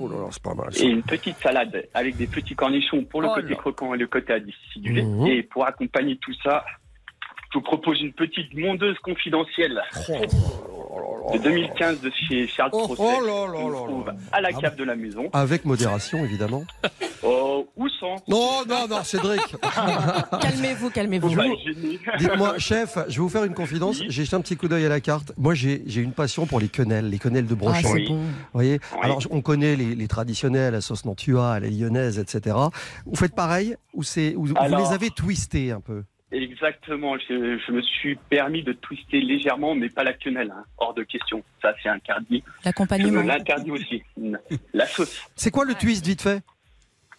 Oh 0.00 0.08
là 0.08 0.16
là, 0.16 0.26
c'est 0.30 0.42
pas 0.42 0.54
mal. 0.54 0.72
ça. 0.72 0.84
et 0.84 0.88
une 0.88 1.02
petite 1.02 1.36
salade 1.38 1.88
avec 1.94 2.16
des 2.16 2.26
petits 2.26 2.54
cornichons 2.54 3.04
pour 3.04 3.20
le 3.22 3.28
Oh 3.28 3.34
côté 3.34 3.48
là. 3.50 3.56
croquant 3.56 3.94
et 3.94 3.98
le 3.98 4.06
côté 4.06 4.32
acidulé. 4.32 5.02
Mhm. 5.02 5.26
Et 5.26 5.42
pour 5.42 5.66
accompagner 5.66 6.16
tout 6.18 6.34
ça, 6.42 6.64
je 7.52 7.58
vous 7.58 7.62
propose 7.64 8.00
une 8.00 8.12
petite 8.12 8.54
mondeuse 8.54 8.98
confidentielle 9.02 9.80
de 11.32 11.38
2015 11.38 12.00
de 12.00 12.10
chez 12.28 12.46
Charles 12.46 12.70
Oh, 12.72 12.84
Crosset. 12.88 13.02
oh 13.02 14.04
à 14.32 14.40
la 14.40 14.48
Ah 14.54 14.60
cave 14.60 14.76
de 14.76 14.84
la 14.84 14.96
maison. 14.96 15.28
Avec 15.32 15.64
modération, 15.64 16.24
évidemment. 16.24 16.64
Oh, 17.24 17.66
ou 17.76 17.88
sans. 17.88 18.14
Non, 18.28 18.60
non, 18.68 18.86
non, 18.88 19.02
Cédric. 19.02 19.40
Calmez-vous, 20.40 20.88
calmez-vous. 20.90 21.30
Dites-moi, 22.18 22.58
chef, 22.58 22.96
je 23.08 23.14
vais 23.14 23.18
vous 23.18 23.28
faire 23.28 23.42
une 23.42 23.54
confidence. 23.54 24.00
J'ai 24.06 24.24
jeté 24.24 24.36
un 24.36 24.40
petit 24.40 24.56
coup 24.56 24.68
d'œil 24.68 24.86
à 24.86 24.88
la 24.88 25.00
carte. 25.00 25.32
Moi, 25.36 25.54
j'ai 25.54 25.82
une 25.96 26.12
passion 26.12 26.46
pour 26.46 26.60
les 26.60 26.68
quenelles, 26.68 27.10
les 27.10 27.18
quenelles 27.18 27.46
de 27.48 27.54
Ah, 27.54 27.56
brochon. 27.56 27.80
c'est 27.88 27.92
Oui. 27.92 28.06
Vous 28.08 28.20
voyez 28.52 28.78
Oui. 28.92 28.98
Alors, 29.02 29.20
on 29.32 29.40
connaît 29.40 29.74
les, 29.74 29.96
les 29.96 30.06
traditionnels, 30.06 30.74
la 30.74 30.80
sauce 30.80 31.04
Nantua, 31.06 31.58
la 31.58 31.68
lyonnaise, 31.68 32.20
etc. 32.20 32.54
Vous 33.04 33.16
faites 33.16 33.34
pareil 33.34 33.74
ou, 33.94 34.04
c'est, 34.04 34.36
ou 34.36 34.46
vous 34.46 34.54
les 34.54 34.92
avez 34.92 35.10
twistés 35.10 35.72
un 35.72 35.80
peu? 35.80 36.04
Exactement. 36.30 37.16
Je, 37.18 37.58
je 37.66 37.72
me 37.72 37.80
suis 37.82 38.16
permis 38.28 38.62
de 38.62 38.72
twister 38.72 39.20
légèrement, 39.20 39.74
mais 39.74 39.88
pas 39.88 40.04
la 40.04 40.12
quenelle. 40.12 40.50
hein. 40.50 40.64
Hors 40.78 40.94
de 40.94 41.02
question. 41.02 41.42
Ça, 41.62 41.74
c'est 41.82 41.88
interdit. 41.88 42.42
L'accompagnement. 42.64 43.22
l'interdis 43.22 43.70
aussi. 43.70 44.02
La 44.74 44.86
sauce. 44.86 45.22
C'est 45.36 45.50
quoi 45.50 45.64
le 45.64 45.74
twist, 45.74 46.06
vite 46.06 46.22
fait? 46.22 46.42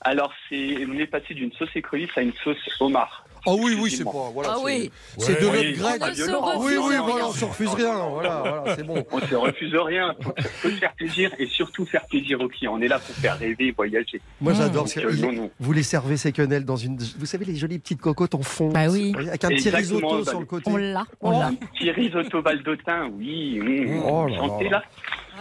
Alors, 0.01 0.31
c'est, 0.47 0.77
on 0.89 0.97
est 0.97 1.07
passé 1.07 1.33
d'une 1.33 1.51
sauce 1.53 1.69
écrevisse 1.75 2.09
à 2.15 2.21
une 2.21 2.31
sauce 2.43 2.57
homard. 2.79 3.25
Ah 3.45 3.51
oui, 3.57 3.77
oui, 3.81 3.89
c'est 3.89 4.03
pas. 4.03 4.12
Voilà, 4.33 4.49
Ah 4.51 4.55
c'est- 4.57 4.63
oui. 4.65 4.91
C'est 5.17 5.33
Ouais. 5.33 5.41
de 5.41 5.45
Oui, 5.47 5.77
notre 5.77 5.79
grec. 5.79 6.01
On 6.01 6.07
ne 6.07 6.12
se 6.13 6.23
violent. 6.23 6.41
refuse 6.41 6.59
Oui, 6.62 6.73
oui, 6.77 6.89
rien. 6.89 7.01
voilà, 7.03 7.27
on 7.27 7.31
se 7.31 7.45
refuse 7.45 7.69
rien. 7.69 7.93
Voilà, 8.09 8.39
voilà, 8.45 8.75
c'est 8.75 8.83
bon. 8.85 9.05
On 9.12 9.19
se 9.21 9.35
refuse 9.35 9.75
rien. 9.75 10.13
Faut, 10.21 10.33
faut 10.38 10.69
se 10.69 10.75
faire 10.75 10.93
plaisir 10.93 11.31
et 11.39 11.45
surtout 11.47 11.85
faire 11.85 12.05
plaisir 12.07 12.41
aux 12.41 12.49
clients. 12.49 12.73
On 12.75 12.81
est 12.81 12.89
là 12.89 12.99
pour 12.99 13.15
faire 13.15 13.38
rêver, 13.38 13.71
voyager. 13.71 14.19
Moi, 14.41 14.51
Mmh. 14.51 14.55
j'adore. 14.57 14.85
Il- 15.13 15.21
non. 15.35 15.49
Vous 15.57 15.71
les 15.71 15.83
servez 15.83 16.17
ces 16.17 16.33
quenelles 16.33 16.65
dans 16.65 16.75
une. 16.75 16.97
Vous 17.17 17.25
savez, 17.25 17.45
les 17.45 17.55
jolies 17.55 17.79
petites 17.79 18.01
cocottes 18.01 18.35
en 18.35 18.41
fond? 18.41 18.69
Bah 18.73 18.88
oui. 18.89 19.13
Avec 19.17 19.43
un 19.45 19.47
petit 19.49 19.69
Exactement, 19.69 20.09
risotto 20.09 20.23
bah, 20.25 20.31
sur 20.31 20.39
le 20.41 20.45
côté. 20.45 20.71
On 20.71 20.75
l'a, 20.77 21.05
on 21.21 21.31
l'a. 21.39 21.45
Un 21.47 21.53
petit 21.55 21.91
risotto 21.91 22.41
valdotin, 22.41 23.09
oui. 23.17 23.57
mmh. 23.62 24.01
Oh 24.05 24.27
là 24.27 24.35
Chantez 24.38 24.67
là. 24.69 24.83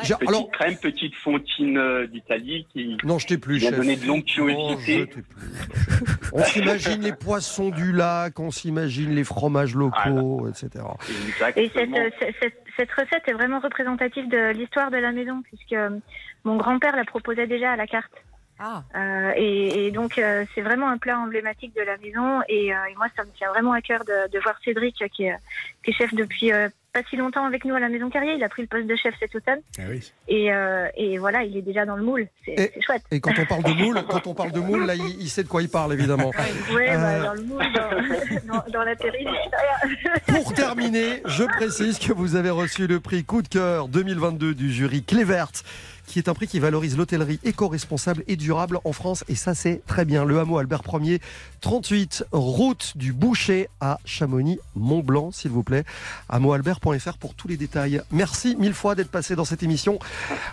J'ai- 0.03 0.15
Petite 0.15 0.29
Alors, 0.29 0.51
crème, 0.51 0.77
petite 0.77 1.15
fontine 1.17 1.79
euh, 1.79 2.07
d'Italie 2.07 2.67
qui 2.73 2.97
non, 3.05 3.19
je 3.19 3.27
t'ai 3.27 3.39
plus, 3.39 3.59
qui 3.59 3.67
a 3.67 3.71
chef. 3.71 3.79
donné 3.79 3.97
de 3.97 4.07
l'onctuosité. 4.07 5.09
On 6.33 6.43
s'imagine 6.45 7.01
les 7.03 7.13
poissons 7.13 7.71
du 7.71 7.93
lac, 7.93 8.39
on 8.39 8.51
s'imagine 8.51 9.15
les 9.15 9.25
fromages 9.25 9.75
locaux, 9.75 10.49
etc. 10.49 10.85
Et 11.57 11.65
Exactement. 11.65 11.99
euh, 11.99 12.11
cette, 12.19 12.35
cette- 12.43 12.63
cette 12.77 12.93
recette 12.93 13.23
est 13.27 13.33
vraiment 13.33 13.59
représentative 13.59 14.29
de 14.29 14.53
l'histoire 14.53 14.91
de 14.93 14.99
la 14.99 15.11
maison, 15.11 15.43
puisque 15.43 15.73
euh, 15.73 15.91
mon 16.45 16.57
grand-père 16.57 16.95
la 16.95 17.05
proposait 17.05 17.47
déjà 17.49 17.73
à 17.73 17.77
la 17.77 17.87
carte. 17.89 18.13
Ah. 18.61 18.83
Euh, 18.97 19.33
et, 19.37 19.87
et 19.87 19.91
donc, 19.91 20.19
euh, 20.19 20.45
c'est 20.55 20.61
vraiment 20.63 20.89
un 20.89 20.99
plat 20.99 21.19
emblématique 21.19 21.75
de 21.77 21.83
la 21.83 21.97
maison. 21.97 22.41
Et, 22.49 22.73
euh, 22.75 22.77
et 22.91 22.95
moi, 22.97 23.07
ça 23.17 23.25
me 23.25 23.31
tient 23.31 23.49
vraiment 23.51 23.73
à 23.73 23.81
cœur 23.81 24.05
de, 24.05 24.31
de 24.33 24.39
voir 24.41 24.57
Cédric, 24.65 24.97
qui 25.13 25.25
est, 25.25 25.37
qui 25.85 25.91
est 25.91 25.95
chef 25.95 26.13
depuis 26.15 26.53
euh, 26.53 26.69
pas 27.03 27.09
si 27.09 27.17
longtemps 27.17 27.45
avec 27.45 27.65
nous 27.65 27.75
à 27.75 27.81
la 27.81 27.89
Maison 27.89 28.11
Carrier. 28.11 28.35
Il 28.35 28.43
a 28.45 28.49
pris 28.49 28.63
le 28.63 28.69
poste 28.69 28.87
de 28.87 28.97
chef 28.97 29.15
cet 29.21 29.35
automne. 29.35 29.61
Ah 29.79 29.83
oui. 29.89 30.13
Et, 30.29 30.53
euh, 30.53 30.87
et 30.97 31.19
voilà, 31.19 31.43
il 31.45 31.57
est 31.57 31.63
déjà 31.63 31.85
dans 31.87 31.97
le 31.97 32.03
moule. 32.03 32.27
C'est 32.45 32.53
Et- 32.53 32.71
c'est 32.75 32.83
chouette. 32.83 33.03
Et 33.11 33.21
quand 33.21 33.33
on 33.39 33.45
parle 33.47 33.63
de 33.65 33.73
moule, 33.83 34.03
quand 34.09 34.27
on 34.27 34.35
parle 34.35 34.53
de 34.53 34.61
moule, 34.61 34.85
là, 34.87 34.95
il, 34.95 35.21
il 35.21 35.29
sait 35.29 35.43
de 35.43 35.49
quoi 35.49 35.63
il 35.63 35.69
parle, 35.69 35.93
évidemment. 35.93 36.31
Oui, 36.75 36.83
Euh, 36.89 37.23
dans 37.25 37.35
le 37.35 37.43
moule, 37.43 37.65
dans, 37.75 38.55
dans, 38.55 38.65
dans 38.73 38.83
la 38.83 38.97
terrine. 38.97 39.29
Pour 40.27 40.53
terminer, 40.55 41.23
je 41.27 41.45
précise 41.45 41.99
que 41.99 42.13
vous 42.13 42.37
avez 42.37 42.51
reçu 42.51 42.87
le 42.87 43.01
prix 43.01 43.25
Coup 43.25 43.43
de 43.43 43.49
cœur 43.49 43.89
2022 43.89 44.55
du 44.55 44.73
jury 44.73 45.03
Clé 45.03 45.25
Verte, 45.25 45.65
qui 46.09 46.19
est 46.19 46.29
un 46.29 46.35
prix 46.35 46.49
qui 46.49 46.59
valorise 46.59 46.97
l'hôtellerie 46.97 47.39
éco-responsable 47.45 48.25
et 48.27 48.37
durable 48.37 48.81
en 48.85 48.93
France. 48.93 49.25
Et 49.29 49.35
ça, 49.35 49.55
c'est 49.55 49.83
très 49.87 50.05
bien. 50.05 50.25
Le 50.25 50.41
hameau 50.41 50.59
Albert 50.59 50.83
1er, 50.83 51.21
38 51.61 52.25
route 52.33 52.95
du 52.97 53.13
Boucher 53.13 53.69
à 53.81 53.99
Chamonix-Mont-Blanc, 54.05 55.31
s'il 55.33 55.51
vous 55.51 55.63
plaît. 55.63 55.85
Hameaualbert.fr 56.29 57.19
pour 57.19 57.35
tous 57.35 57.47
les 57.47 57.57
détails. 57.57 58.01
Merci 58.11 58.57
mille 58.57 58.75
fois 58.75 58.95
d'être 58.95 59.11
passé 59.11 59.37
dans 59.37 59.45
cette 59.45 59.63
émission, 59.63 59.99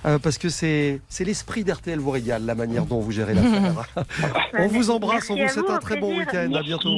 euh, 0.06 0.20
parce 0.20 0.38
que 0.38 0.50
c'est 0.50 1.00
l'esprit 1.20 1.64
d'RTL 1.64 2.00
vous 2.00 2.12
régale, 2.12 2.46
la 2.46 2.56
manière 2.56 2.86
dont 2.86 3.00
vous 3.00 3.12
gérez 3.12 3.34
l'affaire. 3.34 3.88
on 4.60 4.68
vous 4.68 4.90
embrasse, 4.90 5.30
on 5.30 5.36
vous 5.36 5.50
souhaite 5.50 5.70
un 5.70 5.80
très 5.80 6.00
bon 6.00 6.18
week-end. 6.18 6.52
À 6.54 6.62
bientôt. 6.62 6.96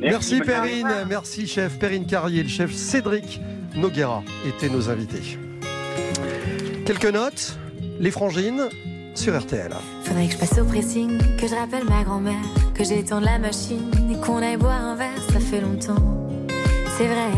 Merci. 0.00 0.40
Perrine, 0.40 0.94
merci 1.08 1.46
chef 1.46 1.78
Perrine 1.78 2.06
Carrier, 2.06 2.42
le 2.42 2.48
chef 2.48 2.72
Cédric 2.72 3.40
Noguera 3.74 4.22
étaient 4.46 4.68
nos 4.68 4.88
invités. 4.88 5.38
Quelques 6.84 7.06
notes, 7.06 7.58
les 8.02 8.10
frangines 8.10 8.68
sur 9.14 9.38
RTL. 9.38 9.72
Faudrait 10.02 10.26
que 10.26 10.32
je 10.32 10.38
passe 10.38 10.58
au 10.58 10.64
pressing, 10.64 11.18
que 11.36 11.46
je 11.46 11.54
rappelle 11.54 11.84
ma 11.84 12.02
grand-mère, 12.02 12.44
que 12.74 12.82
j'étende 12.82 13.22
la 13.24 13.38
machine 13.38 13.90
et 14.10 14.16
qu'on 14.20 14.42
aille 14.42 14.56
boire 14.56 14.82
un 14.82 14.96
verre, 14.96 15.22
ça 15.32 15.38
fait 15.38 15.60
longtemps. 15.60 16.28
C'est 16.98 17.06
vrai, 17.06 17.30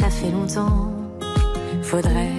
ça 0.00 0.08
fait 0.08 0.30
longtemps. 0.30 0.90
Faudrait 1.82 2.32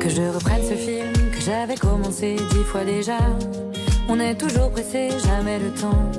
que 0.00 0.08
je 0.08 0.22
reprenne 0.22 0.62
ce 0.62 0.74
film 0.74 1.12
que 1.32 1.40
j'avais 1.40 1.76
commencé 1.76 2.36
dix 2.50 2.64
fois 2.64 2.84
déjà. 2.84 3.18
On 4.08 4.18
est 4.18 4.34
toujours 4.34 4.70
pressé, 4.70 5.10
jamais 5.24 5.60
le 5.60 5.70
temps 5.70 6.10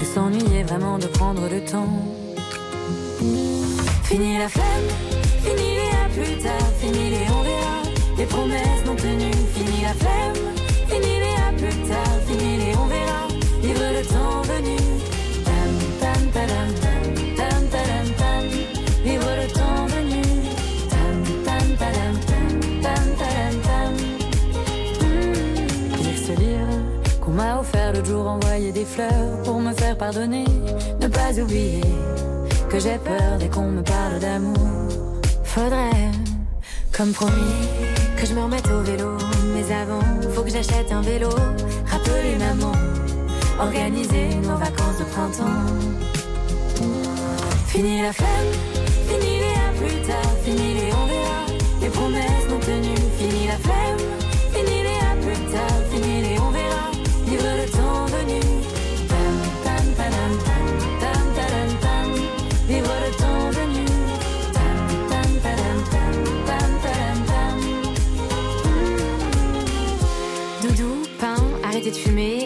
de 0.00 0.04
s'ennuyer, 0.04 0.62
vraiment 0.62 0.98
de 0.98 1.06
prendre 1.06 1.42
le 1.50 1.62
temps. 1.64 2.02
Fini 4.04 4.38
la 4.38 4.48
flemme, 4.48 4.88
fini 5.42 5.74
les 5.76 5.90
à 5.90 6.08
plus 6.08 6.42
tard, 6.42 6.70
fini 6.78 7.10
les 7.10 7.26
on 7.30 7.42
verra, 7.42 7.63
les 8.24 8.30
promesses 8.30 8.84
non 8.86 8.96
tenues, 8.96 9.46
fini 9.54 9.82
la 9.82 9.94
flemme, 10.02 10.44
fini 10.88 11.14
les 11.24 11.36
à 11.46 11.52
plus 11.58 11.76
tard, 11.88 12.18
fini 12.26 12.56
les 12.56 12.74
on 12.82 12.86
verra, 12.86 13.22
vivre 13.60 13.88
le 13.96 14.02
temps 14.14 14.42
venu. 14.52 14.76
Tam, 15.44 15.72
tam, 16.00 16.20
tam, 16.32 16.68
tam, 17.38 17.62
tam, 18.20 18.44
vivre 19.04 19.32
le 19.40 19.46
temps 19.58 19.86
venu. 19.94 20.22
Tam, 20.92 21.16
tam, 21.44 21.92
qu'on 27.20 27.32
m'a 27.32 27.58
offert 27.60 27.92
l'autre 27.92 28.06
jour, 28.06 28.26
envoyer 28.26 28.72
des 28.72 28.84
fleurs 28.84 29.42
pour 29.44 29.60
me 29.60 29.72
faire 29.74 29.96
pardonner, 29.98 30.44
ne 31.00 31.08
pas 31.08 31.38
oublier 31.38 31.82
que 32.70 32.78
j'ai 32.78 32.98
peur 32.98 33.38
dès 33.38 33.48
qu'on 33.48 33.70
me 33.70 33.82
parle 33.82 34.18
d'amour. 34.18 34.68
Faudrait, 35.42 36.10
comme 36.92 37.12
promis, 37.12 38.03
que 38.24 38.30
je 38.30 38.34
me 38.34 38.42
remette 38.42 38.66
au 38.70 38.80
vélo. 38.80 39.16
Mais 39.54 39.74
avant, 39.74 40.00
faut 40.34 40.42
que 40.42 40.50
j'achète 40.50 40.90
un 40.90 41.02
vélo. 41.02 41.28
Rappeler 41.90 42.36
maman, 42.38 42.72
organiser 43.60 44.36
nos 44.42 44.56
vacances 44.56 44.98
de 44.98 45.04
printemps. 45.12 45.60
Fini 47.66 48.02
la 48.02 48.12
flemme, 48.12 48.52
fini 49.08 49.32
les 49.42 49.56
à 49.66 49.70
plus 49.78 50.00
tard, 50.08 50.32
fini 50.44 50.74
les 50.74 50.90
on 51.00 51.06
verra. 51.12 51.40
Les 51.82 51.88
promesses 51.88 52.46
non 52.48 52.60
tenues, 52.60 53.08
fini 53.18 53.46
la 53.46 53.58
flemme, 53.58 54.04
fini 54.54 54.76
les 54.86 55.00
à 55.10 55.14
plus 55.24 55.44
tard, 55.52 55.78
fini 55.90 56.22
les 56.22 56.38
on 56.38 56.50
verra. 56.50 56.90
Vivre 57.26 57.50
le 57.60 57.70
temps 57.70 58.06
venu. 58.06 58.63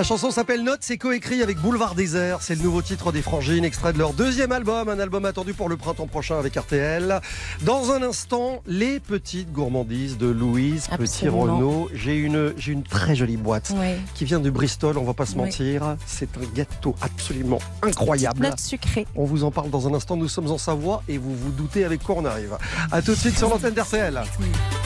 La 0.00 0.04
chanson 0.04 0.30
s'appelle 0.30 0.64
Note, 0.64 0.78
c'est 0.80 0.96
coécrit 0.96 1.42
avec 1.42 1.58
Boulevard 1.58 1.94
Désert. 1.94 2.38
C'est 2.40 2.54
le 2.54 2.62
nouveau 2.62 2.80
titre 2.80 3.12
des 3.12 3.20
Frangines, 3.20 3.66
extrait 3.66 3.92
de 3.92 3.98
leur 3.98 4.14
deuxième 4.14 4.50
album, 4.50 4.88
un 4.88 4.98
album 4.98 5.26
attendu 5.26 5.52
pour 5.52 5.68
le 5.68 5.76
printemps 5.76 6.06
prochain 6.06 6.38
avec 6.38 6.54
RTL. 6.54 7.20
Dans 7.66 7.92
un 7.92 8.02
instant, 8.02 8.62
les 8.66 8.98
petites 8.98 9.52
gourmandises 9.52 10.16
de 10.16 10.26
Louise 10.26 10.86
Absolument. 10.90 11.44
Petit-Renault. 11.44 11.90
J'ai 11.92 12.16
une, 12.16 12.54
j'ai 12.56 12.72
une 12.72 12.82
très 12.82 13.14
jolie 13.14 13.36
boîte 13.36 13.74
qui 14.14 14.24
vient 14.24 14.40
de 14.40 14.48
Bristol, 14.48 14.96
on 14.96 15.04
va 15.04 15.12
pas 15.12 15.26
se 15.26 15.36
mentir. 15.36 15.98
C'est 16.06 16.34
un 16.38 16.46
gâteau 16.54 16.94
absolument 17.02 17.58
incroyable. 17.82 18.40
Note 18.40 18.58
sucrée. 18.58 19.06
On 19.16 19.26
vous 19.26 19.44
en 19.44 19.50
parle 19.50 19.68
dans 19.68 19.86
un 19.86 19.92
instant. 19.92 20.16
Nous 20.16 20.28
sommes 20.28 20.50
en 20.50 20.56
Savoie 20.56 21.02
et 21.08 21.18
vous 21.18 21.36
vous 21.36 21.50
doutez 21.50 21.84
avec 21.84 22.02
quoi 22.02 22.14
on 22.16 22.24
arrive. 22.24 22.56
À 22.90 23.02
tout 23.02 23.12
de 23.12 23.18
suite 23.18 23.36
sur 23.36 23.50
l'antenne 23.50 23.74
d'RTL. 23.74 24.18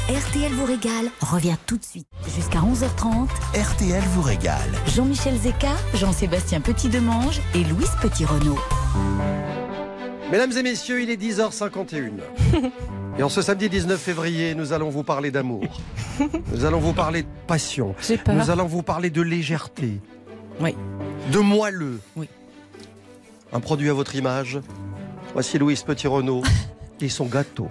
RTL 0.09 0.53
vous 0.53 0.65
régale 0.65 1.07
revient 1.21 1.57
tout 1.67 1.79
de 1.79 1.85
suite 1.85 2.09
jusqu'à 2.37 2.59
11h30. 2.59 3.29
RTL 3.55 4.03
vous 4.15 4.23
régale. 4.23 4.73
Jean-Michel 5.05 5.37
Zeka, 5.37 5.77
Jean-Sébastien 5.93 6.63
Petit-Demange 6.63 7.43
et 7.55 7.63
Louise 7.63 7.91
Petit-Renault. 8.01 8.59
Mesdames 10.33 10.53
et 10.53 10.63
messieurs, 10.63 11.03
il 11.03 11.11
est 11.11 11.21
10h51. 11.21 12.13
Et 13.19 13.23
en 13.23 13.29
ce 13.29 13.43
samedi 13.43 13.69
19 13.69 14.01
février, 14.01 14.55
nous 14.55 14.73
allons 14.73 14.89
vous 14.89 15.03
parler 15.03 15.31
d'amour. 15.31 15.83
Nous 16.51 16.65
allons 16.65 16.79
vous 16.79 16.95
parler 16.95 17.21
de 17.21 17.29
passion. 17.47 17.95
J'ai 18.01 18.17
peur. 18.17 18.35
Nous 18.35 18.49
allons 18.49 18.65
vous 18.65 18.83
parler 18.83 19.11
de 19.11 19.21
légèreté. 19.21 20.01
Oui. 20.59 20.75
De 21.31 21.39
moelleux. 21.39 22.01
Oui. 22.17 22.31
Un 23.53 23.61
produit 23.61 23.91
à 23.91 23.93
votre 23.93 24.15
image. 24.15 24.59
Voici 25.35 25.59
Louise 25.59 25.83
Petit-Renault 25.83 26.45
et 27.03 27.11
son 27.11 27.27
gâteau. 27.27 27.69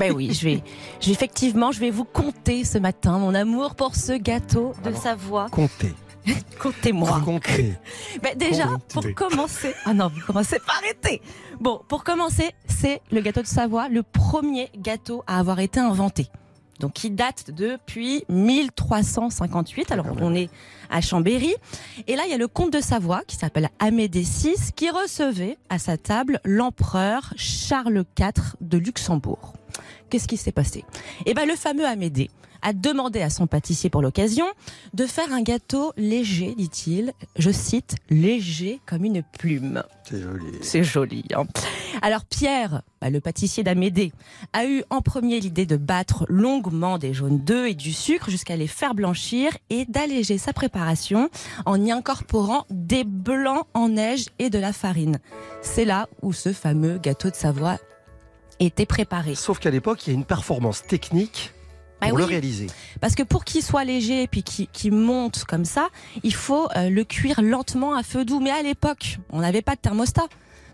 Ben 0.00 0.10
oui, 0.12 0.34
je 0.34 0.44
vais, 0.44 0.62
je 1.00 1.06
vais 1.06 1.12
effectivement, 1.12 1.70
je 1.70 1.78
vais 1.78 1.92
vous 1.92 2.04
conter 2.04 2.64
ce 2.64 2.78
matin 2.78 3.20
mon 3.20 3.32
amour 3.32 3.76
pour 3.76 3.94
ce 3.94 4.12
gâteau 4.14 4.72
de 4.82 4.92
Savoie. 4.92 5.46
Comptez. 5.52 5.94
Comptez-moi. 6.60 7.20
Comptez. 7.24 7.74
Ben 8.22 8.36
déjà, 8.36 8.68
pour 8.88 9.04
commencer. 9.14 9.74
Ah 9.84 9.94
non, 9.94 10.08
vous 10.08 10.20
commencez 10.26 10.58
pas 10.58 10.74
arrêter. 10.82 11.20
Bon, 11.60 11.80
pour 11.88 12.04
commencer, 12.04 12.52
c'est 12.66 13.00
le 13.10 13.20
gâteau 13.20 13.42
de 13.42 13.46
Savoie, 13.46 13.88
le 13.88 14.02
premier 14.02 14.70
gâteau 14.76 15.22
à 15.26 15.38
avoir 15.38 15.60
été 15.60 15.80
inventé. 15.80 16.28
Donc, 16.80 16.94
qui 16.94 17.10
date 17.10 17.50
depuis 17.50 18.24
1358. 18.28 19.92
Alors, 19.92 20.06
on 20.20 20.34
est 20.34 20.50
à 20.90 21.00
Chambéry. 21.00 21.54
Et 22.06 22.16
là, 22.16 22.24
il 22.26 22.30
y 22.30 22.34
a 22.34 22.38
le 22.38 22.48
comte 22.48 22.72
de 22.72 22.80
Savoie, 22.80 23.22
qui 23.26 23.36
s'appelle 23.36 23.68
Amédée 23.78 24.22
VI, 24.22 24.54
qui 24.74 24.90
recevait 24.90 25.56
à 25.68 25.78
sa 25.78 25.96
table 25.96 26.40
l'empereur 26.44 27.32
Charles 27.36 28.04
IV 28.18 28.56
de 28.60 28.78
Luxembourg. 28.78 29.54
Qu'est-ce 30.10 30.28
qui 30.28 30.36
s'est 30.36 30.52
passé? 30.52 30.84
Eh 31.26 31.34
ben, 31.34 31.46
le 31.46 31.54
fameux 31.56 31.86
Amédée 31.86 32.30
a 32.64 32.72
demandé 32.72 33.20
à 33.22 33.30
son 33.30 33.46
pâtissier 33.46 33.90
pour 33.90 34.02
l'occasion 34.02 34.46
de 34.94 35.06
faire 35.06 35.32
un 35.32 35.42
gâteau 35.42 35.92
léger, 35.96 36.54
dit-il. 36.56 37.12
Je 37.38 37.50
cite, 37.52 37.94
léger 38.10 38.80
comme 38.86 39.04
une 39.04 39.22
plume. 39.22 39.84
C'est 40.02 40.20
joli. 40.20 40.46
C'est 40.62 40.82
joli. 40.84 41.24
hein. 41.36 41.44
Alors 42.02 42.24
Pierre, 42.24 42.82
bah, 43.00 43.10
le 43.10 43.20
pâtissier 43.20 43.62
d'Amédée, 43.62 44.12
a 44.52 44.66
eu 44.66 44.82
en 44.90 45.00
premier 45.02 45.38
l'idée 45.40 45.66
de 45.66 45.76
battre 45.76 46.26
longuement 46.28 46.98
des 46.98 47.14
jaunes 47.14 47.38
d'œufs 47.38 47.70
et 47.70 47.74
du 47.74 47.92
sucre 47.92 48.30
jusqu'à 48.30 48.56
les 48.56 48.66
faire 48.66 48.94
blanchir 48.94 49.52
et 49.70 49.84
d'alléger 49.84 50.38
sa 50.38 50.52
préparation 50.52 51.28
en 51.66 51.80
y 51.82 51.92
incorporant 51.92 52.64
des 52.70 53.04
blancs 53.04 53.66
en 53.74 53.90
neige 53.90 54.26
et 54.38 54.50
de 54.50 54.58
la 54.58 54.72
farine. 54.72 55.18
C'est 55.62 55.84
là 55.84 56.08
où 56.22 56.32
ce 56.32 56.52
fameux 56.52 56.98
gâteau 56.98 57.30
de 57.30 57.34
Savoie 57.36 57.78
était 58.60 58.86
préparé. 58.86 59.34
Sauf 59.34 59.58
qu'à 59.58 59.70
l'époque, 59.70 60.06
il 60.06 60.10
y 60.10 60.12
a 60.12 60.16
une 60.18 60.24
performance 60.24 60.82
technique 60.86 61.52
Ah 62.04 62.08
pour 62.08 62.18
le 62.18 62.24
réaliser. 62.24 62.66
Parce 63.00 63.14
que 63.14 63.22
pour 63.22 63.44
qu'il 63.44 63.62
soit 63.62 63.84
léger 63.84 64.22
et 64.22 64.26
puis 64.26 64.42
qu'il 64.42 64.92
monte 64.92 65.44
comme 65.44 65.64
ça, 65.64 65.88
il 66.22 66.34
faut 66.34 66.68
euh, 66.76 66.90
le 66.90 67.04
cuire 67.04 67.42
lentement 67.42 67.94
à 67.94 68.02
feu 68.02 68.24
doux. 68.24 68.40
Mais 68.40 68.50
à 68.50 68.62
l'époque, 68.62 69.18
on 69.30 69.40
n'avait 69.40 69.62
pas 69.62 69.74
de 69.74 69.80
thermostat. 69.80 70.26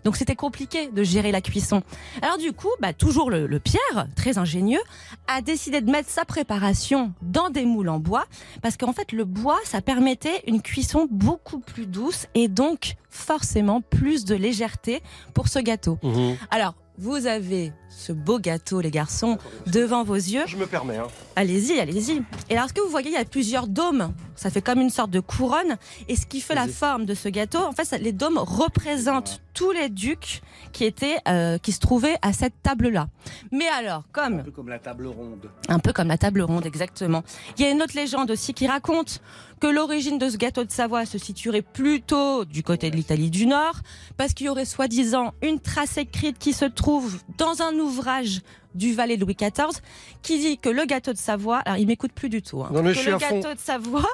Donc 0.03 0.17
c'était 0.17 0.35
compliqué 0.35 0.87
de 0.87 1.03
gérer 1.03 1.31
la 1.31 1.41
cuisson. 1.41 1.83
Alors 2.21 2.37
du 2.37 2.53
coup, 2.53 2.69
bah, 2.79 2.93
toujours 2.93 3.29
le, 3.29 3.45
le 3.45 3.59
Pierre, 3.59 4.07
très 4.15 4.37
ingénieux, 4.37 4.79
a 5.27 5.41
décidé 5.41 5.81
de 5.81 5.91
mettre 5.91 6.09
sa 6.09 6.25
préparation 6.25 7.13
dans 7.21 7.49
des 7.49 7.65
moules 7.65 7.89
en 7.89 7.99
bois 7.99 8.25
parce 8.61 8.77
qu'en 8.77 8.93
fait 8.93 9.11
le 9.11 9.25
bois, 9.25 9.59
ça 9.63 9.81
permettait 9.81 10.41
une 10.47 10.61
cuisson 10.61 11.07
beaucoup 11.11 11.59
plus 11.59 11.85
douce 11.85 12.25
et 12.33 12.47
donc 12.47 12.95
forcément 13.09 13.81
plus 13.81 14.25
de 14.25 14.35
légèreté 14.35 15.01
pour 15.33 15.47
ce 15.49 15.59
gâteau. 15.59 15.99
Mhm. 16.03 16.37
Alors 16.49 16.73
vous 16.97 17.27
avez 17.27 17.71
ce 17.95 18.11
beau 18.13 18.39
gâteau, 18.39 18.81
les 18.81 18.89
garçons, 18.91 19.37
devant 19.67 20.03
vos 20.03 20.15
yeux. 20.15 20.43
Je 20.47 20.57
me 20.57 20.65
permets. 20.65 20.97
hein. 20.97 21.07
Allez-y, 21.35 21.79
allez-y. 21.79 22.23
Et 22.49 22.57
alors, 22.57 22.69
ce 22.69 22.73
que 22.73 22.81
vous 22.81 22.89
voyez, 22.89 23.09
il 23.09 23.13
y 23.13 23.17
a 23.17 23.25
plusieurs 23.25 23.67
dômes? 23.67 24.13
Ça 24.35 24.49
fait 24.49 24.61
comme 24.61 24.79
une 24.81 24.89
sorte 24.89 25.11
de 25.11 25.19
couronne. 25.19 25.77
Et 26.07 26.15
ce 26.15 26.25
qui 26.25 26.41
fait 26.41 26.55
la 26.55 26.67
forme 26.67 27.05
de 27.05 27.13
ce 27.13 27.29
gâteau, 27.29 27.59
en 27.59 27.73
fait, 27.73 27.91
les 27.99 28.11
dômes 28.11 28.37
représentent 28.39 29.41
tous 29.53 29.71
les 29.71 29.89
ducs 29.89 30.41
qui 30.71 30.85
étaient, 30.85 31.17
euh, 31.27 31.57
qui 31.57 31.73
se 31.73 31.79
trouvaient 31.79 32.15
à 32.21 32.31
cette 32.33 32.53
table-là. 32.63 33.07
Mais 33.51 33.67
alors, 33.67 34.03
comme 34.13 34.39
Un 34.39 34.43
peu 34.43 34.51
comme 34.51 34.69
la 34.69 34.79
table 34.79 35.07
ronde. 35.07 35.49
un 35.67 35.79
peu 35.79 35.91
comme 35.93 36.07
la 36.07 36.17
table 36.17 36.41
ronde, 36.41 36.65
exactement. 36.65 37.23
Il 37.57 37.63
y 37.65 37.67
a 37.67 37.71
une 37.71 37.81
autre 37.83 37.95
légende 37.95 38.31
aussi 38.31 38.53
qui 38.53 38.65
raconte 38.67 39.21
que 39.59 39.67
l'origine 39.67 40.17
de 40.17 40.29
ce 40.29 40.37
gâteau 40.37 40.63
de 40.63 40.71
Savoie 40.71 41.05
se 41.05 41.17
situerait 41.17 41.61
plutôt 41.61 42.45
du 42.45 42.63
côté 42.63 42.89
de 42.89 42.95
l'Italie 42.95 43.29
du 43.29 43.45
Nord, 43.45 43.75
parce 44.17 44.33
qu'il 44.33 44.47
y 44.47 44.49
aurait 44.49 44.65
soi-disant 44.65 45.33
une 45.43 45.59
trace 45.59 45.97
écrite 45.97 46.39
qui 46.39 46.53
se 46.53 46.65
trouve 46.65 47.19
dans 47.37 47.61
un 47.61 47.77
ouvrage 47.81 48.41
du 48.73 48.93
valet 48.93 49.17
Louis 49.17 49.35
XIV, 49.35 49.81
qui 50.21 50.39
dit 50.39 50.57
que 50.57 50.69
le 50.69 50.85
gâteau 50.85 51.11
de 51.11 51.17
Savoie, 51.17 51.57
alors 51.59 51.77
il 51.77 51.87
m'écoute 51.87 52.13
plus 52.13 52.29
du 52.29 52.41
tout, 52.41 52.61
hein, 52.63 52.69
Non, 52.73 52.81
mais 52.81 52.89
que 52.91 52.95
je 52.95 53.01
suis 53.01 53.11
le 53.11 53.19
fond. 53.19 53.39
gâteau 53.39 53.53
de 53.53 53.59
Savoie 53.59 54.07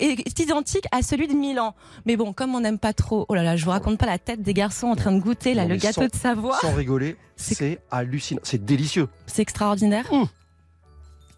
est 0.00 0.38
identique 0.40 0.84
à 0.92 1.02
celui 1.02 1.28
de 1.28 1.34
Milan. 1.34 1.74
Mais 2.04 2.16
bon, 2.16 2.32
comme 2.32 2.54
on 2.54 2.60
n'aime 2.60 2.78
pas 2.78 2.92
trop, 2.92 3.24
oh 3.28 3.34
là 3.34 3.42
là, 3.42 3.56
je 3.56 3.64
vous 3.64 3.70
raconte 3.70 3.98
pas 3.98 4.06
la 4.06 4.18
tête 4.18 4.42
des 4.42 4.54
garçons 4.54 4.88
en 4.88 4.96
train 4.96 5.12
de 5.12 5.20
goûter 5.20 5.54
là, 5.54 5.62
Non, 5.62 5.70
le 5.70 5.76
gâteau 5.76 6.02
sans- 6.02 6.06
de 6.08 6.14
Savoie. 6.16 6.58
Sans 6.60 6.74
rigoler, 6.74 7.16
c'est 7.36 7.80
hallucinant. 7.90 8.40
C'est 8.44 8.64
délicieux. 8.64 9.08
C'est 9.26 9.42
extraordinaire. 9.42 10.06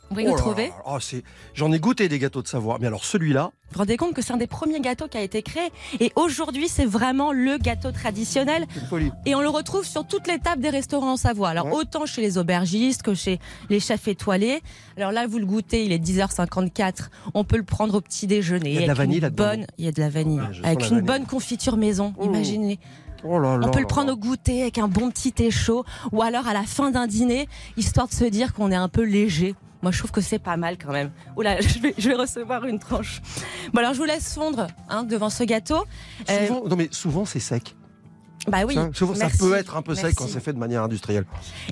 Vous 0.08 0.14
pouvez 0.14 0.22
Oh 0.28 0.30
le 0.30 0.36
là 0.36 0.38
trouver 0.38 0.66
là, 0.68 0.74
oh, 0.86 0.98
c'est- 1.00 1.24
J'en 1.54 1.72
ai 1.72 1.80
goûté 1.80 2.08
des 2.08 2.18
gâteaux 2.20 2.40
de 2.42 2.46
Savoie, 2.46 2.78
mais 2.80 2.86
alors 2.86 3.04
celui-là, 3.04 3.50
Vous 3.68 3.72
vous 3.72 3.78
rendez 3.80 3.96
compte 3.96 4.14
que 4.14 4.22
c'est 4.22 4.32
un 4.32 4.36
des 4.36 4.46
premiers 4.46 4.78
gâteaux 4.80 5.08
qui 5.08 5.18
a 5.18 5.20
été 5.22 5.42
créé? 5.42 5.68
Et 5.98 6.12
aujourd'hui 6.14 6.68
c'est 6.68 6.84
vraiment 6.86 7.32
le 7.32 7.58
gâteau 7.58 7.90
traditionnel 7.90 8.66
folie. 8.88 9.10
et 9.26 9.34
on 9.34 9.40
le 9.40 9.48
retrouve 9.48 9.84
sur 9.84 10.06
toutes 10.06 10.28
les 10.28 10.38
tables 10.38 10.62
des 10.62 10.70
restaurants 10.70 11.12
en 11.14 11.16
Savoie. 11.16 11.48
Alors 11.48 11.66
Ouais. 11.66 11.72
autant 11.74 12.06
chez 12.06 12.22
les 12.22 12.38
aubergistes 12.38 13.02
que 13.02 13.14
chez 13.14 13.40
les 13.68 13.80
chefs 13.80 14.06
étoilés. 14.06 14.60
Alors 14.96 15.10
là 15.10 15.26
vous 15.26 15.38
le 15.40 15.46
goûtez, 15.46 15.84
il 15.84 15.90
est 15.92 15.98
10h54, 15.98 17.10
on 17.34 17.42
peut 17.42 17.56
le 17.56 17.64
prendre 17.64 17.94
au 17.96 18.00
petit 18.00 18.28
déjeuner. 18.28 18.70
Il 18.70 18.74
y 18.76 18.78
a 18.78 18.82
de 18.82 18.86
la 18.86 18.94
vanille 18.94 19.20
là-dedans, 19.20 19.44
bonne, 19.44 19.66
il 19.78 19.84
y 19.84 19.88
a 19.88 19.92
de 19.92 20.00
la 20.00 20.08
vanille 20.08 20.38
Ouais, 20.40 20.46
avec 20.64 20.80
la 20.82 20.86
une 20.86 20.94
vanille. 20.94 21.02
bonne 21.02 21.26
confiture 21.26 21.76
maison, 21.76 22.14
Mmh. 22.20 22.24
imaginez. 22.24 22.78
Oh 23.24 23.38
là 23.40 23.56
là 23.56 23.66
On 23.66 23.70
peut 23.72 23.78
le 23.78 23.84
là 23.84 23.88
prendre 23.88 24.06
là. 24.08 24.12
au 24.12 24.16
goûter 24.16 24.62
avec 24.62 24.78
un 24.78 24.86
bon 24.86 25.10
petit 25.10 25.32
thé 25.32 25.50
chaud 25.50 25.84
ou 26.12 26.22
alors 26.22 26.46
à 26.46 26.52
la 26.52 26.62
fin 26.62 26.92
d'un 26.92 27.08
dîner, 27.08 27.48
histoire 27.76 28.06
de 28.06 28.12
se 28.14 28.24
dire 28.24 28.52
qu'on 28.54 28.70
est 28.70 28.76
un 28.76 28.88
peu 28.88 29.02
léger. 29.02 29.54
Moi, 29.82 29.92
je 29.92 29.98
trouve 29.98 30.10
que 30.10 30.20
c'est 30.20 30.38
pas 30.38 30.56
mal 30.56 30.78
quand 30.78 30.92
même. 30.92 31.10
Oula, 31.36 31.60
je 31.60 31.78
vais, 31.78 31.94
je 31.98 32.08
vais 32.08 32.14
recevoir 32.16 32.64
une 32.64 32.78
tranche. 32.78 33.20
Bon, 33.72 33.80
alors 33.80 33.92
je 33.94 33.98
vous 33.98 34.04
laisse 34.04 34.34
fondre 34.34 34.66
hein, 34.88 35.04
devant 35.04 35.30
ce 35.30 35.44
gâteau. 35.44 35.84
Euh, 36.30 36.46
Souvent, 36.46 36.64
non 36.68 36.76
mais 36.76 36.88
souvent 36.90 37.24
c'est 37.24 37.40
sec. 37.40 37.74
Bah 38.48 38.58
oui. 38.64 38.74
Ça, 38.74 38.88
souvent, 38.92 39.14
ça 39.16 39.26
peut 39.40 39.54
être 39.54 39.76
un 39.76 39.82
peu 39.82 39.96
sec 39.96 40.14
quand 40.14 40.28
c'est 40.28 40.38
fait 40.38 40.52
de 40.52 40.58
manière 40.58 40.84
industrielle. 40.84 41.24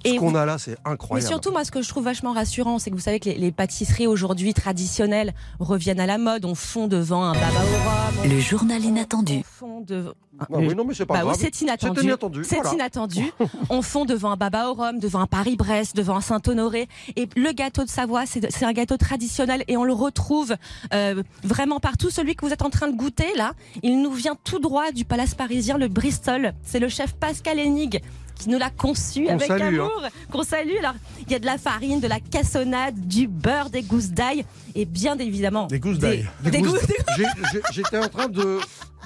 Ce 0.05 0.11
Et 0.11 0.16
qu'on 0.16 0.30
vous- 0.30 0.36
a 0.36 0.44
là, 0.44 0.59
c'est 0.59 0.72
Mais 0.72 0.90
incroyable. 0.92 1.28
surtout, 1.28 1.52
moi, 1.52 1.64
ce 1.64 1.70
que 1.70 1.82
je 1.82 1.88
trouve 1.88 2.02
vachement 2.05 2.32
rassurant, 2.32 2.80
c'est 2.80 2.90
que 2.90 2.96
vous 2.96 3.00
savez 3.02 3.20
que 3.20 3.28
les, 3.28 3.36
les 3.38 3.52
pâtisseries 3.52 4.09
aujourd'hui 4.09 4.55
traditionnelles 4.55 5.34
reviennent 5.61 6.00
à 6.00 6.07
la 6.07 6.18
mode. 6.18 6.44
On 6.44 6.57
fond 6.57 6.88
devant 6.88 7.22
un 7.22 7.32
baba 7.34 7.46
au 7.46 8.20
rhum. 8.22 8.28
Le 8.28 8.40
journal 8.40 8.82
inattendu. 8.84 9.42
On 9.62 9.66
fond 9.66 9.80
devant. 9.80 10.12
Ah 10.40 10.46
oui, 10.50 10.74
non, 10.74 10.84
mais 10.84 10.94
c'est 10.94 11.07
pas 11.07 11.14
Bah 11.14 11.20
oui, 11.20 11.26
grave. 11.28 11.38
c'est 11.40 11.61
inattendu. 11.61 12.00
C'est 12.00 12.07
inattendu, 12.07 12.44
C'est 12.44 12.57
voilà. 12.57 12.74
inattendu. 12.74 13.22
On 13.70 13.82
fond 13.82 14.05
devant 14.05 14.32
un 14.32 14.36
baba 14.36 14.68
au 14.70 14.74
rhum, 14.74 14.98
devant 14.98 15.20
un 15.20 15.26
Paris-Brest, 15.28 15.94
devant 15.94 16.16
un 16.16 16.20
Saint-Honoré. 16.20 16.88
Et 17.14 17.28
le 17.36 17.52
gâteau 17.52 17.84
de 17.84 17.88
Savoie, 17.88 18.26
c'est 18.26 18.64
un 18.64 18.72
gâteau 18.72 18.96
traditionnel 18.96 19.62
et 19.68 19.76
on 19.76 19.84
le 19.84 19.92
retrouve 19.92 20.57
euh, 20.92 21.22
vraiment 21.44 21.78
partout. 21.78 22.11
Celui 22.11 22.34
que 22.34 22.44
vous 22.44 22.52
êtes 22.52 22.62
en 22.62 22.70
train 22.70 22.88
de 22.88 22.96
goûter 22.96 23.32
là, 23.36 23.52
il 23.84 24.02
nous 24.02 24.12
vient 24.12 24.36
tout 24.42 24.59
droit 24.59 24.90
du 24.90 25.05
palace 25.05 25.34
parisien, 25.36 25.78
le 25.78 25.86
Bristol. 25.88 26.52
C'est 26.64 26.80
le 26.80 26.88
chef 26.88 27.12
Pascal 27.14 27.61
Hennig 27.61 28.02
qui 28.39 28.49
nous 28.49 28.59
l'a 28.59 28.70
conçu 28.70 29.28
avec 29.28 29.47
salue, 29.47 29.78
amour. 29.80 30.03
Qu'on 30.30 30.43
salue. 30.43 30.76
Alors, 30.78 30.95
il 31.26 31.32
y 31.32 31.35
a 31.35 31.39
de 31.39 31.47
la 31.47 31.57
farine, 31.59 32.01
de 32.01 32.09
la 32.09 32.20
cassonade, 32.20 32.95
du 33.07 33.26
beurre, 33.28 33.70
des 33.70 33.82
gousses 33.82 34.11
d'ail 34.11 34.45
et 34.74 34.85
bien 34.85 35.16
évidemment 35.18 35.66
Des 35.66 35.78
gousses 35.78 35.99
d'ail. 35.99 36.28
Des, 36.43 36.51
Des 36.51 36.61
gousses 36.62 36.80
j'ai- 37.16 37.61
J'étais 37.72 37.99
en 37.99 38.09
train 38.09 38.28
de, 38.28 38.59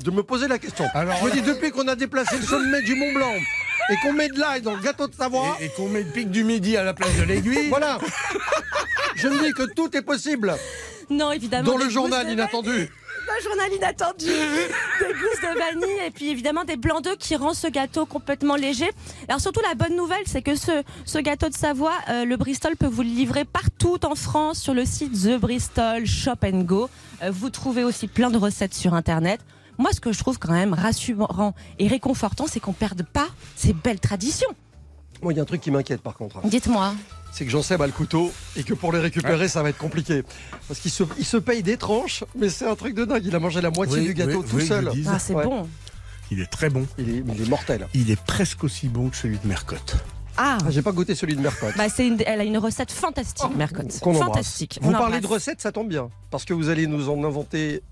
de 0.02 0.10
me 0.10 0.22
poser 0.22 0.48
la 0.48 0.58
question. 0.58 0.86
Alors, 0.94 1.16
je 1.20 1.26
me 1.26 1.30
dis, 1.30 1.42
depuis 1.42 1.70
qu'on 1.70 1.86
a 1.88 1.94
déplacé 1.94 2.36
le 2.38 2.42
sommet 2.46 2.82
du 2.82 2.94
Mont 2.94 3.12
Blanc 3.12 3.32
et 3.90 3.96
qu'on 4.02 4.12
met 4.12 4.28
de 4.28 4.38
l'ail 4.38 4.62
dans 4.62 4.74
le 4.74 4.82
gâteau 4.82 5.06
de 5.08 5.14
Savoie, 5.14 5.56
Et, 5.60 5.66
et 5.66 5.68
qu'on 5.70 5.88
met 5.88 6.02
le 6.02 6.10
pic 6.10 6.30
du 6.30 6.44
midi 6.44 6.76
à 6.76 6.82
la 6.82 6.94
place 6.94 7.14
de 7.16 7.22
l'aiguille. 7.24 7.68
voilà. 7.68 7.98
Je 9.16 9.28
me 9.28 9.42
dis 9.44 9.52
que 9.52 9.64
tout 9.74 9.94
est 9.96 10.02
possible 10.02 10.54
Non, 11.10 11.32
évidemment. 11.32 11.70
dans 11.70 11.76
le 11.78 11.88
journal 11.88 12.30
inattendu. 12.30 12.88
Un 13.30 13.42
journal 13.42 13.72
inattendu, 13.72 14.26
des 15.00 15.12
gousses 15.14 15.40
de 15.42 15.58
vanille 15.58 16.06
et 16.06 16.10
puis 16.10 16.30
évidemment 16.30 16.64
des 16.64 16.76
blancs 16.76 17.04
d'œufs 17.04 17.18
qui 17.18 17.36
rend 17.36 17.52
ce 17.52 17.66
gâteau 17.66 18.06
complètement 18.06 18.56
léger. 18.56 18.90
Alors 19.28 19.40
surtout 19.40 19.60
la 19.68 19.74
bonne 19.74 19.96
nouvelle, 19.96 20.22
c'est 20.26 20.42
que 20.42 20.56
ce, 20.56 20.82
ce 21.04 21.18
gâteau 21.18 21.48
de 21.48 21.54
Savoie, 21.54 21.92
euh, 22.08 22.24
le 22.24 22.36
Bristol 22.36 22.76
peut 22.76 22.86
vous 22.86 23.02
le 23.02 23.08
livrer 23.08 23.44
partout 23.44 24.04
en 24.06 24.14
France 24.14 24.58
sur 24.58 24.74
le 24.74 24.84
site 24.84 25.12
The 25.12 25.38
Bristol 25.38 26.06
Shop 26.06 26.36
and 26.42 26.62
Go. 26.62 26.88
Euh, 27.22 27.30
vous 27.30 27.50
trouvez 27.50 27.84
aussi 27.84 28.08
plein 28.08 28.30
de 28.30 28.38
recettes 28.38 28.74
sur 28.74 28.94
internet. 28.94 29.40
Moi, 29.76 29.90
ce 29.92 30.00
que 30.00 30.12
je 30.12 30.18
trouve 30.18 30.38
quand 30.38 30.52
même 30.52 30.74
rassurant 30.74 31.54
et 31.78 31.86
réconfortant, 31.86 32.46
c'est 32.48 32.60
qu'on 32.60 32.72
perde 32.72 33.02
pas 33.04 33.28
ces 33.56 33.72
belles 33.72 34.00
traditions. 34.00 34.48
Moi, 35.22 35.32
il 35.32 35.36
y 35.36 35.38
a 35.38 35.42
un 35.42 35.46
truc 35.46 35.60
qui 35.60 35.70
m'inquiète 35.70 36.00
par 36.00 36.14
contre. 36.14 36.40
Dites-moi. 36.46 36.94
C'est 37.32 37.44
que 37.44 37.50
Jean-Seb 37.50 37.80
a 37.82 37.86
le 37.86 37.92
couteau 37.92 38.32
et 38.56 38.64
que 38.64 38.74
pour 38.74 38.92
les 38.92 38.98
récupérer, 38.98 39.46
ça 39.48 39.62
va 39.62 39.68
être 39.68 39.78
compliqué. 39.78 40.24
Parce 40.66 40.80
qu'il 40.80 40.90
se, 40.90 41.04
il 41.18 41.24
se 41.24 41.36
paye 41.36 41.62
des 41.62 41.76
tranches, 41.76 42.24
mais 42.36 42.48
c'est 42.48 42.66
un 42.66 42.74
truc 42.74 42.94
de 42.94 43.04
dingue. 43.04 43.22
Il 43.24 43.34
a 43.34 43.38
mangé 43.38 43.60
la 43.60 43.70
moitié 43.70 43.98
Oui, 44.00 44.06
du 44.06 44.14
gâteau 44.14 44.40
oui, 44.42 44.48
tout 44.50 44.56
oui, 44.56 44.66
seul. 44.66 44.90
Ah, 45.06 45.18
c'est 45.18 45.34
Ouais. 45.34 45.44
bon. 45.44 45.68
Il 46.30 46.40
est 46.40 46.46
très 46.50 46.68
bon. 46.68 46.86
Il 46.98 47.08
est, 47.10 47.22
il 47.36 47.42
est 47.42 47.48
mortel. 47.48 47.86
Il 47.94 48.10
est 48.10 48.20
presque 48.20 48.64
aussi 48.64 48.88
bon 48.88 49.08
que 49.08 49.16
celui 49.16 49.38
de 49.38 49.46
Mercotte. 49.46 49.96
Ah, 50.36 50.58
Ah, 50.64 50.70
J'ai 50.70 50.82
pas 50.82 50.92
goûté 50.92 51.14
celui 51.14 51.34
de 51.36 51.40
Mercotte. 51.40 51.74
bah 51.76 51.88
c'est 51.88 52.06
une- 52.06 52.20
elle 52.26 52.40
a 52.40 52.44
une 52.44 52.58
recette 52.58 52.92
fantastique, 52.92 53.54
Mercotte. 53.56 53.98
Qu'on 54.00 54.10
embrasse. 54.10 54.26
Fantastique. 54.26 54.78
Vous 54.82 54.90
On 54.90 54.92
parlez 54.92 55.20
de 55.20 55.26
recettes, 55.26 55.60
ça 55.60 55.72
tombe 55.72 55.88
bien. 55.88 56.10
Parce 56.30 56.44
que 56.44 56.54
vous 56.54 56.68
allez 56.68 56.86
nous 56.86 57.08
en 57.08 57.24
inventer 57.24 57.82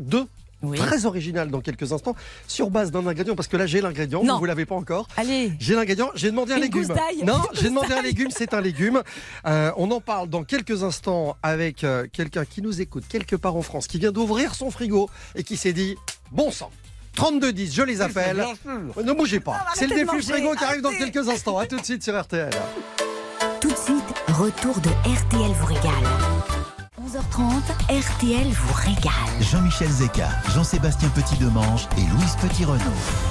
deux 0.00 0.26
Oui. 0.62 0.76
très 0.76 1.06
originales 1.06 1.50
dans 1.50 1.60
quelques 1.60 1.92
instants, 1.92 2.16
sur 2.46 2.70
base 2.70 2.90
d'un 2.90 3.06
ingrédient. 3.06 3.36
Parce 3.36 3.48
que 3.48 3.56
là, 3.56 3.66
j'ai 3.66 3.80
l'ingrédient, 3.80 4.20
vous 4.22 4.40
ne 4.42 4.46
l'avez 4.46 4.66
pas 4.66 4.74
encore. 4.74 5.06
Allez. 5.16 5.52
J'ai 5.60 5.74
l'ingrédient, 5.74 6.10
j'ai 6.14 6.30
demandé 6.30 6.52
un 6.52 6.56
Une 6.56 6.62
légume. 6.62 6.94
Non, 7.24 7.40
j'ai 7.52 7.68
demandé 7.68 7.94
un 7.94 8.02
légume, 8.02 8.28
c'est 8.30 8.54
un 8.54 8.60
légume. 8.60 9.02
Euh, 9.46 9.70
on 9.76 9.90
en 9.90 10.00
parle 10.00 10.28
dans 10.28 10.44
quelques 10.44 10.82
instants 10.82 11.36
avec 11.42 11.84
euh, 11.84 12.06
quelqu'un 12.12 12.44
qui 12.44 12.62
nous 12.62 12.80
écoute 12.80 13.04
quelque 13.08 13.36
part 13.36 13.56
en 13.56 13.62
France, 13.62 13.86
qui 13.86 13.98
vient 13.98 14.12
d'ouvrir 14.12 14.54
son 14.54 14.70
frigo 14.70 15.08
et 15.34 15.44
qui 15.44 15.56
s'est 15.56 15.72
dit 15.72 15.96
bon 16.32 16.50
sang. 16.50 16.70
3210, 17.14 17.74
je 17.74 17.82
les 17.82 18.00
appelle. 18.00 18.44
Ne 19.02 19.12
bougez 19.12 19.40
pas. 19.40 19.56
Ah, 19.60 19.72
C'est 19.74 19.86
le 19.86 19.94
défi 19.94 20.22
frigo 20.22 20.54
qui 20.54 20.64
arrive 20.64 20.82
dans 20.82 20.90
quelques 20.92 21.28
instants. 21.28 21.58
À 21.58 21.66
tout 21.66 21.78
de 21.78 21.84
suite 21.84 22.02
sur 22.02 22.20
RTL. 22.20 22.50
Tout 23.60 23.70
de 23.70 23.76
suite, 23.76 24.04
retour 24.28 24.78
de 24.80 24.88
RTL 24.88 25.50
vous 25.52 25.66
régale. 25.66 26.37
11h30, 27.22 27.62
RTL 27.90 28.46
vous 28.48 28.74
régale. 28.74 29.12
Jean-Michel 29.40 29.88
Zeka, 29.88 30.28
Jean-Sébastien 30.54 31.08
Petit-Demange 31.08 31.88
et 31.96 32.02
Louise 32.02 32.36
Petit-Renaud. 32.40 32.78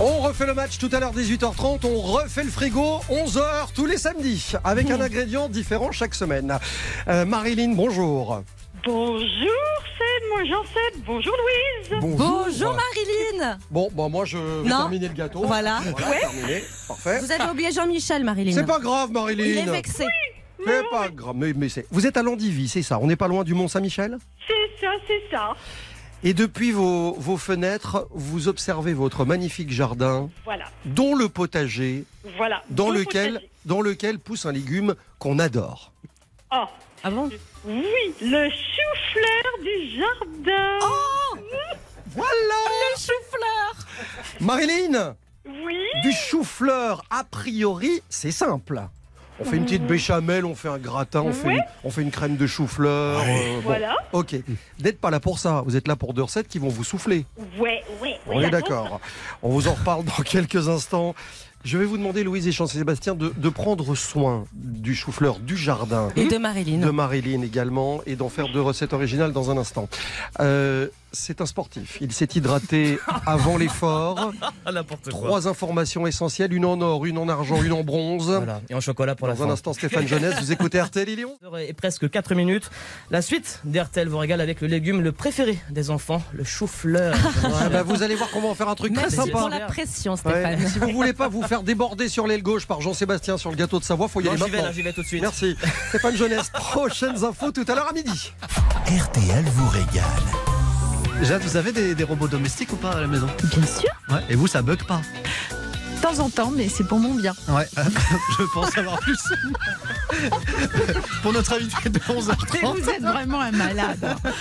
On 0.02 0.20
refait 0.20 0.46
le 0.46 0.54
match 0.54 0.78
tout 0.78 0.90
à 0.92 1.00
l'heure 1.00 1.14
18h30, 1.14 1.86
on 1.86 2.00
refait 2.02 2.44
le 2.44 2.50
frigo 2.50 3.00
11h 3.10 3.68
tous 3.74 3.86
les 3.86 3.98
samedis 3.98 4.54
avec 4.66 4.92
un 4.92 5.00
ingrédient 5.00 5.48
différent 5.48 5.92
chaque 5.94 6.16
semaine. 6.16 6.60
Euh, 7.08 7.24
Marilyn, 7.26 7.74
bonjour. 7.76 8.42
Bonjour 8.86 9.24
Seb, 9.98 10.24
moi 10.30 10.44
Jean-Seb, 10.50 11.04
bonjour 11.06 11.34
Louise. 11.34 12.00
Bonjour 12.02 12.74
Marilyn. 12.76 13.58
Bon, 13.72 13.90
bon 13.94 14.10
moi 14.10 14.26
je 14.26 14.38
vais 14.38 14.70
Non. 14.70 14.78
terminer 14.80 15.08
le 15.08 15.14
gâteau. 15.14 15.44
Voilà. 15.46 15.80
Ouais. 15.86 16.20
terminé. 16.20 16.64
Parfait. 16.90 17.20
Vous 17.20 17.32
avez 17.32 17.50
oublié 17.52 17.72
Jean-Michel, 17.72 18.24
Marilyn. 18.26 18.52
C'est 18.54 18.66
pas 18.66 18.80
grave, 18.80 19.12
Marilyn. 19.12 19.46
Il 19.46 19.58
est 19.60 19.72
vexé. 19.72 20.06
C'est 20.66 20.90
pas 20.90 21.10
grave. 21.10 21.36
Mais, 21.36 21.54
mais 21.54 21.70
c'est- 21.70 21.86
Vous 21.92 22.06
êtes 22.08 22.18
à 22.18 22.24
Landivy, 22.24 22.68
c'est 22.68 22.82
ça 22.84 23.00
On 23.00 23.08
n'est 23.08 23.16
pas 23.16 23.28
loin 23.28 23.44
du 23.44 23.54
Mont-Saint-Michel 23.54 24.18
C'est 24.48 24.82
ça, 24.86 24.92
c'est 25.08 25.22
ça. 25.32 25.56
Et 26.24 26.34
depuis 26.34 26.72
vos, 26.72 27.14
vos 27.14 27.38
fenêtres, 27.38 28.08
vous 28.12 28.48
observez 28.48 28.94
votre 28.94 29.24
magnifique 29.24 29.70
jardin, 29.72 30.30
Voilà, 30.46 30.66
dont 30.86 31.16
le 31.16 31.30
potager, 31.30 32.06
voilà. 32.38 32.64
dans 32.72 32.86
Bon 32.88 32.92
lequel, 32.92 33.34
potager. 33.34 33.50
dans 33.66 33.82
lequel 33.82 34.18
pousse 34.20 34.46
un 34.48 34.52
légume 34.52 34.96
qu'on 35.20 35.38
adore. 35.38 35.92
Oh, 36.52 36.66
Ah 37.04 37.12
bon? 37.12 37.30
Oui, 37.66 38.14
le 38.22 38.50
chou-fleur 38.50 39.64
du 39.64 39.98
jardin. 40.00 40.80
Oh 40.82 41.38
Voilà 42.08 42.26
Le 42.96 43.00
chou-fleur. 43.00 43.86
Marilyn 44.40 45.16
Oui, 45.46 45.78
Du 46.02 46.12
chou-fleur, 46.12 47.04
a 47.12 47.24
priori, 47.26 48.02
c'est 48.10 48.32
simple. 48.32 48.82
On 49.40 49.46
fait 49.46 49.58
une 49.58 49.66
petite 49.66 49.86
béchamel, 49.86 50.46
on 50.46 50.56
fait 50.56 50.68
un 50.70 50.78
gratin, 50.80 51.22
on, 51.22 51.32
fait, 51.32 51.56
une, 51.56 51.64
on 51.84 51.92
fait 51.92 52.02
une 52.02 52.12
crème 52.12 52.38
de 52.38 52.48
chou-fleur. 52.48 53.20
euh, 53.22 53.56
bon. 53.56 53.62
voilà. 53.62 53.96
Ok. 54.14 54.36
Vous 54.48 54.84
n'êtes 54.84 55.00
pas 55.00 55.12
là 55.12 55.20
pour 55.20 55.38
ça. 55.40 55.64
Vous 55.66 55.76
êtes 55.76 55.88
là 55.88 55.96
pour 55.96 56.14
deux 56.14 56.24
recettes 56.24 56.48
qui 56.48 56.58
vont 56.60 56.70
vous 56.70 56.84
souffler. 56.84 57.26
Ouais, 57.60 57.84
ouais. 58.02 58.16
On 58.28 58.42
est 58.42 58.50
d'accord. 58.50 59.00
On 59.44 59.50
vous 59.50 59.68
en 59.68 59.74
reparle 59.74 60.06
dans 60.06 60.12
quelques 60.26 60.70
instants. 60.70 61.14
Je 61.64 61.78
vais 61.78 61.86
vous 61.86 61.98
demander, 61.98 62.24
Louise 62.24 62.48
et 62.48 62.52
Jean-Sébastien, 62.52 63.14
de, 63.16 63.34
de 63.36 63.50
prendre 63.50 63.94
soin 63.96 64.46
du 64.54 64.96
chou-fleur 64.96 65.40
du 65.40 65.58
jardin. 65.58 66.10
Et 66.16 66.28
de 66.28 66.38
Marilyn. 66.38 66.78
De 66.86 66.92
Marilyn 66.92 67.42
également, 67.42 68.00
et 68.06 68.16
d'en 68.16 68.30
faire 68.30 68.48
deux 68.48 68.62
recettes 68.62 68.94
originales 68.94 69.34
dans 69.34 69.52
un 69.52 69.58
instant. 69.58 69.90
Euh, 70.40 70.88
c'est 71.12 71.42
un 71.42 71.46
sportif. 71.46 71.98
Il 72.02 72.12
s'est 72.12 72.28
hydraté 72.36 73.00
avant 73.26 73.58
l'effort. 73.58 74.32
Ah. 74.70 74.84
Trois 75.10 75.48
informations 75.48 76.06
essentielles, 76.08 76.54
une 76.54 76.66
en 76.66 76.80
or, 76.82 77.06
une 77.06 77.18
en 77.18 77.30
argent, 77.30 77.62
une 77.64 77.72
en 77.72 77.84
bronze. 77.84 78.28
Voilà. 78.30 78.62
Et 78.70 78.74
en 78.76 78.82
chocolat 78.82 79.16
pour 79.16 79.28
la 79.28 79.34
Dans 79.34 79.44
un 79.44 79.48
fin. 79.48 79.54
instant, 79.54 79.74
Stéphane 79.74 80.06
Jeunesse, 80.08 80.40
vous 80.42 80.52
écoutez 80.52 80.82
RTL 80.82 81.08
Lyon 81.16 81.38
Et 81.60 81.74
presque 81.74 82.10
4 82.10 82.36
minutes. 82.36 82.70
La 83.10 83.22
suite 83.22 83.62
d'RTL 83.64 84.08
vous 84.10 84.18
régale 84.18 84.42
avec 84.42 84.60
le 84.62 84.68
légume 84.68 85.02
le 85.02 85.12
préféré 85.14 85.58
des 85.70 85.90
enfants, 85.90 86.22
le 86.34 86.44
chou-fleur. 86.44 87.16
Ah 87.46 87.70
bah, 87.70 87.84
Vous 87.84 88.04
allez 88.04 88.16
voir 88.16 88.30
qu'on 88.32 88.42
va 88.42 88.50
en 88.50 88.56
faire 88.56 88.68
un 88.70 88.76
truc 88.76 88.94
très 88.94 89.04
Merci 89.04 89.16
sympa. 89.18 89.32
pour 89.40 89.50
la 89.50 89.62
pression, 89.62 90.14
Ouais. 90.14 90.18
Stéphane. 90.18 90.68
Si 90.68 90.80
vous 90.80 90.90
voulez 90.92 91.14
pas 91.14 91.28
vous 91.30 91.44
faire 91.44 91.64
déborder 91.64 92.10
sur 92.10 92.28
l'aile 92.28 92.44
gauche 92.44 92.66
par 92.68 92.82
Jean-Sébastien 92.82 93.38
sur 93.38 93.50
le 93.50 93.56
gâteau 93.56 93.80
de 93.80 93.86
Savoie, 93.86 94.08
faut 94.10 94.20
y 94.22 94.26
Non, 94.26 94.32
aller 94.32 94.38
j'y 94.40 94.44
vais 94.46 94.52
maintenant. 94.52 94.68
là, 94.68 94.74
j'y 94.74 94.82
vais 94.82 94.94
tout 94.94 95.02
de 95.02 95.08
suite. 95.08 95.22
Merci. 95.22 95.56
Stéphane 95.90 96.16
Jeunesse, 96.18 96.50
prochaines 96.54 97.24
infos 97.24 97.52
tout 97.52 97.66
à 97.68 97.76
l'heure 97.76 97.88
à 97.90 97.94
midi. 97.94 98.34
RTL 98.86 99.46
vous 99.46 99.70
régale. 99.70 100.57
Jade, 101.24 101.42
vous 101.42 101.58
avez 101.58 101.72
des, 101.72 101.96
des 101.96 102.04
robots 102.04 102.28
domestiques 102.28 102.72
ou 102.74 102.76
pas 102.78 102.92
à 102.92 103.02
la 103.02 103.08
maison? 103.08 103.28
Bien 103.44 103.66
sûr. 103.66 103.90
Ouais. 104.10 104.22
Et 104.30 104.36
vous, 104.36 104.48
ça 104.48 104.62
bug 104.62 104.84
pas? 104.86 105.02
De 105.98 106.02
temps 106.02 106.20
en 106.20 106.30
temps, 106.30 106.52
mais 106.56 106.70
c'est 106.70 106.84
pour 106.86 107.00
mon 107.00 107.16
bien. 107.16 107.34
Ouais, 107.50 107.68
je 108.40 108.44
pense 108.54 108.70
savoir 108.70 109.00
plus. 109.00 109.18
Pour 111.24 111.34
notre 111.34 111.54
invité 111.54 111.90
de 111.90 112.00
11h30. 112.00 112.36
Mais 112.54 112.82
vous 112.82 112.90
êtes 112.90 113.02
vraiment 113.02 113.42
un 113.42 113.52
malade. 113.52 113.98
hein. 114.04 114.32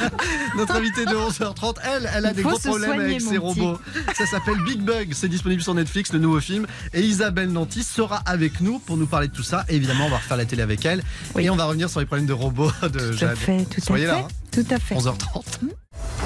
Notre 0.56 0.76
invité 0.76 1.04
de 1.06 1.10
11h30, 1.14 1.76
elle, 1.82 2.10
elle 2.14 2.26
a 2.26 2.32
des 2.34 2.42
gros 2.42 2.58
problèmes 2.58 2.90
soigner, 2.92 3.04
avec 3.04 3.20
ses 3.20 3.26
petit. 3.28 3.38
robots. 3.38 3.78
Ça 4.16 4.26
s'appelle 4.26 4.58
Big 4.66 4.80
Bug, 4.82 5.10
c'est 5.12 5.28
disponible 5.28 5.62
sur 5.62 5.74
Netflix, 5.74 6.12
le 6.12 6.18
nouveau 6.18 6.40
film. 6.40 6.66
Et 6.92 7.00
Isabelle 7.00 7.50
Nanty 7.50 7.82
sera 7.82 8.16
avec 8.26 8.60
nous 8.60 8.78
pour 8.78 8.96
nous 8.96 9.06
parler 9.06 9.28
de 9.28 9.34
tout 9.34 9.42
ça. 9.42 9.64
Et 9.68 9.76
évidemment, 9.76 10.06
on 10.06 10.10
va 10.10 10.16
refaire 10.18 10.36
la 10.36 10.44
télé 10.44 10.62
avec 10.62 10.84
elle. 10.84 11.02
Et 11.38 11.48
on 11.50 11.56
va 11.56 11.64
revenir 11.64 11.88
sur 11.90 12.00
les 12.00 12.06
problèmes 12.06 12.26
de 12.26 12.32
robots 12.34 12.70
de 12.82 12.88
Tout 12.88 13.14
à 13.14 13.16
Jade. 13.16 13.36
fait, 13.36 13.64
tout 13.64 13.80
Soyez 13.80 14.04
à 14.04 14.08
là, 14.08 14.14
fait. 14.16 14.20
hein. 14.22 14.28
Tout 14.52 14.74
à 14.74 14.78
fait. 14.78 14.94
11h30. 14.94 15.70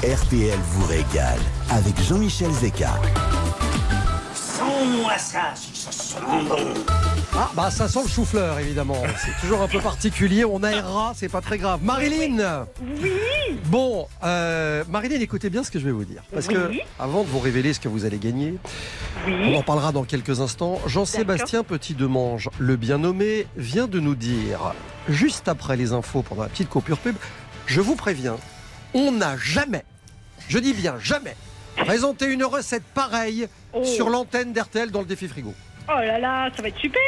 RTL 0.02 0.58
vous 0.72 0.86
régale 0.86 1.38
avec 1.70 1.94
Jean-Michel 2.02 2.50
Zeka. 2.52 3.00
Ça, 5.18 5.52
si 5.54 5.74
ça 5.78 5.92
sent 5.92 6.16
bon. 6.48 6.56
Ah, 7.36 7.50
bah 7.54 7.70
ça 7.70 7.86
sent 7.86 8.00
le 8.02 8.08
chou-fleur 8.08 8.58
évidemment. 8.58 9.02
C'est 9.22 9.38
toujours 9.42 9.60
un 9.60 9.68
peu 9.68 9.78
particulier. 9.78 10.44
On 10.46 10.62
aérera, 10.62 11.12
c'est 11.14 11.28
pas 11.28 11.42
très 11.42 11.58
grave. 11.58 11.80
Marilyn 11.84 12.66
Oui. 12.80 13.10
Bon, 13.66 14.06
euh, 14.24 14.82
Marilyn, 14.88 15.20
écoutez 15.20 15.50
bien 15.50 15.62
ce 15.62 15.70
que 15.70 15.78
je 15.78 15.84
vais 15.84 15.90
vous 15.92 16.06
dire. 16.06 16.22
Parce 16.32 16.46
que, 16.46 16.68
Oui. 16.68 16.80
avant 16.98 17.24
de 17.24 17.28
vous 17.28 17.38
révéler 17.40 17.74
ce 17.74 17.80
que 17.80 17.88
vous 17.88 18.06
allez 18.06 18.18
gagner, 18.18 18.54
Oui. 19.26 19.34
on 19.54 19.56
en 19.56 19.62
parlera 19.62 19.92
dans 19.92 20.04
quelques 20.04 20.40
instants. 20.40 20.80
Jean-Sébastien 20.86 21.62
Petit-Demange, 21.62 22.48
le 22.58 22.76
bien 22.76 22.96
nommé, 22.98 23.46
vient 23.58 23.86
de 23.86 24.00
nous 24.00 24.14
dire, 24.14 24.72
juste 25.10 25.46
après 25.48 25.76
les 25.76 25.92
infos, 25.92 26.22
pendant 26.22 26.42
la 26.44 26.48
petite 26.48 26.70
coupure 26.70 26.98
pub, 26.98 27.16
je 27.66 27.82
vous 27.82 27.96
préviens, 27.96 28.36
on 28.94 29.12
n'a 29.12 29.36
jamais, 29.36 29.84
je 30.48 30.58
dis 30.58 30.72
bien 30.72 30.94
jamais, 30.98 31.36
Présentez 31.84 32.26
une 32.26 32.44
recette 32.44 32.84
pareille 32.94 33.48
Oh. 33.72 33.84
sur 33.84 34.10
l'antenne 34.10 34.52
d'RTL 34.52 34.90
dans 34.90 34.98
le 35.00 35.06
défi 35.06 35.28
frigo. 35.28 35.54
Oh 35.88 35.92
là 35.92 36.18
là, 36.18 36.50
ça 36.56 36.60
va 36.62 36.68
être 36.68 36.78
super. 36.78 37.00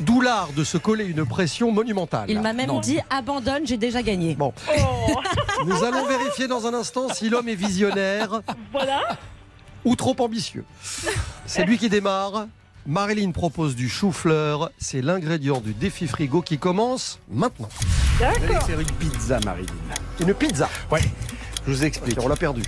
D'où 0.00 0.20
l'art 0.22 0.48
de 0.56 0.64
se 0.64 0.78
coller 0.78 1.04
une 1.04 1.26
pression 1.26 1.70
monumentale. 1.72 2.24
Il 2.30 2.40
m'a 2.40 2.54
même 2.54 2.80
dit 2.80 2.98
abandonne, 3.10 3.66
j'ai 3.66 3.76
déjà 3.76 4.02
gagné. 4.02 4.34
Bon. 4.34 4.52
Nous 5.66 5.84
allons 5.84 6.06
vérifier 6.06 6.48
dans 6.48 6.66
un 6.66 6.72
instant 6.74 7.08
si 7.12 7.28
l'homme 7.28 7.48
est 7.50 7.54
visionnaire 7.54 8.40
Voilà. 8.72 9.18
ou 9.84 9.94
trop 9.94 10.16
ambitieux. 10.20 10.64
C'est 11.46 11.64
lui 11.64 11.76
qui 11.76 11.88
démarre. 11.90 12.46
Marilyn 12.86 13.30
propose 13.32 13.76
du 13.76 13.90
chou-fleur. 13.90 14.70
C'est 14.78 15.02
l'ingrédient 15.02 15.60
du 15.60 15.74
défi 15.74 16.06
frigo 16.06 16.40
qui 16.40 16.56
commence 16.58 17.18
maintenant. 17.30 17.68
Vous 18.18 18.24
allez 18.24 18.60
faire 18.66 18.80
une 18.80 18.90
pizza, 18.92 19.38
Marilyn. 19.44 19.66
Une 20.20 20.32
pizza 20.32 20.68
Ouais, 20.90 21.02
je 21.66 21.72
vous 21.72 21.84
explique. 21.84 22.18
On 22.22 22.28
l'a 22.28 22.36
perdu. 22.36 22.62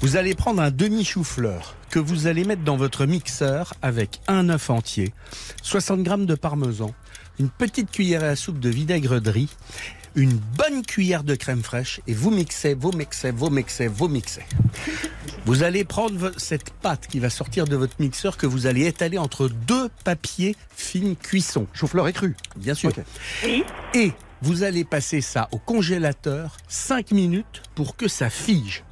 Vous 0.00 0.16
allez 0.16 0.36
prendre 0.36 0.62
un 0.62 0.70
demi-chou-fleur 0.70 1.74
que 1.90 1.98
vous 1.98 2.28
allez 2.28 2.44
mettre 2.44 2.62
dans 2.62 2.76
votre 2.76 3.04
mixeur 3.04 3.74
avec 3.82 4.20
un 4.28 4.48
œuf 4.48 4.70
entier, 4.70 5.12
60 5.62 6.04
grammes 6.04 6.26
de 6.26 6.36
parmesan, 6.36 6.94
une 7.40 7.48
petite 7.48 7.90
cuillère 7.90 8.22
à 8.22 8.36
soupe 8.36 8.60
de 8.60 8.68
vinaigre 8.68 9.20
de 9.20 9.30
riz, 9.30 9.48
une 10.14 10.34
bonne 10.56 10.84
cuillère 10.86 11.24
de 11.24 11.34
crème 11.34 11.64
fraîche 11.64 12.00
et 12.06 12.14
vous 12.14 12.30
mixez, 12.30 12.74
vous 12.74 12.92
mixez, 12.92 13.32
vous 13.32 13.50
mixez, 13.50 13.88
vous 13.88 14.06
mixez. 14.06 14.44
Vous 15.46 15.64
allez 15.64 15.84
prendre 15.84 16.30
cette 16.36 16.70
pâte 16.70 17.08
qui 17.08 17.18
va 17.18 17.28
sortir 17.28 17.66
de 17.66 17.74
votre 17.74 17.96
mixeur 17.98 18.36
que 18.36 18.46
vous 18.46 18.66
allez 18.66 18.86
étaler 18.86 19.18
entre 19.18 19.48
deux 19.48 19.88
papiers 20.04 20.54
fines 20.76 21.16
cuisson. 21.16 21.66
Chou-fleur 21.72 22.06
est 22.06 22.12
cru. 22.12 22.36
Bien 22.56 22.74
sûr. 22.74 22.92
Et 23.94 24.12
vous 24.42 24.62
allez 24.62 24.84
passer 24.84 25.20
ça 25.20 25.48
au 25.50 25.58
congélateur 25.58 26.56
5 26.68 27.10
minutes 27.10 27.62
pour 27.74 27.96
que 27.96 28.06
ça 28.06 28.30
fige. 28.30 28.84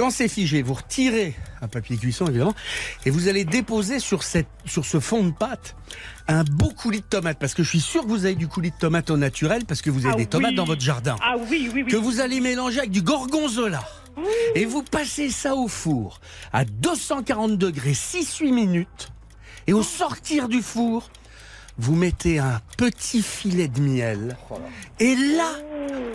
Quand 0.00 0.08
c'est 0.08 0.28
figé, 0.28 0.62
vous 0.62 0.72
retirez 0.72 1.34
un 1.60 1.68
papier 1.68 1.98
cuisson 1.98 2.24
évidemment 2.24 2.54
et 3.04 3.10
vous 3.10 3.28
allez 3.28 3.44
déposer 3.44 3.98
sur, 3.98 4.22
cette, 4.22 4.46
sur 4.64 4.86
ce 4.86 4.98
fond 4.98 5.24
de 5.24 5.30
pâte 5.30 5.76
un 6.26 6.42
beau 6.42 6.70
coulis 6.70 7.00
de 7.00 7.04
tomates 7.04 7.38
parce 7.38 7.52
que 7.52 7.62
je 7.62 7.68
suis 7.68 7.80
sûr 7.82 8.04
que 8.04 8.08
vous 8.08 8.24
avez 8.24 8.34
du 8.34 8.48
coulis 8.48 8.70
de 8.70 8.76
tomates 8.78 9.10
au 9.10 9.18
naturel 9.18 9.66
parce 9.66 9.82
que 9.82 9.90
vous 9.90 10.06
avez 10.06 10.14
Ah 10.14 10.16
des 10.16 10.24
tomates 10.24 10.54
dans 10.54 10.64
votre 10.64 10.80
jardin 10.80 11.16
Ah 11.22 11.34
oui, 11.50 11.70
oui, 11.74 11.82
oui. 11.84 11.92
que 11.92 11.98
vous 11.98 12.20
allez 12.20 12.40
mélanger 12.40 12.78
avec 12.78 12.92
du 12.92 13.02
gorgonzola. 13.02 13.86
Et 14.54 14.64
vous 14.64 14.82
passez 14.82 15.28
ça 15.28 15.54
au 15.54 15.68
four 15.68 16.22
à 16.50 16.64
240 16.64 17.58
degrés 17.58 17.92
6-8 17.92 18.54
minutes. 18.54 19.12
Et 19.66 19.74
au 19.74 19.82
sortir 19.82 20.48
du 20.48 20.62
four, 20.62 21.10
vous 21.76 21.94
mettez 21.94 22.38
un 22.38 22.62
petit 22.78 23.20
filet 23.22 23.68
de 23.68 23.80
miel. 23.80 24.38
Et 24.98 25.14
là, 25.14 25.52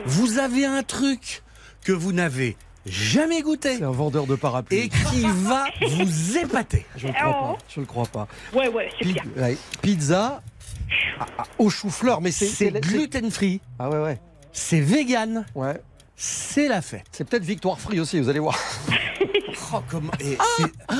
vous 0.07 0.39
avez 0.39 0.65
un 0.65 0.81
truc 0.81 1.43
que 1.83 1.91
vous 1.91 2.13
n'avez 2.13 2.57
jamais 2.86 3.41
goûté. 3.41 3.77
C'est 3.77 3.83
un 3.83 3.91
vendeur 3.91 4.25
de 4.27 4.36
parapluies. 4.36 4.77
Et 4.77 4.89
qui 4.89 5.21
va 5.27 5.65
vous 5.89 6.38
épater. 6.38 6.86
Je 6.95 7.07
ne 7.07 7.11
le 7.13 7.17
crois 7.17 7.33
pas. 7.33 7.57
Je 7.69 7.79
le 7.79 7.86
crois 7.86 8.05
pas. 8.05 8.27
Ouais, 8.53 8.67
ouais, 8.69 8.89
c'est 8.99 9.05
bien. 9.07 9.23
Ouais, 9.38 9.57
Pizza 9.81 10.41
à- 11.19 11.41
à- 11.41 11.45
au 11.57 11.69
chou-fleur, 11.69 12.21
mais 12.21 12.31
c'est 12.31 12.47
C'est 12.47 12.71
gluten 12.71 13.31
free. 13.31 13.59
Ah 13.79 13.89
ouais 13.89 14.01
ouais. 14.01 14.19
C'est 14.53 14.79
vegan. 14.79 15.45
Ouais. 15.55 15.79
C'est 16.18 16.68
la 16.68 16.82
fête. 16.82 17.05
C'est 17.11 17.28
peut-être 17.28 17.43
Victoire 17.43 17.80
Free 17.80 17.99
aussi, 17.99 18.20
vous 18.20 18.30
allez 18.30 18.39
voir. 18.39 18.57
Oh, 19.74 19.78
comment... 19.89 20.11
et 20.20 20.38
c'est- 20.57 20.63
ah, 20.89 20.95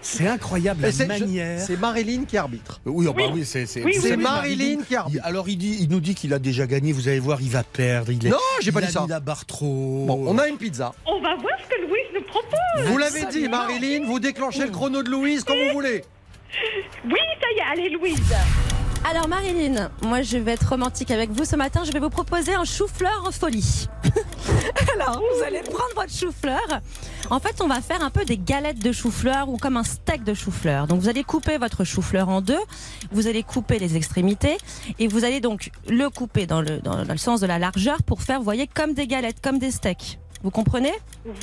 c'est 0.00 0.26
incroyable 0.28 0.82
la 0.82 0.90
c'est- 0.92 1.02
je- 1.02 1.08
manière. 1.08 1.60
C'est 1.60 1.76
Marilyn 1.76 2.24
qui 2.24 2.36
arbitre. 2.38 2.80
Oui, 2.86 3.06
oh, 3.08 3.12
bah 3.12 3.24
oui, 3.32 3.44
c'est 3.44 3.66
c'est- 3.66 3.82
Oui, 3.84 3.92
oui, 4.02 4.16
Marilyn 4.16 4.82
qui 4.82 4.96
arbitre. 4.96 5.22
il- 5.24 5.28
Alors 5.28 5.48
il, 5.48 5.56
dit, 5.58 5.76
il 5.80 5.88
nous 5.90 6.00
dit 6.00 6.14
qu'il 6.14 6.32
a 6.32 6.38
déjà 6.38 6.66
gagné. 6.66 6.92
Vous 6.92 7.08
allez 7.08 7.18
voir, 7.18 7.40
il 7.42 7.50
va 7.50 7.62
perdre. 7.64 8.10
Il 8.10 8.24
est, 8.26 8.30
Non, 8.30 8.36
j'ai 8.60 8.72
pas 8.72 8.80
il 8.80 8.84
dit 8.84 8.88
a 8.88 8.92
ça. 8.92 9.02
mis 9.02 9.08
la 9.08 9.20
barre 9.20 9.44
trop. 9.44 10.04
Bon, 10.06 10.24
on 10.26 10.38
a 10.38 10.48
une 10.48 10.56
pizza. 10.56 10.94
On 11.06 11.20
va 11.20 11.34
voir 11.36 11.52
ce 11.62 11.74
que 11.76 11.80
Louise 11.82 12.06
nous 12.14 12.22
propose. 12.22 12.86
Vous 12.86 12.98
l'avez 12.98 13.26
dit, 13.26 13.46
Marilyn, 13.48 14.06
vous 14.06 14.18
déclenchez 14.20 14.64
le 14.64 14.70
chrono 14.70 15.02
de 15.02 15.10
Louise 15.10 15.44
comme 15.44 15.56
vous 15.68 15.74
voulez. 15.74 16.02
Oui, 17.04 17.10
ça 17.40 17.46
y 17.54 17.58
est, 17.58 17.72
allez 17.82 17.90
Louise. 17.90 18.20
Alors 19.04 19.28
Marilyn, 19.28 19.90
moi 20.02 20.22
je 20.22 20.36
vais 20.36 20.52
être 20.52 20.68
romantique 20.68 21.10
avec 21.10 21.30
vous 21.30 21.44
ce 21.44 21.56
matin. 21.56 21.82
Je 21.84 21.92
vais 21.92 22.00
vous 22.00 22.10
proposer 22.10 22.54
un 22.54 22.64
chou-fleur 22.64 23.24
en 23.26 23.30
folie. 23.30 23.88
Alors 24.94 25.20
vous 25.20 25.42
allez 25.44 25.60
prendre 25.60 25.94
votre 25.96 26.12
chou-fleur. 26.12 26.80
En 27.30 27.40
fait, 27.40 27.60
on 27.62 27.68
va 27.68 27.80
faire 27.80 28.02
un 28.02 28.10
peu 28.10 28.24
des 28.24 28.36
galettes 28.36 28.80
de 28.80 28.92
chou-fleur 28.92 29.48
ou 29.48 29.56
comme 29.56 29.76
un 29.76 29.84
steak 29.84 30.24
de 30.24 30.34
chou-fleur. 30.34 30.86
Donc 30.86 31.00
vous 31.00 31.08
allez 31.08 31.24
couper 31.24 31.56
votre 31.56 31.84
chou-fleur 31.84 32.28
en 32.28 32.42
deux. 32.42 32.58
Vous 33.10 33.26
allez 33.26 33.42
couper 33.42 33.78
les 33.78 33.96
extrémités 33.96 34.58
et 34.98 35.08
vous 35.08 35.24
allez 35.24 35.40
donc 35.40 35.70
le 35.88 36.10
couper 36.10 36.46
dans 36.46 36.60
le, 36.60 36.78
dans 36.80 37.04
le 37.04 37.16
sens 37.18 37.40
de 37.40 37.46
la 37.46 37.58
largeur 37.58 38.02
pour 38.02 38.22
faire, 38.22 38.38
vous 38.38 38.44
voyez, 38.44 38.66
comme 38.66 38.92
des 38.92 39.06
galettes, 39.06 39.40
comme 39.42 39.58
des 39.58 39.70
steaks. 39.70 40.18
Vous 40.42 40.50
comprenez? 40.50 40.92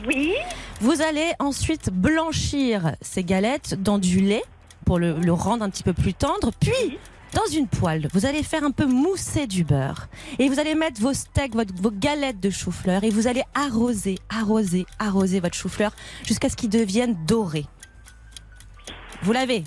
Oui. 0.08 0.34
Vous 0.82 1.01
allez 1.01 1.32
ensuite 1.39 1.89
blanchir 1.91 2.95
ces 3.01 3.24
galettes 3.24 3.82
dans 3.82 3.97
du 3.97 4.20
lait 4.20 4.43
pour 4.86 4.99
le, 4.99 5.18
le 5.20 5.34
rendre 5.34 5.64
un 5.64 5.70
petit 5.70 5.84
peu 5.84 5.93
plus 5.93 6.14
tendre. 6.14 6.51
Puis, 6.60 6.99
dans 7.36 7.45
une 7.53 7.67
poêle, 7.67 8.07
vous 8.13 8.25
allez 8.25 8.41
faire 8.43 8.63
un 8.63 8.71
peu 8.71 8.86
mousser 8.86 9.45
du 9.45 9.63
beurre. 9.65 10.07
Et 10.39 10.47
vous 10.49 10.59
allez 10.59 10.73
mettre 10.73 11.01
vos 11.01 11.13
steaks, 11.13 11.53
votre- 11.53 11.73
vos 11.81 11.91
galettes 11.91 12.39
de 12.39 12.49
chou-fleur. 12.49 13.03
Et 13.03 13.09
vous 13.09 13.27
allez 13.27 13.43
arroser, 13.53 14.17
arroser, 14.29 14.86
arroser 14.99 15.39
votre 15.41 15.55
chou-fleur 15.55 15.91
jusqu'à 16.23 16.49
ce 16.49 16.55
qu'il 16.55 16.69
devienne 16.69 17.15
doré. 17.27 17.65
Vous 19.21 19.33
l'avez? 19.33 19.63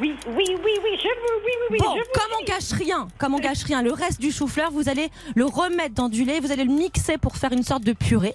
Oui, 0.00 0.14
oui, 0.26 0.44
oui, 0.48 0.56
oui, 0.64 0.90
je 0.96 1.08
veux, 1.08 1.44
oui, 1.44 1.52
oui, 1.60 1.66
oui. 1.72 1.78
Bon, 1.78 1.92
je 1.94 1.98
veux. 1.98 2.04
comme 2.14 2.32
on 2.40 2.44
gâche 2.46 2.72
rien, 2.72 3.08
comme 3.18 3.34
on 3.34 3.40
gâche 3.40 3.64
rien, 3.64 3.82
le 3.82 3.92
reste 3.92 4.20
du 4.20 4.32
chou-fleur, 4.32 4.70
vous 4.70 4.88
allez 4.88 5.10
le 5.34 5.44
remettre 5.44 5.94
dans 5.94 6.08
du 6.08 6.24
lait, 6.24 6.40
vous 6.40 6.50
allez 6.50 6.64
le 6.64 6.72
mixer 6.72 7.18
pour 7.18 7.36
faire 7.36 7.52
une 7.52 7.62
sorte 7.62 7.84
de 7.84 7.92
purée. 7.92 8.32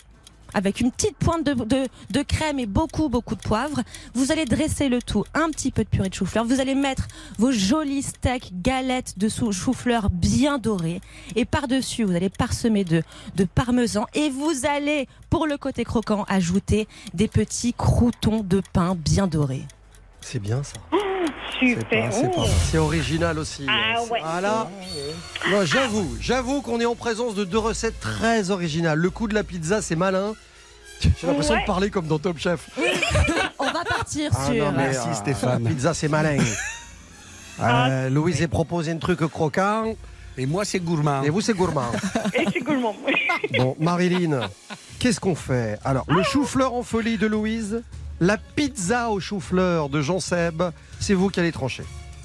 Avec 0.53 0.81
une 0.81 0.91
petite 0.91 1.17
pointe 1.17 1.43
de, 1.43 2.21
crème 2.23 2.59
et 2.59 2.65
beaucoup, 2.65 3.09
beaucoup 3.09 3.35
de 3.35 3.41
poivre. 3.41 3.81
Vous 4.13 4.31
allez 4.31 4.45
dresser 4.45 4.89
le 4.89 5.01
tout, 5.01 5.23
un 5.33 5.49
petit 5.49 5.71
peu 5.71 5.83
de 5.83 5.89
purée 5.89 6.09
de 6.09 6.13
chou-fleur. 6.13 6.45
Vous 6.45 6.59
allez 6.59 6.75
mettre 6.75 7.07
vos 7.37 7.51
jolis 7.51 8.03
steaks, 8.03 8.51
galettes 8.61 9.17
de 9.17 9.29
chou-fleur 9.29 10.09
bien 10.09 10.57
dorés. 10.57 11.01
Et 11.35 11.45
par-dessus, 11.45 12.03
vous 12.03 12.15
allez 12.15 12.29
parsemer 12.29 12.83
de, 12.83 13.03
de 13.35 13.43
parmesan. 13.43 14.05
Et 14.13 14.29
vous 14.29 14.65
allez, 14.65 15.07
pour 15.29 15.47
le 15.47 15.57
côté 15.57 15.83
croquant, 15.83 16.25
ajouter 16.27 16.87
des 17.13 17.27
petits 17.27 17.73
croutons 17.73 18.43
de 18.43 18.61
pain 18.73 18.95
bien 18.95 19.27
dorés. 19.27 19.65
C'est 20.21 20.39
bien 20.39 20.61
ça. 20.63 20.73
Super. 21.59 22.13
C'est 22.13 22.29
pas- 22.35 22.45
c'est 22.71 22.77
original 22.77 23.39
aussi. 23.39 23.65
Ah 23.67 24.01
ouais. 24.11 24.19
Voilà. 24.23 24.69
Non, 25.49 25.65
j'avoue, 25.65 26.15
j'avoue 26.19 26.61
qu'on 26.61 26.79
est 26.79 26.85
en 26.85 26.95
présence 26.95 27.33
de 27.35 27.45
deux 27.45 27.57
recettes 27.57 27.99
très 27.99 28.51
originales. 28.51 28.99
Le 28.99 29.09
coup 29.09 29.27
de 29.27 29.33
la 29.33 29.43
pizza, 29.43 29.81
c'est 29.81 29.95
malin. 29.95 30.33
J'ai 31.01 31.09
l'impression 31.27 31.53
Ouais. 31.55 31.61
de 31.61 31.65
parler 31.65 31.89
comme 31.89 32.07
dans 32.07 32.19
Top 32.19 32.37
Chef. 32.37 32.69
On 33.59 33.65
va 33.65 33.83
partir 33.85 34.31
Ah 34.35 34.45
sur. 34.45 34.65
non, 34.65 34.71
mais, 34.71 34.89
Merci, 34.91 35.09
euh, 35.09 35.13
Stéphane. 35.13 35.63
la 35.63 35.69
Pizza, 35.69 35.93
c'est 35.93 36.07
malin. 36.09 36.37
Euh, 37.59 38.09
Louise 38.11 38.43
a 38.43 38.47
proposé 38.47 38.91
un 38.91 38.97
truc 38.99 39.19
croquant. 39.27 39.95
Et 40.37 40.45
moi, 40.45 40.63
c'est 40.63 40.79
gourmand. 40.79 41.23
Et 41.23 41.31
vous, 41.31 41.41
c'est 41.41 41.55
gourmand. 41.55 41.91
Et 42.35 42.45
c'est 42.53 42.59
gourmand. 42.59 42.95
Bon, 43.57 43.75
Marilyn, 43.79 44.41
qu'est-ce 44.99 45.19
qu'on 45.19 45.33
fait? 45.33 45.79
Alors, 45.83 46.05
le 46.07 46.21
chou-fleur 46.21 46.75
en 46.75 46.83
folie 46.83 47.17
de 47.17 47.25
Louise, 47.25 47.81
la 48.19 48.37
pizza 48.37 49.09
au 49.09 49.19
chou-fleur 49.19 49.89
de 49.89 50.01
Jean 50.01 50.19
Seb, 50.19 50.63
c'est 50.99 51.13
vous 51.13 51.29
qui 51.29 51.39
allez 51.39 51.51
trancher. 51.51 51.83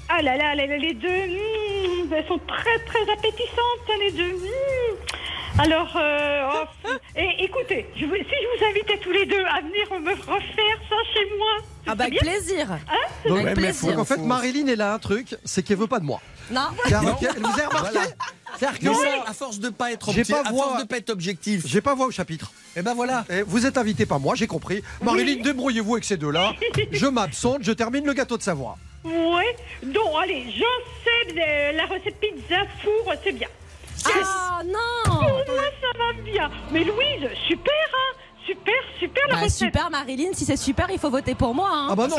Ah 0.09 0.21
là 0.21 0.37
là, 0.37 0.55
les 0.55 0.93
deux, 0.93 1.07
mm, 1.07 2.13
elles 2.13 2.27
sont 2.27 2.39
très 2.47 2.79
très 2.85 3.11
appétissantes, 3.11 3.89
les 3.99 4.11
deux. 4.11 4.35
Alors, 5.59 5.95
euh, 5.95 6.49
oh, 6.85 6.89
et, 7.15 7.43
écoutez, 7.43 7.85
je 7.95 8.05
vous- 8.05 8.15
si 8.15 8.21
je 8.23 8.57
vous 8.59 8.65
invitais 8.71 8.97
tous 8.97 9.11
les 9.11 9.25
deux 9.25 9.43
à 9.45 9.61
venir 9.61 10.01
me 10.01 10.11
refaire 10.11 10.79
ça 10.89 10.95
chez 11.13 11.25
moi, 11.37 11.57
ce 11.85 11.89
Ah 11.91 11.95
bah 11.95 12.05
serait 12.05 12.17
avec 12.17 12.21
bien 12.21 12.31
plaisir. 12.31 12.71
Hein 12.71 12.79
Donc, 13.27 13.39
Avec 13.39 13.53
plaisir. 13.55 13.89
donc, 13.91 13.99
en 13.99 14.05
fait, 14.05 14.17
Marilyn, 14.17 14.67
elle 14.67 14.81
a 14.81 14.93
un 14.93 14.99
truc, 14.99 15.35
c'est 15.45 15.61
qu'elle 15.63 15.77
veut 15.77 15.87
pas 15.87 15.99
de 15.99 16.05
moi. 16.05 16.21
Non. 16.49 16.61
Car 16.89 17.03
elle 17.03 17.39
vous 17.41 17.53
avez 17.53 17.65
remarqué 17.67 17.99
C'est-à-dire 18.57 18.79
que 18.79 18.83
Mais 18.85 18.91
moi, 18.91 19.03
ça, 19.25 19.29
à 19.29 19.33
force 19.33 19.59
de 19.59 19.69
pas 19.69 19.91
être 19.91 20.11
J'ai 20.11 20.23
pas 20.25 20.41
à 20.45 20.51
voix. 20.51 20.63
force 20.65 20.81
de 20.81 20.87
pas 20.87 20.97
être 20.97 21.09
objectif. 21.11 21.63
j'ai 21.67 21.81
pas 21.81 21.93
voix 21.93 22.07
au 22.07 22.11
chapitre. 22.11 22.51
Et 22.75 22.81
ben 22.81 22.93
voilà. 22.95 23.23
Et 23.29 23.43
vous 23.43 23.65
êtes 23.65 23.77
invité 23.77 24.05
par 24.05 24.19
moi, 24.19 24.33
j'ai 24.35 24.47
compris. 24.47 24.83
Marilyn, 25.01 25.41
débrouillez-vous 25.43 25.93
avec 25.93 26.03
ces 26.03 26.17
deux-là. 26.17 26.53
Je 26.91 27.05
m'absente, 27.05 27.59
je 27.61 27.71
termine 27.71 28.05
le 28.05 28.13
gâteau 28.13 28.37
de 28.37 28.43
Savoie. 28.43 28.77
Ouais. 29.05 29.55
Donc, 29.83 30.03
allez, 30.21 30.45
j'en 30.57 31.03
sais 31.03 31.39
euh, 31.39 31.71
la 31.73 31.85
recette 31.85 32.19
pizza 32.19 32.63
four, 32.83 33.13
c'est 33.23 33.31
bien. 33.33 33.47
Ah 34.05 34.61
non 34.65 35.03
Pour 35.05 35.19
moi, 35.19 35.63
ça 35.81 35.97
va 35.97 36.21
bien. 36.23 36.49
Mais 36.71 36.83
Louise, 36.83 37.29
super, 37.47 37.73
hein 37.93 38.17
Super, 38.45 38.73
super 38.99 39.23
la 39.29 39.35
Bah, 39.35 39.41
recette. 39.43 39.57
super 39.69 39.89
Marilyn, 39.89 40.33
si 40.33 40.43
c'est 40.43 40.57
super, 40.57 40.87
il 40.91 40.99
faut 40.99 41.09
voter 41.09 41.33
pour 41.33 41.55
moi. 41.55 41.69
hein. 41.71 41.87
Ah 41.91 41.95
bah 41.95 42.07
non. 42.09 42.17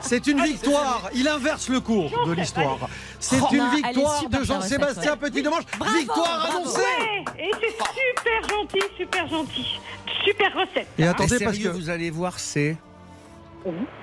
C'est 0.00 0.26
une 0.28 0.40
victoire. 0.42 1.10
Il 1.14 1.28
inverse 1.28 1.68
le 1.68 1.80
cours 1.80 2.10
de 2.26 2.32
l'histoire. 2.32 2.78
C'est 3.20 3.36
Oh, 3.42 3.48
une 3.52 3.58
non, 3.58 3.68
elle 3.72 3.78
est 3.80 3.86
victoire 3.92 4.18
super, 4.18 4.40
de 4.40 4.44
Jean-Sébastien 4.46 5.12
ouais. 5.12 5.18
Petit-Demange. 5.18 5.64
Bravo, 5.78 5.98
Victoire 5.98 6.38
bravo. 6.38 6.56
annoncée 6.58 6.80
Ouais, 6.80 7.24
et 7.38 7.50
c'est 7.60 7.70
super 7.76 8.56
gentil, 8.56 8.80
super 8.96 9.28
gentil. 9.28 9.80
Super 10.24 10.52
recette. 10.54 10.88
Et 10.98 11.06
attendez 11.06 11.38
parce 11.38 11.54
sérieux, 11.54 11.70
que... 11.70 11.76
vous 11.76 11.90
allez 11.90 12.10
voir, 12.10 12.38
c'est. 12.38 12.76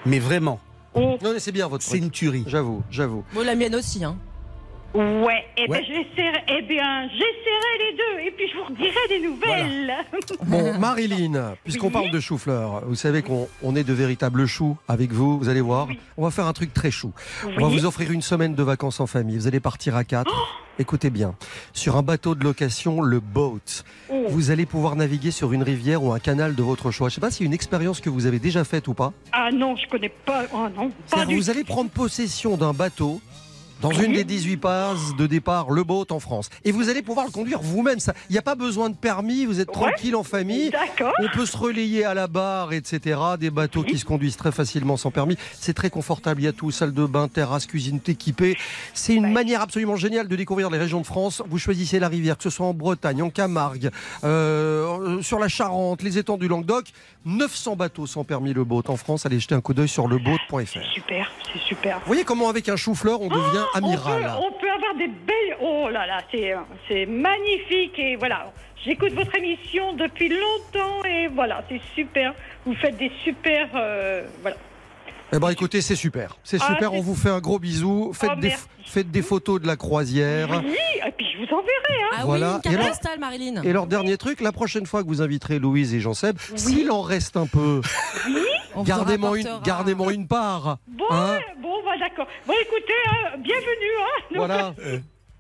Mais 0.05 0.19
vraiment, 0.19 0.59
Non 0.95 1.17
mais 1.23 1.39
c'est 1.39 1.51
bien 1.51 1.67
votre 1.67 1.83
c'est 1.83 1.91
truc. 1.91 2.03
une 2.03 2.11
tuerie. 2.11 2.43
J'avoue, 2.47 2.83
j'avoue. 2.91 3.23
Bon, 3.33 3.43
la 3.43 3.55
mienne 3.55 3.73
aussi. 3.75 4.03
Hein. 4.05 4.17
Ouais, 4.93 5.43
eh 5.57 5.61
Ouais. 5.61 5.67
ben 5.69 5.83
j'essaierai, 5.85 6.43
eh 6.49 6.61
bien 6.61 7.07
j'essaierai 7.09 7.77
les 7.79 7.97
deux 7.97 8.27
et 8.27 8.31
puis 8.31 8.47
je 8.47 8.57
vous 8.57 8.63
redirai 8.65 9.07
des 9.09 9.19
nouvelles. 9.27 9.93
Bon, 10.45 10.77
Marilyn, 10.77 11.55
puisqu'on 11.63 11.89
parle 11.89 12.11
de 12.11 12.19
chou-fleur, 12.19 12.83
vous 12.85 12.95
savez 12.95 13.21
qu'on 13.23 13.47
on 13.63 13.75
est 13.75 13.83
de 13.83 13.93
véritables 13.93 14.45
choux 14.45 14.77
avec 14.87 15.11
vous, 15.11 15.39
vous 15.39 15.49
allez 15.49 15.61
voir. 15.61 15.87
On 16.17 16.23
va 16.23 16.31
faire 16.31 16.45
un 16.45 16.53
truc 16.53 16.73
très 16.73 16.91
chou. 16.91 17.11
On 17.57 17.61
va 17.61 17.67
vous 17.67 17.85
offrir 17.85 18.11
une 18.11 18.21
semaine 18.21 18.53
de 18.55 18.63
vacances 18.63 18.99
en 18.99 19.07
famille. 19.07 19.37
Vous 19.37 19.47
allez 19.47 19.59
partir 19.59 19.95
à 19.95 20.03
quatre. 20.03 20.31
Oh 20.33 20.59
Écoutez 20.79 21.09
bien, 21.11 21.35
sur 21.71 21.97
un 21.97 22.01
bateau 22.01 22.33
de 22.35 22.43
location, 22.43 23.01
le 23.01 23.19
boat. 23.19 23.59
Oh. 24.09 24.25
Vous 24.29 24.49
allez 24.49 24.65
pouvoir 24.65 24.95
naviguer 24.95 25.29
sur 25.31 25.53
une 25.53 25.61
rivière 25.63 26.03
ou 26.03 26.11
un 26.13 26.19
canal 26.19 26.55
de 26.55 26.63
votre 26.63 26.89
choix. 26.91 27.09
Je 27.09 27.13
ne 27.13 27.15
sais 27.15 27.21
pas 27.21 27.29
si 27.31 27.37
c'est 27.39 27.43
une 27.43 27.53
expérience 27.53 27.99
que 28.01 28.09
vous 28.09 28.25
avez 28.25 28.39
déjà 28.39 28.63
faite 28.63 28.87
ou 28.87 28.93
pas. 28.95 29.13
Ah 29.31 29.49
non, 29.51 29.75
je 29.75 29.87
connais 29.87 30.09
pas. 30.09 30.43
Oh 30.53 30.67
non, 30.75 30.89
pas 30.89 30.95
C'est-à-dire, 31.07 31.27
du 31.29 31.35
vous 31.35 31.49
allez 31.51 31.63
prendre 31.63 31.89
possession 31.91 32.57
d'un 32.57 32.73
bateau 32.73 33.21
dans 33.83 33.91
une 33.91 34.13
des 34.13 34.23
18 34.23 34.57
passes 34.57 35.13
de 35.17 35.27
départ, 35.27 35.69
le 35.69 35.83
boat 35.83 36.05
en 36.11 36.21
France. 36.21 36.49
Et 36.63 36.71
vous 36.71 36.87
allez 36.87 37.01
pouvoir 37.01 37.25
le 37.25 37.33
conduire 37.33 37.61
vous-même. 37.61 37.99
Il 38.29 38.31
n'y 38.31 38.39
a 38.39 38.41
pas 38.41 38.55
besoin 38.55 38.89
de 38.89 38.95
permis, 38.95 39.43
vous 39.45 39.59
êtes 39.59 39.73
tranquille 39.73 40.15
en 40.15 40.23
famille. 40.23 40.69
D'accord. 40.69 41.11
On 41.19 41.27
peut 41.27 41.45
se 41.45 41.57
relayer 41.57 42.05
à 42.05 42.13
la 42.13 42.27
barre, 42.27 42.71
etc. 42.71 43.19
Des 43.37 43.49
bateaux 43.49 43.83
qui 43.83 43.97
se 43.97 44.05
conduisent 44.05 44.37
très 44.37 44.53
facilement 44.53 44.95
sans 44.95 45.11
permis. 45.11 45.35
C'est 45.51 45.73
très 45.73 45.89
confortable, 45.89 46.39
il 46.39 46.45
y 46.45 46.47
a 46.47 46.53
tout, 46.53 46.71
salle 46.71 46.93
de 46.93 47.05
bain, 47.05 47.27
terrasse, 47.27 47.65
cuisine, 47.65 47.99
tout 47.99 48.11
équipé. 48.11 48.57
C'est 48.93 49.15
une 49.15 49.29
manière 49.29 49.61
absolument 49.61 49.97
géniale 49.97 50.29
de 50.29 50.35
découvrir 50.37 50.69
les 50.69 50.77
régions 50.77 51.01
de 51.01 51.05
France. 51.05 51.43
Vous 51.49 51.59
choisissez 51.59 51.99
la 51.99 52.07
rivière, 52.07 52.37
que 52.37 52.43
ce 52.43 52.49
soit 52.49 52.65
en 52.65 52.73
Bretagne, 52.73 53.21
en 53.21 53.29
Camargue, 53.29 53.91
euh, 54.23 55.21
sur 55.21 55.39
la 55.39 55.49
Charente, 55.49 56.03
les 56.03 56.17
étangs 56.17 56.37
du 56.37 56.47
Languedoc. 56.47 56.85
900 57.25 57.75
bateaux 57.75 58.07
sans 58.07 58.23
permis 58.23 58.53
le 58.53 58.63
boat 58.63 58.83
en 58.87 58.97
France. 58.97 59.25
Allez 59.25 59.39
jeter 59.39 59.55
un 59.55 59.61
coup 59.61 59.73
d'œil 59.73 59.87
sur 59.87 60.07
leboat.fr. 60.07 60.79
Super, 60.93 61.31
c'est 61.51 61.59
super. 61.59 61.99
Vous 61.99 62.07
voyez 62.07 62.23
comment 62.23 62.49
avec 62.49 62.69
un 62.69 62.75
chou-fleur 62.75 63.21
on 63.21 63.29
devient 63.29 63.65
amiral 63.75 64.31
On 64.37 64.41
peut, 64.41 64.47
on 64.55 64.59
peut 64.59 64.69
avoir 64.71 64.95
des 64.95 65.07
belles. 65.07 65.57
Oh 65.61 65.89
là 65.91 66.05
là, 66.07 66.21
c'est 66.31 66.53
c'est 66.87 67.05
magnifique 67.05 67.97
et 67.97 68.15
voilà. 68.15 68.51
J'écoute 68.85 69.13
votre 69.13 69.33
émission 69.35 69.93
depuis 69.93 70.27
longtemps 70.29 71.03
et 71.05 71.27
voilà, 71.27 71.63
c'est 71.69 71.79
super. 71.95 72.33
Vous 72.65 72.75
faites 72.75 72.97
des 72.97 73.11
super. 73.23 73.69
euh, 73.75 74.25
voilà. 74.41 74.57
Eh 75.35 75.39
ben 75.39 75.49
écoutez, 75.49 75.81
c'est 75.81 75.95
super. 75.95 76.37
C'est 76.43 76.59
Ah, 76.61 76.67
super, 76.67 76.93
on 76.93 76.99
vous 77.01 77.15
fait 77.15 77.29
un 77.29 77.39
gros 77.39 77.57
bisou. 77.57 78.11
Faites, 78.13 78.29
Oh, 78.33 78.39
des, 78.39 78.49
merci. 78.49 78.65
faites 78.85 79.09
des 79.09 79.23
photos 79.23 79.59
de 79.61 79.65
la 79.65 79.75
croisière. 79.77 80.61
Oui, 80.63 80.75
et 81.07 81.11
puis 81.11 81.25
je 81.33 81.37
vous 81.39 81.45
enverrai. 81.45 82.03
Hein. 82.03 82.17
Ah 82.19 82.25
Voilà. 82.25 82.47
oui, 82.49 82.55
une 82.57 82.61
carte 82.61 82.73
Et 82.75 82.77
alors- 82.77 82.89
postale, 82.89 83.19
Marilyn. 83.19 83.63
Et 83.63 83.73
leur 83.73 83.87
dernier 83.87 84.17
truc, 84.17 84.41
la 84.41 84.51
prochaine 84.51 84.85
fois 84.85 85.01
que 85.01 85.07
vous 85.07 85.21
inviterez 85.23 85.57
Louise 85.57 85.95
et 85.95 85.99
Jean-Seb, 86.01 86.37
s'il 86.55 86.91
en 86.91 87.01
reste 87.01 87.35
un 87.37 87.47
peu, 87.47 87.81
vous 88.27 88.33
gardez-moi 88.77 89.39
une, 89.39 89.59
gardez-moi 89.63 90.13
une 90.13 90.27
part. 90.27 90.77
Bon, 90.87 91.05
hein. 91.11 91.39
bon, 91.61 91.83
bah 91.85 91.91
d'accord. 91.99 92.27
Bon, 92.47 92.53
écoutez, 92.61 92.93
hein, 93.07 93.37
bienvenue. 93.37 93.95
Hein, 94.01 94.23
Donc, 94.31 94.37
voilà. 94.37 94.73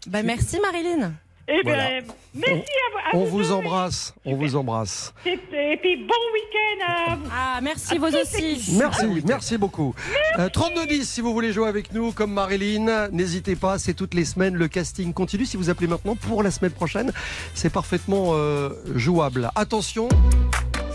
Bah, 0.07 0.23
merci, 0.23 0.59
Marilyn. 0.59 1.13
Eh 1.45 1.61
ben, 1.63 1.73
Voilà. 1.75 1.89
merci 2.35 2.63
à 3.11 3.17
On 3.17 3.25
vous 3.25 3.51
embrasse. 3.51 4.13
On 4.23 4.35
vous 4.37 4.55
embrasse. 4.55 5.13
Et, 5.25 5.31
et 5.31 5.77
puis 5.77 5.97
bon 5.97 6.23
week-end 6.33 6.85
à 6.87 7.15
vous. 7.15 7.27
Ah, 7.29 7.59
merci, 7.61 7.95
À 7.95 7.99
vous 7.99 8.15
aussi. 8.15 8.75
Merci, 8.77 9.05
merci 9.25 9.57
beaucoup. 9.57 9.93
Euh, 10.39 10.47
3210 10.47 11.03
si 11.09 11.19
vous 11.19 11.33
voulez 11.33 11.51
jouer 11.51 11.67
avec 11.67 11.91
nous 11.91 12.13
comme 12.13 12.31
Marilyn, 12.31 13.09
n'hésitez 13.09 13.57
pas, 13.57 13.77
c'est 13.77 13.93
toutes 13.93 14.13
les 14.13 14.23
semaines, 14.23 14.55
le 14.55 14.69
casting 14.69 15.11
continue. 15.11 15.45
Si 15.45 15.57
vous 15.57 15.69
appelez 15.69 15.87
maintenant 15.87 16.15
pour 16.15 16.43
la 16.43 16.51
semaine 16.51 16.71
prochaine, 16.71 17.11
c'est 17.53 17.71
parfaitement 17.71 18.29
euh, 18.35 18.69
jouable. 18.95 19.49
Attention, 19.55 20.07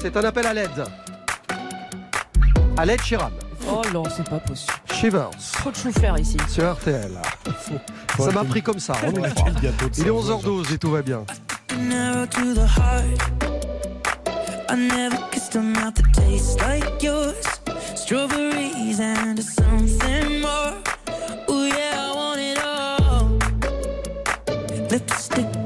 c'est 0.00 0.16
un 0.16 0.24
appel 0.24 0.46
à 0.46 0.54
l'aide. 0.54 0.84
À 2.78 2.84
l'aide 2.84 3.00
Chiram. 3.02 3.32
Oh 3.68 3.82
non, 3.92 4.04
c'est 4.04 4.28
pas 4.30 4.38
possible. 4.38 4.72
Shivers. 4.94 5.30
Trop 5.54 5.72
de 5.72 5.76
chou-fleur 5.76 6.16
ici. 6.16 6.36
Sur 6.48 6.72
RTL. 6.74 7.10
Ça 8.16 8.30
m'a 8.30 8.44
pris 8.44 8.62
comme 8.62 8.78
ça. 8.78 8.92
en 9.04 9.10
une 9.10 9.28
fois. 9.30 9.46
Il 9.98 10.06
est 10.06 10.10
11h12 10.10 10.74
et 10.74 10.78
tout 10.78 10.92
va 10.92 11.02
bien. 11.02 11.24
narrow 11.76 12.24
to 12.26 12.54
the 12.54 12.64
heart. 12.64 13.04
I 14.70 14.76
never 14.76 15.18
kissed 15.32 15.56
a 15.56 15.60
mouth 15.60 15.96
that 15.96 16.12
tastes 16.12 16.60
like 16.60 17.02
yours. 17.02 17.34
Strawberries 17.96 19.00
and 19.00 19.42
something 19.42 20.40
more. 20.40 20.74
Oh 21.48 21.66
yeah, 21.66 21.96
I 21.98 22.14
want 22.14 22.40
it 22.40 22.58
all. 22.62 23.38
Lipstick 24.88 25.57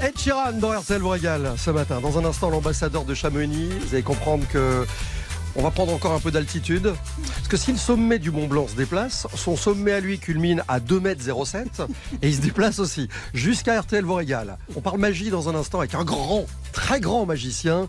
Ed 0.00 0.16
Sheeran 0.16 0.52
dans 0.52 0.70
RTL 0.70 1.04
régale 1.04 1.54
ce 1.56 1.70
matin. 1.70 2.00
Dans 2.00 2.18
un 2.18 2.24
instant, 2.24 2.50
l'ambassadeur 2.50 3.04
de 3.04 3.14
Chamonix. 3.14 3.68
Vous 3.68 3.94
allez 3.94 4.02
comprendre 4.02 4.46
que 4.48 4.86
on 5.56 5.62
va 5.62 5.72
prendre 5.72 5.92
encore 5.92 6.12
un 6.12 6.20
peu 6.20 6.30
d'altitude. 6.30 6.94
Parce 7.34 7.48
que 7.48 7.56
si 7.56 7.72
le 7.72 7.78
sommet 7.78 8.20
du 8.20 8.30
Mont 8.30 8.46
Blanc 8.46 8.68
se 8.68 8.76
déplace, 8.76 9.26
son 9.34 9.56
sommet 9.56 9.92
à 9.92 10.00
lui 10.00 10.20
culmine 10.20 10.62
à 10.68 10.78
2,07 10.78 11.56
m 11.56 11.88
et 12.22 12.28
il 12.28 12.36
se 12.36 12.40
déplace 12.40 12.78
aussi 12.78 13.08
jusqu'à 13.34 13.80
RTL 13.80 14.04
vous 14.04 14.14
régale. 14.14 14.58
On 14.76 14.80
parle 14.80 14.98
magie 14.98 15.30
dans 15.30 15.48
un 15.48 15.56
instant 15.56 15.80
avec 15.80 15.94
un 15.96 16.04
grand, 16.04 16.46
très 16.72 17.00
grand 17.00 17.26
magicien. 17.26 17.88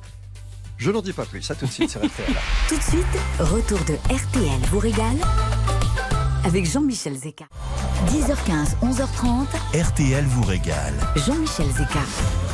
Je 0.78 0.89
n'en 0.89 1.01
dis 1.01 1.14
pas 1.14 1.26
plus, 1.26 1.43
ça 1.43 1.53
tout 1.53 1.68
de 1.68 1.72
suite 1.72 1.91
sur 1.91 1.99
RTL. 1.99 2.36
Tout 2.70 2.78
de 2.78 2.84
suite, 2.84 3.05
retour 3.39 3.80
de 3.86 3.93
RTL 4.12 4.60
vous 4.72 4.80
régale 4.80 5.18
avec 6.43 6.66
Jean-Michel 6.66 7.16
Zeka. 7.16 7.45
10h15, 8.08 8.76
11h30, 8.82 9.45
RTL 9.84 10.24
vous 10.26 10.43
régale. 10.43 10.93
Jean-Michel 11.18 11.66
Zeka. 11.68 12.00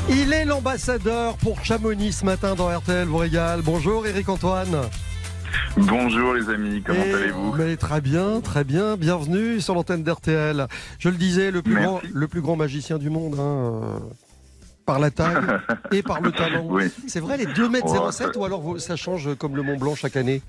Il 0.09 0.33
est 0.33 0.43
l'ambassadeur 0.43 1.37
pour 1.37 1.63
Chamonix 1.63 2.11
ce 2.13 2.25
matin 2.25 2.55
dans 2.55 2.67
RTL 2.75 3.07
vous 3.07 3.17
régale. 3.17 3.61
Bonjour 3.63 4.05
Eric 4.07 4.27
Antoine. 4.27 4.75
Bonjour 5.77 6.33
les 6.33 6.49
amis, 6.49 6.81
comment 6.83 6.99
allez-vous? 7.01 7.53
mais 7.53 7.77
Très 7.77 8.01
bien, 8.01 8.41
très 8.41 8.63
bien. 8.63 8.97
Bienvenue 8.97 9.61
sur 9.61 9.75
l'antenne 9.75 10.03
d'RTL. 10.03 10.67
Je 10.99 11.09
le 11.09 11.15
disais, 11.15 11.51
le 11.51 11.61
plus, 11.61 11.73
Merci. 11.75 11.87
grand, 11.87 12.01
le 12.11 12.27
plus 12.27 12.41
grand 12.41 12.55
magicien 12.55 12.97
du 12.97 13.09
monde. 13.09 13.35
hein, 13.39 13.39
euh, 13.41 13.99
par 14.85 14.99
la 14.99 15.11
taille 15.11 15.35
et 15.91 16.03
par 16.03 16.21
le 16.21 16.31
talent. 16.31 16.63
Oui. 16.69 16.91
C'est 17.07 17.19
vrai, 17.19 17.37
les 17.37 17.45
2m07 17.45 18.31
Oh, 18.35 18.39
ou 18.39 18.45
alors 18.45 18.79
ça 18.79 18.95
change 18.95 19.35
comme 19.35 19.55
le 19.55 19.61
Mont 19.61 19.77
Blanc 19.77 19.95
chaque 19.95 20.15
année 20.15 20.41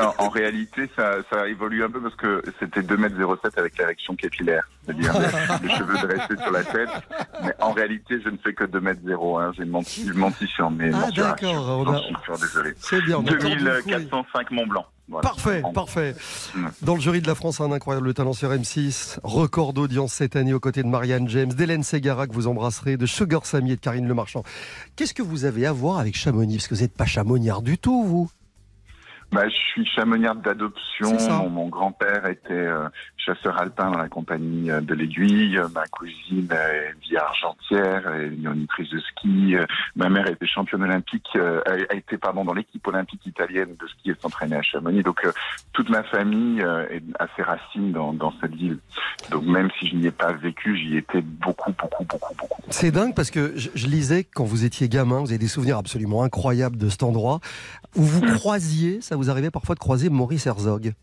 en, 0.00 0.14
en 0.24 0.28
réalité, 0.28 0.90
ça, 0.96 1.16
ça 1.30 1.46
évolue 1.48 1.84
un 1.84 1.90
peu 1.90 2.00
parce 2.00 2.14
que 2.16 2.42
c'était 2.58 2.80
2m07 2.80 3.58
avec 3.58 3.78
l'érection 3.78 4.16
capillaire, 4.16 4.68
c'est-à-dire 4.84 5.12
les, 5.18 5.28
les 5.68 5.74
cheveux 5.76 5.94
dressés 5.94 6.42
sur 6.42 6.52
la 6.52 6.64
tête. 6.64 6.88
Mais 7.44 7.54
en 7.60 7.72
réalité, 7.72 8.16
je 8.24 8.28
ne 8.30 8.36
fais 8.38 8.52
que 8.54 8.64
2m01. 8.64 9.54
J'ai 9.56 9.64
menti, 9.64 10.10
menti 10.14 10.46
sur 10.48 10.70
mes 10.70 10.90
Ah, 10.92 11.10
d'accord, 11.14 11.84
on 11.86 11.92
a- 11.92 12.36
désolé. 12.38 12.72
C'est 12.78 13.00
bien, 13.02 13.18
on 13.18 13.26
a 13.26 13.32
tordu 13.34 13.56
le 13.56 13.82
cou, 13.82 13.88
oui. 13.88 13.92
2405 13.92 14.50
Mont 14.50 14.66
Blanc. 14.66 14.86
Voilà. 15.08 15.28
Parfait, 15.28 15.62
parfait. 15.74 16.14
Dans 16.80 16.94
le 16.94 17.00
jury 17.00 17.20
de 17.20 17.26
la 17.26 17.34
France, 17.34 17.60
un 17.60 17.70
incroyable 17.72 18.14
talent 18.14 18.32
sur 18.32 18.50
M6. 18.50 19.18
Record 19.22 19.74
d'audience 19.74 20.14
cette 20.14 20.34
année 20.34 20.54
aux 20.54 20.60
côtés 20.60 20.82
de 20.82 20.88
Marianne 20.88 21.28
James, 21.28 21.52
d'Hélène 21.52 21.82
Ségara 21.82 22.26
que 22.26 22.32
vous 22.32 22.46
embrasserez, 22.46 22.96
de 22.96 23.04
Sugar 23.04 23.44
Sammy 23.44 23.72
et 23.72 23.76
de 23.76 23.80
Karine 23.80 24.08
Le 24.08 24.14
Marchand. 24.14 24.44
Qu'est-ce 24.96 25.12
que 25.12 25.22
vous 25.22 25.44
avez 25.44 25.66
à 25.66 25.72
voir 25.72 25.98
avec 25.98 26.16
Chamonix? 26.16 26.56
Parce 26.56 26.68
que 26.68 26.74
vous 26.74 26.80
n'êtes 26.80 26.96
pas 26.96 27.04
chamoniard 27.06 27.60
du 27.60 27.76
tout, 27.76 28.04
vous. 28.04 28.30
Bah, 29.34 29.48
je 29.48 29.54
suis 29.54 29.84
chamoniard 29.84 30.36
d'adoption. 30.36 31.18
Mon, 31.28 31.50
mon 31.50 31.68
grand-père 31.68 32.24
était 32.26 32.52
euh, 32.52 32.88
chasseur 33.16 33.60
alpin 33.60 33.90
dans 33.90 33.98
la 33.98 34.08
compagnie 34.08 34.70
euh, 34.70 34.80
de 34.80 34.94
l'Aiguille. 34.94 35.58
Euh, 35.58 35.66
Ma 35.74 35.86
cousine 35.86 36.48
est 36.52 36.94
vie 37.02 37.16
argentière, 37.16 38.14
est 38.14 38.30
monitrice 38.30 38.90
de 38.90 39.00
ski. 39.00 39.56
Ma 39.96 40.08
mère 40.08 40.28
était 40.28 40.46
championne 40.46 40.84
olympique, 40.84 41.26
a, 41.34 41.94
été 41.94 42.16
pardon 42.16 42.44
dans 42.44 42.54
l'équipe 42.54 42.86
olympique 42.86 43.26
italienne 43.26 43.74
de 43.76 43.86
ski 43.88 44.10
et 44.10 44.14
s'entraînait 44.20 44.56
à 44.56 44.62
Chamonix. 44.62 45.02
Donc 45.02 45.26
toute 45.72 45.88
ma 45.90 46.04
famille 46.04 46.60
est 46.60 47.02
à 47.18 47.26
ses 47.34 47.42
racines 47.42 47.90
dans, 47.90 48.12
dans 48.12 48.32
cette 48.40 48.54
ville. 48.54 48.78
Donc 49.32 49.44
même 49.46 49.68
si 49.80 49.88
je 49.88 49.96
n'y 49.96 50.06
ai 50.06 50.12
pas 50.12 50.32
vécu, 50.32 50.76
j'y 50.76 50.96
étais 50.96 51.22
beaucoup, 51.22 51.72
beaucoup, 51.72 52.04
beaucoup, 52.04 52.34
beaucoup. 52.38 52.62
C'est 52.70 52.92
dingue 52.92 53.16
parce 53.16 53.32
que 53.32 53.54
je, 53.56 53.70
je 53.74 53.86
lisais 53.88 54.22
quand 54.22 54.44
vous 54.44 54.64
étiez 54.64 54.88
gamin, 54.88 55.20
vous 55.20 55.30
avez 55.30 55.38
des 55.38 55.48
souvenirs 55.48 55.78
absolument 55.78 56.22
incroyables 56.22 56.76
de 56.76 56.88
cet 56.88 57.02
endroit 57.02 57.40
où 57.96 58.02
vous 58.02 58.20
croisiez, 58.20 59.00
ça 59.00 59.16
vous 59.16 59.23
arrivait 59.30 59.50
parfois 59.50 59.74
de 59.74 59.80
croiser 59.80 60.10
Maurice 60.10 60.46
Herzog. 60.46 60.94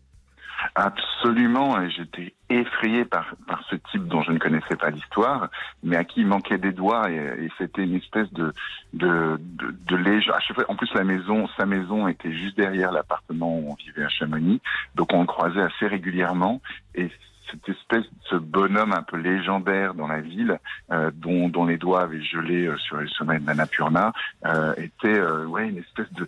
Absolument, 0.74 1.76
j'étais 1.88 2.34
effrayé 2.48 3.04
par, 3.04 3.34
ce 3.68 3.76
type 3.90 4.06
dont 4.06 4.22
je 4.22 4.32
ne 4.32 4.38
connaissais 4.38 4.76
pas 4.76 4.90
l'histoire, 4.90 5.48
mais 5.82 5.96
à 5.96 6.04
qui 6.04 6.20
il 6.20 6.26
manquait 6.26 6.58
des 6.58 6.72
doigts, 6.72 7.10
et, 7.10 7.50
c'était 7.58 7.82
une 7.82 7.96
espèce 7.96 8.32
de, 8.32 8.52
de, 8.94 9.38
de, 9.38 9.74
de 9.86 9.96
légende. 9.96 10.36
En 10.68 10.76
plus, 10.76 10.92
la 10.94 11.04
maison, 11.04 11.48
sa 11.56 11.66
maison 11.66 12.08
était 12.08 12.32
juste 12.32 12.56
derrière 12.56 12.92
l'appartement 12.92 13.58
où 13.58 13.70
on 13.70 13.74
vivait 13.74 14.04
à 14.04 14.08
Chamonix, 14.08 14.60
donc 14.94 15.12
on 15.12 15.20
le 15.20 15.26
croisait 15.26 15.62
assez 15.62 15.86
régulièrement, 15.86 16.62
et 16.94 17.10
cette 17.50 17.68
espèce, 17.68 18.04
ce 18.30 18.36
bonhomme 18.36 18.92
un 18.92 19.02
peu 19.02 19.16
légendaire 19.16 19.94
dans 19.94 20.06
la 20.08 20.20
ville, 20.20 20.58
euh, 20.90 21.10
dont, 21.14 21.48
dont 21.48 21.64
les 21.66 21.76
doigts 21.78 22.02
avaient 22.02 22.22
gelé 22.22 22.66
euh, 22.66 22.76
sur 22.78 22.96
les 22.98 23.08
sommets 23.08 23.38
de 23.38 23.46
l'Annapurna, 23.46 24.12
euh, 24.46 24.74
était 24.76 25.18
euh, 25.18 25.44
ouais, 25.46 25.68
une 25.68 25.78
espèce 25.78 26.12
de, 26.14 26.26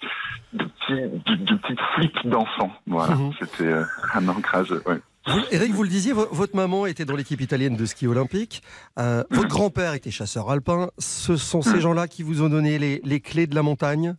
de, 0.53 0.65
petit, 0.65 0.95
de, 1.27 1.35
de 1.45 1.55
petite 1.57 1.81
flippe 1.95 2.27
d'enfant. 2.27 2.71
Voilà, 2.87 3.15
Mhm. 3.15 3.33
c'était 3.41 3.73
un 4.15 4.29
ancrage. 4.29 4.71
Ouais. 4.87 4.99
Vous, 5.27 5.41
Eric, 5.53 5.73
vous 5.73 5.83
le 5.85 5.89
disiez, 5.89 6.13
vo- 6.13 6.29
votre 6.33 6.55
maman 6.55 6.85
était 6.85 7.07
dans 7.07 7.17
l'équipe 7.17 7.41
italienne 7.41 7.77
de 7.77 7.87
ski 7.87 8.07
olympique. 8.07 8.63
Votre 8.97 9.49
grand-père 9.49 9.95
était 9.95 10.11
chasseur 10.11 10.51
alpin. 10.51 10.91
Ce 10.99 11.37
sont 11.37 11.63
ces 11.63 11.81
gens-là 11.81 12.09
qui 12.09 12.23
vous 12.23 12.43
ont 12.43 12.51
donné 12.51 12.79
les, 12.79 13.01
les 13.05 13.21
clés 13.21 13.47
de 13.47 13.55
la 13.55 13.63
montagne? 13.63 14.17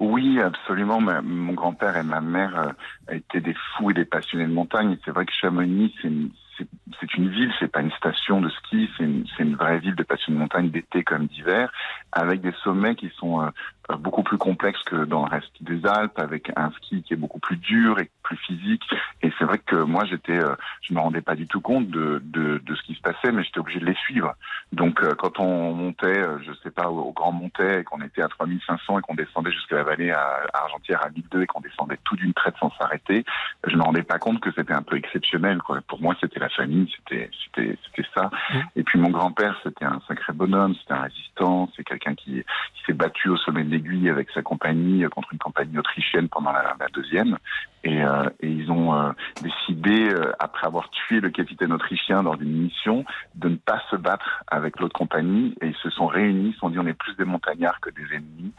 Oui, 0.00 0.40
absolument. 0.40 1.00
Ma- 1.00 1.20
mon 1.22 1.52
grand-père 1.52 1.96
et 1.96 2.02
ma 2.02 2.20
mère 2.22 2.58
euh, 2.58 3.14
étaient 3.14 3.40
des 3.40 3.54
fous 3.76 3.90
et 3.90 3.94
des 3.94 4.06
passionnés 4.06 4.46
de 4.46 4.52
montagne. 4.52 4.96
C'est 5.04 5.10
vrai 5.10 5.26
que 5.26 5.32
Chamonix, 5.32 5.94
c'est 6.00 6.08
une, 6.08 6.30
c'est- 6.56 7.14
une 7.16 7.28
ville, 7.28 7.52
c'est 7.60 7.70
pas 7.70 7.82
une 7.82 7.90
station 7.92 8.40
de 8.40 8.48
ski, 8.48 8.88
c'est 8.96 9.04
une, 9.04 9.26
une 9.38 9.56
vraie 9.56 9.78
ville 9.78 9.94
de 9.94 10.02
passionnés 10.02 10.36
de 10.38 10.42
montagne 10.42 10.70
d'été 10.70 11.04
comme 11.04 11.26
d'hiver, 11.26 11.70
avec 12.12 12.40
des 12.40 12.52
sommets 12.64 12.94
qui 12.96 13.10
sont 13.18 13.42
euh, 13.42 13.50
beaucoup 13.98 14.22
plus 14.22 14.38
complexes 14.38 14.82
que 14.84 15.04
dans 15.04 15.24
le 15.24 15.30
reste 15.30 15.52
des 15.60 15.86
Alpes, 15.86 16.18
avec 16.18 16.50
un 16.56 16.70
ski 16.72 17.02
qui 17.02 17.14
est 17.14 17.16
beaucoup 17.16 17.38
plus 17.38 17.56
dur 17.56 17.98
et 17.98 18.10
plus 18.22 18.36
physique. 18.36 18.82
Et 19.22 19.32
c'est 19.38 19.44
vrai 19.44 19.58
que 19.58 19.76
moi, 19.76 20.04
j'étais, 20.04 20.38
euh, 20.38 20.54
je 20.82 20.94
me 20.94 21.00
rendais 21.00 21.20
pas 21.20 21.34
du 21.34 21.46
tout 21.46 21.60
compte 21.60 21.88
de, 21.88 22.22
de, 22.24 22.58
de 22.58 22.74
ce 22.74 22.82
qui 22.82 22.94
se 22.94 23.00
passait, 23.00 23.32
mais 23.32 23.42
j'étais 23.42 23.58
obligé 23.58 23.80
de 23.80 23.86
les 23.86 23.94
suivre. 23.94 24.34
Donc, 24.72 25.02
euh, 25.02 25.14
quand 25.16 25.38
on 25.40 25.74
montait, 25.74 26.06
euh, 26.06 26.38
je 26.42 26.52
sais 26.62 26.70
pas, 26.70 26.88
au, 26.88 27.12
Grand 27.12 27.32
Montet, 27.32 27.80
et 27.80 27.84
qu'on 27.84 28.00
était 28.00 28.22
à 28.22 28.28
3500 28.28 28.98
et 28.98 29.02
qu'on 29.02 29.14
descendait 29.14 29.50
jusqu'à 29.50 29.76
la 29.76 29.82
vallée 29.82 30.10
à, 30.10 30.40
à 30.54 30.62
Argentière 30.62 31.04
à 31.04 31.10
1002 31.10 31.42
et 31.42 31.46
qu'on 31.46 31.60
descendait 31.60 31.98
tout 32.04 32.16
d'une 32.16 32.32
traite 32.32 32.54
sans 32.58 32.70
s'arrêter, 32.78 33.24
je 33.66 33.76
me 33.76 33.82
rendais 33.82 34.02
pas 34.02 34.18
compte 34.18 34.40
que 34.40 34.50
c'était 34.52 34.72
un 34.72 34.82
peu 34.82 34.96
exceptionnel. 34.96 35.58
Quoi. 35.58 35.80
Pour 35.86 36.00
moi, 36.00 36.14
c'était 36.20 36.40
la 36.40 36.48
famille, 36.48 36.92
c'était, 36.96 37.30
c'était, 37.44 37.76
c'était 37.84 38.08
ça. 38.14 38.30
Et 38.76 38.82
puis 38.82 38.98
mon 38.98 39.10
grand-père, 39.10 39.58
c'était 39.62 39.84
un 39.84 40.00
sacré 40.06 40.32
bonhomme, 40.32 40.74
c'était 40.80 40.94
un 40.94 41.02
résistant, 41.02 41.68
c'est 41.76 41.84
quelqu'un 41.84 42.14
qui, 42.14 42.42
qui 42.74 42.82
s'est 42.86 42.92
battu 42.92 43.28
au 43.28 43.36
sommet 43.36 43.64
de 43.64 43.70
avec 44.08 44.30
sa 44.30 44.42
compagnie 44.42 45.04
euh, 45.04 45.08
contre 45.08 45.32
une 45.32 45.38
compagnie 45.38 45.78
autrichienne 45.78 46.28
pendant 46.28 46.52
la, 46.52 46.76
deuxième. 46.92 47.36
Et, 47.84 48.02
euh, 48.02 48.28
et 48.40 48.48
ils 48.48 48.70
ont 48.70 48.94
euh, 48.94 49.12
décidé, 49.42 50.08
après 50.38 50.66
avoir 50.66 50.90
tué 50.90 51.20
le 51.20 51.30
capitaine 51.30 51.72
autrichien 51.72 52.22
dans 52.22 52.34
une 52.34 52.64
mission, 52.64 53.04
de 53.34 53.48
ne 53.48 53.56
pas 53.56 53.82
se 53.90 53.96
battre 53.96 54.44
avec 54.48 54.78
l'autre 54.80 54.98
compagnie. 54.98 55.54
Et 55.60 55.68
ils 55.68 55.76
se 55.76 55.90
sont 55.90 56.06
réunis, 56.06 56.48
ils 56.48 56.52
se 56.54 56.58
sont 56.58 56.70
dit 56.70 56.78
on 56.78 56.86
est 56.86 56.94
plus 56.94 57.14
des 57.16 57.24
montagnards 57.24 57.80
que 57.80 57.90
des 57.90 58.14
ennemis. 58.14 58.52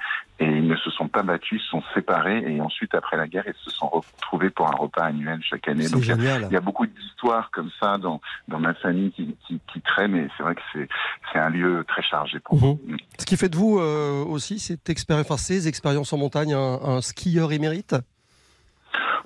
Se 0.84 0.90
sont 0.92 1.08
pas 1.08 1.22
battus, 1.24 1.62
se 1.64 1.70
sont 1.70 1.84
séparés. 1.94 2.44
Et 2.52 2.60
ensuite, 2.62 2.96
après 2.96 3.16
la 3.18 3.28
guerre, 3.28 3.44
ils 3.48 3.54
se 3.64 3.70
sont 3.70 3.88
retrouvés 3.88 4.50
pour 4.50 4.68
un 4.68 4.76
repas 4.76 5.04
annuel 5.04 5.40
chaque 5.44 5.68
année. 5.68 5.88
Donc 5.90 6.02
il 6.04 6.08
y 6.10 6.12
a- 6.28 6.50
y 6.52 6.60
beaucoup 6.62 6.88
d'histoires 6.88 7.50
comme 7.52 7.70
ça 7.80 7.98
dans, 7.98 8.20
dans 8.48 8.60
ma 8.60 8.74
famille 8.74 9.12
qui, 9.12 9.36
qui, 9.48 9.60
qui 9.72 9.82
traînent. 9.82 10.16
Et 10.16 10.28
c'est 10.36 10.44
vrai 10.44 10.56
que 10.56 10.62
c'est, 10.74 10.90
c'est 11.32 11.40
un 11.40 11.50
lieu 11.50 11.86
très 11.88 12.02
chargé 12.02 12.40
pour 12.40 12.60
moi. 12.60 12.76
Mhm. 12.88 12.98
Ce 13.20 13.26
qui 13.26 13.38
fait 13.38 13.50
de 13.50 13.56
vous 13.58 13.80
euh, 13.80 14.24
aussi 14.26 14.58
cette 14.60 14.90
expérience, 14.90 15.26
enfin, 15.28 15.38
ces 15.38 15.68
expériences 15.68 16.12
en 16.14 16.18
montagne 16.18 16.54
un, 16.54 16.80
un 16.82 17.02
skieur 17.02 17.52
émérite? 17.52 17.96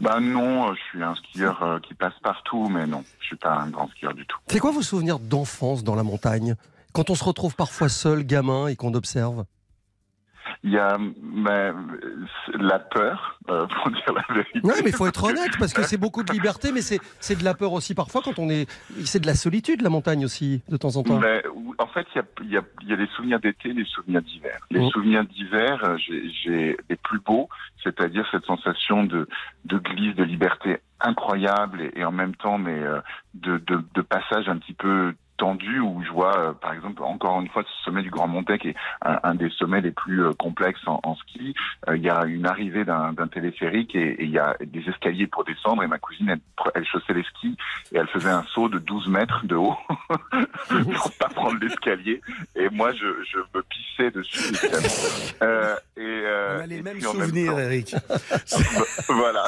Bah 0.01 0.19
non, 0.19 0.69
euh, 0.69 0.73
je 0.75 0.81
suis 0.89 1.03
un 1.03 1.15
skieur 1.15 1.63
euh, 1.63 1.79
qui 1.79 1.93
passe 1.93 2.13
partout, 2.21 2.67
mais 2.67 2.85
non, 2.85 3.03
je 3.21 3.27
suis 3.27 3.37
pas 3.37 3.55
un 3.55 3.69
grand 3.69 3.87
skieur 3.91 4.13
du 4.13 4.25
tout. 4.25 4.37
C'est 4.47 4.59
quoi 4.59 4.71
vos 4.71 4.81
souvenirs 4.81 5.19
d'enfance 5.19 5.83
dans 5.85 5.95
la 5.95 6.03
montagne? 6.03 6.55
Quand 6.91 7.09
on 7.09 7.15
se 7.15 7.23
retrouve 7.23 7.55
parfois 7.55 7.87
seul, 7.87 8.23
gamin, 8.25 8.67
et 8.67 8.75
qu'on 8.75 8.93
observe? 8.93 9.45
Il 10.63 10.71
y 10.71 10.77
a 10.77 10.97
euh, 10.97 11.73
la 12.59 12.79
peur, 12.79 13.39
euh, 13.49 13.65
pour 13.67 13.91
dire 13.91 14.13
la 14.13 14.33
vérité. 14.33 14.59
Ouais, 14.63 14.73
mais 14.83 14.89
il 14.89 14.95
faut 14.95 15.07
être 15.07 15.23
honnête, 15.23 15.51
parce 15.59 15.73
que 15.73 15.83
c'est 15.83 15.97
beaucoup 15.97 16.23
de 16.23 16.31
liberté, 16.31 16.71
mais 16.71 16.81
c'est 16.81 17.35
de 17.37 17.43
la 17.43 17.53
peur 17.53 17.73
aussi 17.73 17.93
parfois 17.95 18.21
quand 18.23 18.39
on 18.39 18.49
est. 18.49 18.69
C'est 19.05 19.19
de 19.19 19.27
la 19.27 19.35
solitude, 19.35 19.81
la 19.81 19.89
montagne 19.89 20.25
aussi, 20.25 20.61
de 20.69 20.77
temps 20.77 20.95
en 20.95 21.03
temps. 21.03 21.19
En 21.77 21.87
fait, 21.87 22.07
il 22.13 22.17
y 22.17 22.19
a, 22.19 22.23
il 22.41 22.51
y, 22.51 22.57
a, 22.57 22.61
il 22.81 22.89
y 22.89 22.93
a 22.93 22.97
des 22.97 23.07
souvenirs 23.15 23.39
d'été, 23.39 23.73
des 23.73 23.85
souvenirs 23.85 24.21
d'hiver. 24.21 24.57
Les 24.71 24.79
Mhm. 24.79 24.89
souvenirs 24.89 25.23
d'hiver, 25.25 25.83
euh, 25.83 25.97
j'ai- 25.97 26.29
j'ai 26.43 26.77
les 26.89 26.95
plus 26.95 27.19
beaux, 27.19 27.49
c'est-à-dire 27.83 28.25
cette 28.31 28.45
sensation 28.45 29.03
de, 29.03 29.27
de 29.65 29.77
glisse, 29.77 30.15
de 30.15 30.23
liberté 30.23 30.77
incroyable 31.01 31.81
et, 31.81 31.99
et 31.99 32.05
en 32.05 32.11
même 32.11 32.35
temps, 32.35 32.57
mais 32.57 32.79
euh, 32.79 32.99
de, 33.33 33.57
de, 33.57 33.83
de 33.93 34.01
passage 34.01 34.47
un 34.49 34.57
petit 34.57 34.73
peu 34.73 35.13
tendu 35.37 35.79
où 35.79 36.01
je 36.05 36.11
vois, 36.11 36.37
euh, 36.37 36.53
par 36.53 36.73
exemple, 36.73 37.03
encore 37.03 37.41
une 37.41 37.49
fois, 37.49 37.63
ce 37.63 37.83
sommet 37.83 38.01
du 38.03 38.09
Grand 38.09 38.27
Montet 38.27 38.57
qui 38.57 38.69
est 38.69 38.75
un, 39.03 39.19
un 39.23 39.35
des 39.35 39.49
sommets 39.49 39.81
les 39.81 39.91
plus 39.91 40.23
euh, 40.23 40.33
complexes 40.33 40.87
en, 40.87 40.99
en 41.03 41.15
ski. 41.15 41.53
Euh, 41.89 41.97
Il 41.97 42.03
y 42.03 42.09
a 42.09 42.25
une 42.25 42.45
arrivée 42.45 42.85
d'un 42.85 43.13
d'un 43.13 43.27
téléphérique 43.27 43.95
et 43.95 44.15
et 44.21 44.23
il 44.23 44.29
y 44.31 44.39
a 44.39 44.55
des 44.63 44.81
escaliers 44.89 45.27
pour 45.27 45.43
descendre 45.43 45.83
et 45.83 45.87
ma 45.87 45.97
cousine, 45.99 46.29
elle, 46.29 46.39
elle 46.73 46.85
chaussait 46.85 47.13
les 47.13 47.23
skis 47.23 47.57
et 47.91 47.97
elle 47.97 48.07
faisait 48.07 48.29
un 48.29 48.43
saut 48.53 48.69
de 48.69 48.79
12 48.79 49.07
mètres 49.09 49.45
de 49.45 49.55
haut 49.55 49.75
pour 50.69 51.11
pas 51.19 51.27
prendre 51.29 51.57
l'escalier. 51.59 52.21
Et 52.55 52.69
moi, 52.69 52.91
je, 52.93 53.05
je 53.29 53.37
me 53.53 53.61
pissais 53.63 54.11
dessus, 54.11 54.39
évidemment. 54.53 54.87
Euh, 55.41 55.75
et, 55.97 56.01
euh, 56.01 56.57
On 56.59 56.63
a 56.63 56.67
les 56.67 56.77
et 56.77 56.81
mêmes 56.81 56.97
puis 56.97 57.03
même 57.05 57.11
souvenirs, 57.13 57.51
temps- 57.53 57.59
Eric. 57.59 57.95
voilà. 59.09 59.45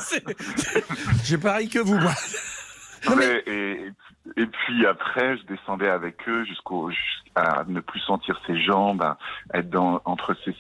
J'ai 1.23 1.38
pareil 1.38 1.69
que 1.69 1.79
vous, 1.79 1.97
moi. 1.97 2.11
Ouais, 3.15 3.43
et, 3.45 3.71
et 3.71 3.91
puis 4.36 4.86
après, 4.86 5.38
je 5.38 5.43
descendais 5.43 5.89
avec 5.89 6.28
eux 6.28 6.43
jusqu'au 6.45 6.89
jus- 6.91 6.97
à 7.36 7.63
ne 7.67 7.80
plus 7.82 7.99
sentir 7.99 8.39
ses 8.47 8.59
jambes, 8.59 9.01
à 9.03 9.17
être 9.53 9.69
dans, 9.69 10.01
entre 10.05 10.36
ses, 10.43 10.55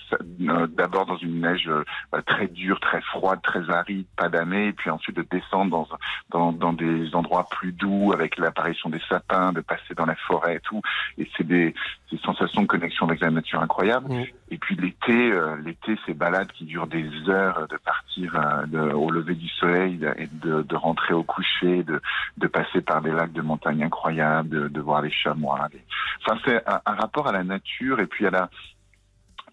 euh, 0.47 0.67
d'abord 0.67 1.07
dans 1.07 1.17
une 1.17 1.41
neige 1.41 1.67
euh, 1.67 1.83
très 2.27 2.47
dure, 2.47 2.79
très 2.79 3.01
froide, 3.01 3.39
très 3.41 3.67
aride, 3.71 4.05
pas 4.15 4.29
d'année, 4.29 4.67
et 4.67 4.73
puis 4.73 4.91
ensuite 4.91 5.15
de 5.17 5.23
descendre 5.23 5.71
dans, 5.71 5.87
dans, 6.29 6.51
dans 6.51 6.73
des 6.73 7.13
endroits 7.15 7.47
plus 7.49 7.71
doux 7.71 8.11
avec 8.13 8.37
l'apparition 8.37 8.89
des 8.91 9.01
sapins, 9.09 9.53
de 9.53 9.61
passer 9.61 9.95
dans 9.95 10.05
la 10.05 10.15
forêt 10.15 10.57
et 10.57 10.59
tout. 10.59 10.81
Et 11.17 11.27
c'est 11.35 11.47
des, 11.47 11.73
des 12.11 12.17
sensations 12.19 12.61
de 12.61 12.67
connexion 12.67 13.07
avec 13.07 13.21
la 13.21 13.31
nature 13.31 13.59
incroyables. 13.61 14.11
Et 14.49 14.57
puis 14.59 14.75
l'été, 14.75 15.31
euh, 15.31 15.55
l'été, 15.65 15.97
ces 16.05 16.13
balades 16.13 16.51
qui 16.51 16.65
durent 16.65 16.87
des 16.87 17.09
heures, 17.27 17.67
de 17.67 17.77
partir 17.77 18.33
de- 18.67 18.93
au 18.93 19.09
lever 19.09 19.35
du 19.35 19.49
soleil 19.49 19.99
et 20.17 20.27
de, 20.27 20.61
de 20.61 20.75
rentrer 20.75 21.13
au 21.15 21.23
coucher, 21.23 21.83
de, 21.83 21.99
de 22.37 22.47
passer 22.47 22.81
par 22.81 23.01
des 23.01 23.11
lacs 23.11 23.33
de 23.33 23.41
montagne 23.41 23.56
incroyables, 23.65 24.71
de, 24.71 24.81
voir 24.81 25.01
les 25.01 25.11
chamois. 25.11 25.67
les- 25.73 25.83
Enfin, 26.25 26.39
c'est 26.45 26.67
un, 26.69 26.81
un 26.85 26.95
rapport 26.95 27.27
à 27.27 27.31
la 27.31 27.43
nature 27.43 27.99
et 27.99 28.07
puis 28.07 28.25
à 28.27 28.31
la 28.31 28.49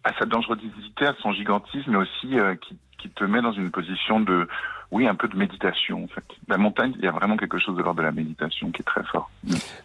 à 0.06 0.12
sa 0.18 0.26
dangerosité, 0.26 1.06
à 1.06 1.14
son 1.22 1.32
gigantisme, 1.32 1.92
mais 1.92 1.96
aussi 1.96 2.38
euh, 2.38 2.54
qui, 2.56 2.76
qui 3.04 3.10
te 3.10 3.24
met 3.24 3.42
dans 3.42 3.52
une 3.52 3.70
position 3.70 4.18
de, 4.18 4.48
oui, 4.90 5.06
un 5.06 5.14
peu 5.14 5.28
de 5.28 5.36
méditation 5.36 6.04
en 6.04 6.08
fait. 6.08 6.24
La 6.48 6.56
montagne, 6.56 6.94
il 6.98 7.04
y 7.04 7.06
a 7.06 7.10
vraiment 7.10 7.36
quelque 7.36 7.58
chose 7.58 7.76
de 7.76 7.82
l'ordre 7.82 8.00
de 8.00 8.02
la 8.06 8.12
méditation 8.12 8.70
qui 8.70 8.80
est 8.80 8.84
très 8.84 9.04
fort. 9.04 9.30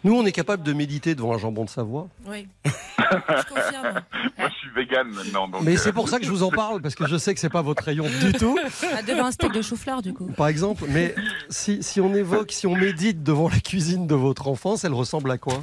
Nous, 0.04 0.14
on 0.14 0.24
est 0.24 0.32
capable 0.32 0.62
de 0.62 0.72
méditer 0.72 1.14
devant 1.14 1.34
un 1.34 1.38
jambon 1.38 1.64
de 1.64 1.68
Savoie. 1.68 2.08
Oui. 2.26 2.48
Moi, 2.64 4.48
je 4.48 4.54
suis 4.54 4.70
vegan 4.74 5.06
maintenant. 5.08 5.48
Donc, 5.48 5.62
Mais 5.64 5.74
euh, 5.74 5.76
c'est 5.76 5.92
pour 5.92 6.08
ça 6.08 6.18
que 6.18 6.24
je 6.24 6.30
vous 6.30 6.42
en 6.42 6.50
parle, 6.50 6.80
parce 6.80 6.94
que 6.94 7.06
je 7.06 7.16
sais 7.16 7.34
que 7.34 7.40
c'est 7.40 7.50
pas 7.50 7.60
votre 7.60 7.84
rayon 7.84 8.06
du 8.22 8.32
tout. 8.32 8.56
Ah, 8.94 9.02
devant 9.02 9.26
un 9.26 9.32
steak 9.32 9.52
de 9.52 9.60
chou-fleur, 9.60 10.00
du 10.00 10.14
coup. 10.14 10.28
Par 10.36 10.48
exemple, 10.48 10.84
mais 10.88 11.14
si, 11.50 11.82
si 11.82 12.00
on 12.00 12.14
évoque, 12.14 12.52
si 12.52 12.66
on 12.66 12.74
médite 12.74 13.22
devant 13.22 13.48
la 13.48 13.60
cuisine 13.60 14.06
de 14.06 14.14
votre 14.14 14.48
enfance, 14.48 14.84
elle 14.84 14.94
ressemble 14.94 15.30
à 15.30 15.36
quoi? 15.36 15.60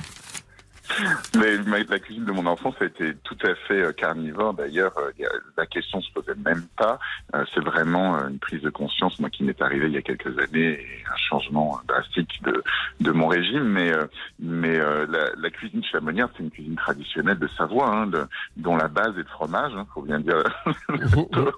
Mais 1.37 1.57
ma- 1.65 1.79
la 1.83 1.99
cuisine 1.99 2.25
de 2.25 2.31
mon 2.31 2.45
enfance 2.45 2.75
a 2.81 2.85
été 2.85 3.15
tout 3.23 3.37
à 3.43 3.53
fait 3.67 3.81
euh, 3.81 3.91
carnivore. 3.91 4.53
D'ailleurs, 4.53 4.93
euh, 4.97 5.11
la 5.57 5.65
question 5.65 6.01
se 6.01 6.11
posait 6.11 6.35
même 6.45 6.63
pas. 6.77 6.99
Euh, 7.35 7.43
c'est 7.53 7.63
vraiment 7.63 8.15
une 8.27 8.39
prise 8.39 8.61
de 8.61 8.69
conscience, 8.69 9.19
moi, 9.19 9.29
qui 9.29 9.43
m'est 9.43 9.61
arrivée 9.61 9.87
il 9.87 9.93
y 9.93 9.97
a 9.97 10.01
quelques 10.01 10.37
années, 10.39 10.79
et 10.79 11.03
un 11.11 11.17
changement 11.17 11.79
drastique 11.87 12.41
de, 12.43 12.63
de 12.99 13.11
mon 13.11 13.27
régime. 13.27 13.63
Mais, 13.63 13.91
mais 14.39 14.77
la, 14.77 15.29
la 15.37 15.49
cuisine 15.49 15.83
chamonière, 15.83 16.29
c'est 16.35 16.43
une 16.43 16.51
cuisine 16.51 16.75
traditionnelle 16.75 17.39
de 17.39 17.47
Savoie, 17.57 17.89
hein, 17.89 18.07
de- 18.07 18.25
dont 18.57 18.75
la 18.77 18.87
base 18.87 19.17
est 19.17 19.23
de 19.23 19.29
fromage. 19.29 19.71
Il 19.75 19.83
faut 19.93 20.01
bien 20.01 20.19
dire 20.19 20.43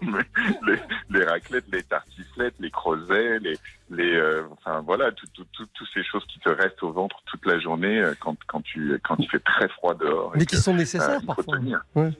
mais 0.01 0.25
les, 0.67 0.79
les 1.09 1.25
raclettes, 1.25 1.65
les 1.71 1.83
tartiflettes, 1.83 2.55
les 2.59 2.71
creusets, 2.71 3.39
les, 3.39 3.57
les, 3.89 4.13
euh, 4.15 4.43
enfin 4.51 4.81
voilà, 4.81 5.11
tout- 5.11 5.25
tout- 5.33 5.45
tout- 5.53 5.65
toutes 5.73 5.87
ces 5.93 6.03
choses 6.03 6.23
qui 6.27 6.39
te 6.39 6.49
restent 6.49 6.83
au 6.83 6.91
ventre 6.91 7.17
toute 7.25 7.45
la 7.45 7.59
journée 7.59 7.99
euh, 7.99 8.13
quand, 8.19 8.35
quand 8.47 8.61
tu 8.61 8.99
quand 9.03 9.15
il 9.19 9.27
fait 9.29 9.39
très 9.39 9.67
froid 9.69 9.93
dehors. 9.95 10.31
Mais 10.35 10.45
qui 10.45 10.57
sont 10.57 10.73
nécessaires 10.75 11.19
euh, 11.21 11.25
parfois. 11.25 11.57
Ouais. 11.95 12.11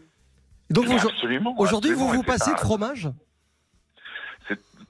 Donc, 0.70 0.86
aujourd'hui, 1.58 1.94
vous 1.94 2.08
vous 2.10 2.24
passez 2.24 2.54
de 2.54 2.60
fromage? 2.60 3.10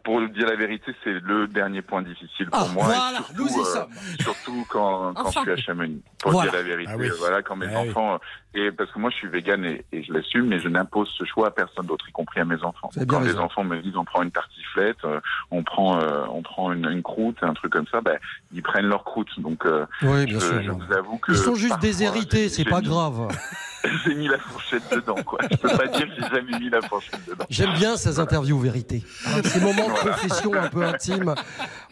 Pour 0.03 0.21
dire 0.29 0.47
la 0.47 0.55
vérité, 0.55 0.95
c'est 1.03 1.19
le 1.19 1.47
dernier 1.47 1.81
point 1.81 2.01
difficile 2.01 2.49
pour 2.49 2.59
Ah, 2.61 2.73
moi. 2.73 2.85
voilà, 2.85 3.17
surtout, 3.17 3.33
nous 3.43 3.47
y 3.49 3.59
euh, 3.59 3.63
sommes. 3.65 3.89
surtout 4.21 4.65
quand, 4.69 5.13
quand 5.13 5.21
Enfin. 5.27 5.41
je 5.45 5.51
suis 5.51 5.51
à 5.51 5.57
Chamonix. 5.57 6.01
Pour 6.21 6.31
Voilà. 6.31 6.49
dire 6.51 6.59
la 6.59 6.65
vérité, 6.65 6.91
Ah 6.93 6.97
oui. 6.97 7.09
voilà, 7.19 7.41
quand 7.43 7.55
mes 7.57 7.67
Ah 7.67 7.81
oui. 7.83 7.89
enfants, 7.89 8.19
et 8.53 8.71
parce 8.71 8.89
que 8.91 8.97
moi 8.99 9.09
je 9.11 9.15
suis 9.17 9.27
vegan 9.27 9.63
et, 9.65 9.83
et 9.91 10.01
je 10.03 10.11
l'assume, 10.13 10.47
mais 10.47 10.59
je 10.59 10.67
n'impose 10.69 11.09
ce 11.17 11.25
choix 11.25 11.47
à 11.47 11.51
personne 11.51 11.85
d'autre, 11.85 12.07
y 12.07 12.11
compris 12.11 12.39
à 12.39 12.45
mes 12.45 12.63
enfants. 12.63 12.89
Quand 13.07 13.19
les 13.19 13.37
enfants 13.37 13.63
me 13.63 13.79
disent 13.81 13.97
on 13.97 14.05
prend 14.05 14.23
une 14.23 14.31
tartiflette, 14.31 15.03
euh, 15.03 15.19
on 15.51 15.63
prend, 15.63 15.99
euh, 16.01 16.23
on 16.31 16.41
prend 16.41 16.71
une, 16.71 16.85
une 16.89 17.03
croûte, 17.03 17.37
un 17.41 17.53
truc 17.53 17.71
comme 17.73 17.87
ça, 17.91 18.01
ben 18.01 18.17
ils 18.51 18.63
prennent 18.63 18.87
leur 18.87 19.03
croûte. 19.03 19.29
Donc, 19.39 19.65
euh, 19.65 19.85
Oui, 20.01 20.25
bien 20.25 20.39
je, 20.39 20.45
sûr. 20.45 20.61
je 20.63 20.71
vous 20.71 20.93
avoue 20.93 21.17
que 21.17 21.33
Ils 21.33 21.37
sont 21.37 21.55
juste 21.55 21.69
parfois, 21.69 21.87
déshérités, 21.89 22.49
c'est 22.49 22.65
pas 22.65 22.81
grave. 22.81 23.27
J'ai 24.05 24.15
mis 24.15 24.27
la 24.27 24.37
fourchette 24.37 24.83
dedans, 24.91 25.15
quoi. 25.25 25.39
Je 25.49 25.57
peux 25.57 25.69
pas 25.69 25.87
dire 25.87 26.07
que 26.07 26.15
j'ai 26.21 26.29
jamais 26.29 26.59
mis 26.59 26.69
la 26.69 26.81
fourchette 26.81 27.19
dedans. 27.27 27.45
J'aime 27.49 27.73
bien 27.73 27.97
ces 27.97 28.19
interviews 28.19 28.59
vérité. 28.59 29.03
Hein, 29.25 29.41
Ces 29.43 29.59
moments 29.59 29.87
de 29.87 29.99
confession 30.09 30.53
un 30.53 30.67
peu 30.67 30.83
intimes 30.83 31.33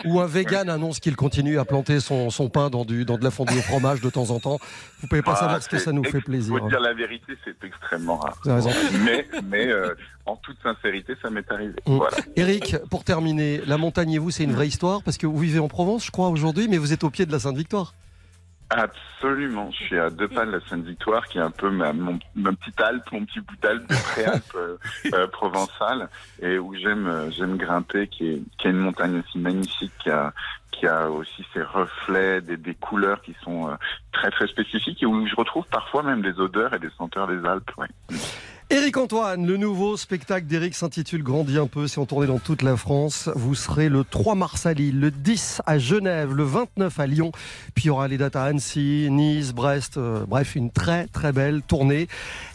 où 0.05 0.19
un 0.19 0.25
vegan 0.25 0.69
annonce 0.69 0.99
qu'il 0.99 1.15
continue 1.15 1.59
à 1.59 1.65
planter 1.65 1.99
son, 1.99 2.29
son 2.29 2.49
pain 2.49 2.69
dans, 2.69 2.85
du, 2.85 3.05
dans 3.05 3.17
de 3.17 3.23
la 3.23 3.31
fondue 3.31 3.57
au 3.57 3.61
fromage 3.61 4.01
de 4.01 4.09
temps 4.09 4.29
en 4.31 4.39
temps. 4.39 4.59
Vous 5.01 5.07
pouvez 5.07 5.21
pas 5.21 5.33
Ah, 5.35 5.39
savoir 5.39 5.63
ce 5.63 5.69
que 5.69 5.77
ça 5.77 5.91
nous 5.91 6.03
fait 6.03 6.21
plaisir. 6.21 6.57
Faut 6.57 6.67
dire 6.67 6.79
la 6.79 6.93
vérité, 6.93 7.33
c'est 7.45 7.63
extrêmement 7.65 8.17
rare. 8.17 8.37
Mais, 9.05 9.27
mais 9.45 9.67
euh, 9.67 9.95
en 10.25 10.35
toute 10.35 10.57
sincérité, 10.61 11.13
ça 11.21 11.29
m'est 11.29 11.49
arrivé. 11.51 11.73
Mm. 11.85 11.95
Voilà. 11.97 12.17
Eric, 12.35 12.75
pour 12.89 13.03
terminer, 13.03 13.61
la 13.65 13.77
montagne 13.77 14.11
et 14.11 14.17
vous, 14.19 14.31
c'est 14.31 14.43
une 14.43 14.53
vraie 14.53 14.67
histoire? 14.67 15.01
Parce 15.03 15.17
que 15.17 15.25
vous 15.27 15.37
vivez 15.37 15.59
en 15.59 15.67
Provence, 15.67 16.05
je 16.05 16.11
crois, 16.11 16.29
aujourd'hui, 16.29 16.67
mais 16.67 16.77
vous 16.77 16.93
êtes 16.93 17.03
au 17.03 17.09
pied 17.09 17.25
de 17.25 17.31
la 17.31 17.39
Sainte-Victoire. 17.39 17.93
Absolument. 18.69 19.71
Je 19.71 19.83
suis 19.85 19.97
à 19.97 20.09
deux 20.09 20.27
pas 20.27 20.45
de 20.45 20.51
la 20.51 20.59
Sainte-Victoire, 20.67 21.25
qui 21.27 21.37
est 21.37 21.41
un 21.41 21.51
peu 21.51 21.69
ma, 21.69 21.93
mon, 21.93 22.19
ma 22.35 22.51
petite 22.51 22.79
Alpe, 22.81 23.11
mon 23.13 23.23
petit 23.23 23.39
bout 23.39 23.55
d'Alpe 23.61 23.87
de 23.87 23.95
préalpe 23.95 24.55
euh, 24.55 24.77
euh, 25.13 25.27
provençale, 25.27 26.09
et 26.41 26.59
où 26.59 26.75
j'aime 26.75 27.07
euh, 27.07 27.31
j'aime 27.31 27.55
grimper, 27.55 28.07
qui 28.07 28.27
est, 28.29 28.41
qui 28.57 28.67
est 28.67 28.71
une 28.71 28.77
montagne 28.77 29.19
aussi 29.19 29.39
magnifique, 29.39 29.93
qui 30.03 30.09
a, 30.09 30.33
qui 30.71 30.85
a 30.85 31.09
aussi 31.09 31.45
ses 31.53 31.61
reflets, 31.61 32.41
des, 32.41 32.57
des 32.57 32.75
couleurs 32.75 33.21
qui 33.21 33.35
sont 33.41 33.69
euh, 33.69 33.75
très 34.11 34.31
très 34.31 34.47
spécifiques, 34.47 35.01
et 35.01 35.05
où 35.05 35.25
je 35.25 35.35
retrouve 35.35 35.65
parfois 35.67 36.03
même 36.03 36.21
des 36.21 36.37
odeurs 36.39 36.73
et 36.73 36.79
des 36.79 36.91
senteurs 36.97 37.27
des 37.27 37.47
Alpes. 37.47 37.71
Ouais. 37.77 37.87
Éric 38.69 38.97
Antoine, 38.97 39.47
le 39.47 39.55
nouveau 39.55 39.95
spectacle 39.95 40.45
d'Éric 40.45 40.75
s'intitule 40.75 41.23
Grandis 41.23 41.57
un 41.57 41.67
peu, 41.67 41.87
c'est 41.87 42.01
en 42.01 42.05
tournée 42.05 42.27
dans 42.27 42.37
toute 42.37 42.61
la 42.61 42.75
France. 42.75 43.29
Vous 43.33 43.55
serez 43.55 43.87
le 43.87 44.03
3 44.03 44.35
mars 44.35 44.65
à 44.65 44.73
Lille, 44.73 44.99
le 44.99 45.09
10 45.09 45.61
à 45.65 45.79
Genève, 45.79 46.33
le 46.33 46.43
29 46.43 46.99
à 46.99 47.07
Lyon, 47.07 47.31
puis 47.75 47.85
il 47.85 47.87
y 47.87 47.89
aura 47.91 48.09
les 48.09 48.17
dates 48.17 48.35
à 48.35 48.43
Annecy, 48.43 49.07
Nice, 49.09 49.53
Brest, 49.53 49.95
euh, 49.95 50.25
bref, 50.27 50.55
une 50.55 50.69
très 50.69 51.07
très 51.07 51.31
belle 51.31 51.61
tournée. 51.61 52.09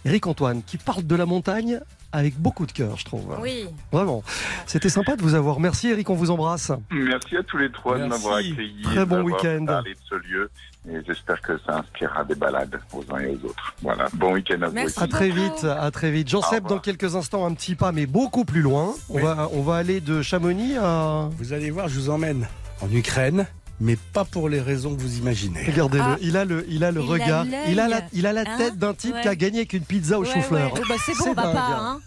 Éric 0.05 0.27
Antoine 0.27 0.63
qui 0.63 0.77
parle 0.77 1.07
de 1.07 1.17
la 1.17 1.25
montagne 1.25 1.81
avec 2.13 2.37
beaucoup 2.39 2.67
de 2.67 2.73
cœur, 2.73 2.97
je 2.97 3.05
trouve. 3.05 3.37
Oui. 3.41 3.67
Vraiment. 3.91 4.23
C'était 4.67 4.89
sympa 4.89 5.17
de 5.17 5.23
vous 5.23 5.35
avoir. 5.35 5.59
Merci 5.61 5.89
Éric, 5.89 6.11
on 6.11 6.15
vous 6.15 6.31
embrasse. 6.31 6.71
Merci 6.91 7.37
à 7.37 7.43
tous 7.43 7.57
les 7.59 7.71
trois 7.73 7.97
de 7.99 8.05
Merci. 8.05 8.11
m'avoir 8.23 8.37
accueilli. 8.39 8.83
Très 8.83 9.05
bon 9.07 9.23
week-end. 9.23 9.65
de 9.65 9.83
ce 10.09 10.15
lieu. 10.17 10.51
Et 10.91 10.97
j'espère 11.07 11.41
que 11.41 11.53
ça 11.65 11.79
inspirera 11.79 12.25
des 12.25 12.35
balades 12.35 12.81
aux 12.93 13.05
uns 13.15 13.21
et 13.21 13.29
aux 13.29 13.47
autres. 13.49 13.75
Voilà. 13.83 14.09
Bon 14.15 14.33
week-end 14.35 14.61
à 14.63 14.69
vous 14.69 14.79
aussi. 14.79 15.01
À 15.01 15.07
très 15.07 15.31
vite, 15.31 15.65
à 15.65 15.91
très 15.93 16.11
vite. 16.11 16.29
Jean 16.29 16.43
Seb, 16.43 16.67
dans 16.67 16.81
quelques 16.81 17.15
instants, 17.15 17.47
un 17.47 17.55
petit 17.55 17.77
pas, 17.77 17.93
mais 17.93 18.07
beaucoup 18.07 18.45
plus 18.45 18.63
loin. 18.63 18.93
On, 19.09 19.15
Oui. 19.15 19.23
va, 19.23 19.49
on 19.53 19.63
va 19.63 19.77
aller 19.77 20.01
de 20.01 20.23
Chamonix 20.23 20.77
à. 20.77 21.29
Vous 21.39 21.53
allez 21.53 21.71
voir, 21.71 21.89
je 21.89 21.99
vous 22.01 22.11
emmène 22.11 22.49
en 22.81 22.91
Ukraine, 22.91 23.47
mais 23.83 23.97
pas 23.97 24.25
pour 24.25 24.49
les 24.49 24.61
raisons 24.61 24.95
que 24.95 25.01
vous 25.03 25.19
imaginez. 25.19 25.63
Regardez-le, 25.67 26.05
Ah. 26.05 26.17
il 26.23 26.37
a 26.37 26.45
le, 26.45 26.65
il 26.69 26.85
a 26.85 26.91
le 26.93 27.01
Il 27.03 27.11
regard, 27.11 27.45
il 27.69 27.81
a 27.81 27.89
la, 27.89 28.01
il 28.13 28.27
a 28.27 28.33
la 28.33 28.43
Hein 28.43 28.57
tête 28.57 28.79
d'un 28.79 28.95
type 28.95 29.15
Ouais. 29.15 29.21
qui 29.23 29.29
a 29.29 29.35
gagné 29.35 29.59
avec 29.59 29.73
une 29.73 29.83
pizza 29.85 30.19
au 30.19 30.23
Ouais, 30.23 30.33
chou-fleur. 30.33 30.73
ouais. 30.73 30.81
Oh, 30.83 30.87
bah, 30.89 30.95
c'est 31.05 31.17
bon, 31.19 31.35
papa, 31.35 31.53
dingue. 31.53 31.57
hein. 31.59 32.01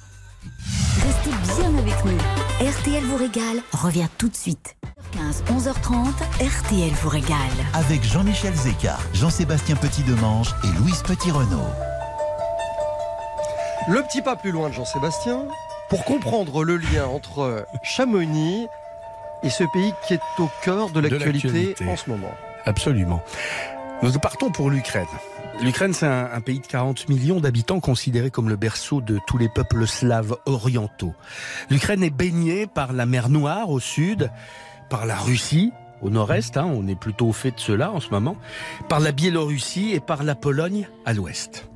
Restez 1.06 1.30
bien 1.62 1.78
avec 1.78 2.06
nous. 2.06 2.18
RTL 2.68 3.04
vous 3.04 3.18
régale 3.18 3.62
revient 3.74 4.08
tout 4.18 4.30
de 4.30 4.36
suite. 4.36 4.76
15 5.12 5.44
11h30, 5.50 6.08
RTL 6.42 6.92
vous 7.02 7.10
régale. 7.10 7.38
Avec 7.74 8.04
Jean-Michel 8.04 8.54
Zeka, 8.56 8.98
Jean-Sébastien 9.14 9.76
Petit-Demange 9.76 10.56
et 10.64 10.80
Louise 10.80 11.02
Petit-Renault. 11.04 11.70
Le 13.88 14.02
petit 14.04 14.22
pas 14.22 14.36
plus 14.36 14.52
loin 14.52 14.70
de 14.70 14.74
Jean-Sébastien, 14.74 15.42
pour 15.90 16.04
comprendre 16.06 16.64
le 16.64 16.78
lien 16.78 17.06
entre 17.06 17.66
Chamonix 17.84 18.66
et 19.44 19.50
ce 19.50 19.64
pays 19.74 19.94
qui 20.08 20.14
est 20.16 20.22
au 20.40 20.50
cœur 20.64 20.90
de 20.90 21.00
l'actualité 21.00 21.48
l'actualité. 21.48 21.88
en 21.88 21.96
ce 21.96 22.10
moment. 22.10 22.32
Absolument. 22.66 23.24
Nous 24.02 24.12
partons 24.20 24.52
pour 24.52 24.70
l'Ukraine. 24.70 25.06
L'Ukraine, 25.62 25.94
c'est 25.94 26.06
un, 26.06 26.30
un 26.34 26.42
pays 26.42 26.60
de 26.60 26.68
40 26.68 27.08
millions 27.08 27.40
d'habitants 27.40 27.80
considéré 27.80 28.30
comme 28.30 28.50
le 28.50 28.58
berceau 28.58 29.00
de 29.00 29.20
tous 29.26 29.38
les 29.38 29.48
peuples 29.48 29.88
slaves 29.88 30.36
orientaux. 30.46 31.14
L'Ukraine 31.70 32.04
est 32.04 32.10
baignée 32.10 32.68
par 32.68 32.92
la 32.92 33.06
mer 33.06 33.30
Noire 33.30 33.70
au 33.70 33.80
sud, 33.80 34.30
par 34.90 35.06
la 35.06 35.16
Russie 35.16 35.72
au 36.02 36.10
nord-est, 36.10 36.58
hein, 36.58 36.68
on 36.72 36.88
est 36.88 37.00
plutôt 37.00 37.28
au 37.28 37.34
fait 37.34 37.52
de 37.52 37.60
cela 37.60 37.92
en 37.92 38.00
ce 38.00 38.10
moment, 38.10 38.36
par 38.90 39.00
la 39.00 39.12
Biélorussie 39.12 39.92
et 39.94 40.00
par 40.00 40.24
la 40.24 40.36
Pologne 40.36 40.88
à 41.06 41.14
l'ouest. 41.14 41.68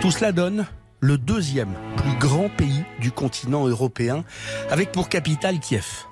Tout 0.00 0.10
cela 0.10 0.32
donne 0.32 0.66
le 1.00 1.18
deuxième 1.18 1.74
plus 1.96 2.18
grand 2.18 2.48
pays 2.48 2.84
du 3.00 3.10
continent 3.10 3.66
européen, 3.66 4.24
avec 4.70 4.92
pour 4.92 5.08
capitale 5.08 5.58
Kiev. 5.58 6.06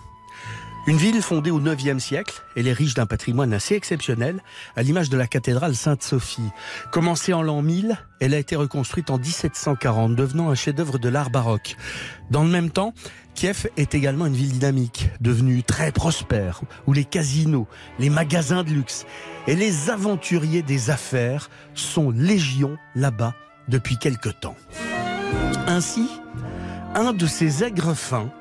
Une 0.88 0.96
ville 0.96 1.22
fondée 1.22 1.52
au 1.52 1.60
IXe 1.60 2.02
siècle, 2.02 2.42
elle 2.56 2.66
est 2.66 2.72
riche 2.72 2.94
d'un 2.94 3.06
patrimoine 3.06 3.52
assez 3.52 3.76
exceptionnel, 3.76 4.42
à 4.74 4.82
l'image 4.82 5.10
de 5.10 5.16
la 5.16 5.28
cathédrale 5.28 5.76
Sainte-Sophie. 5.76 6.50
Commencée 6.90 7.32
en 7.32 7.40
l'an 7.40 7.62
1000, 7.62 7.96
elle 8.18 8.34
a 8.34 8.38
été 8.38 8.56
reconstruite 8.56 9.08
en 9.08 9.16
1740, 9.16 10.16
devenant 10.16 10.50
un 10.50 10.56
chef-d'œuvre 10.56 10.98
de 10.98 11.08
l'art 11.08 11.30
baroque. 11.30 11.76
Dans 12.32 12.42
le 12.42 12.50
même 12.50 12.70
temps, 12.70 12.94
Kiev 13.36 13.68
est 13.76 13.94
également 13.94 14.26
une 14.26 14.34
ville 14.34 14.50
dynamique, 14.50 15.08
devenue 15.20 15.62
très 15.62 15.92
prospère, 15.92 16.62
où 16.88 16.92
les 16.92 17.04
casinos, 17.04 17.68
les 18.00 18.10
magasins 18.10 18.64
de 18.64 18.70
luxe 18.70 19.06
et 19.46 19.54
les 19.54 19.88
aventuriers 19.88 20.62
des 20.62 20.90
affaires 20.90 21.48
sont 21.74 22.10
légion 22.10 22.76
là-bas 22.96 23.34
depuis 23.68 23.98
quelque 23.98 24.30
temps. 24.30 24.56
Ainsi, 25.68 26.08
un 26.96 27.12
de 27.12 27.26
ces 27.26 27.62
aigres 27.62 27.94
fins 27.94 28.32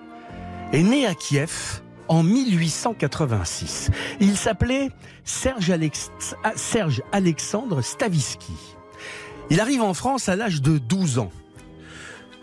est 0.73 0.81
né 0.81 1.05
à 1.05 1.13
Kiev 1.13 1.83
en 2.11 2.23
1886. 2.23 3.89
Il 4.19 4.35
s'appelait 4.35 4.89
ah, 6.43 6.51
Serge 6.55 7.01
Alexandre 7.13 7.81
Stavisky. 7.81 8.51
Il 9.49 9.61
arrive 9.61 9.81
en 9.81 9.93
France 9.93 10.27
à 10.27 10.35
l'âge 10.35 10.61
de 10.61 10.77
12 10.77 11.19
ans. 11.19 11.31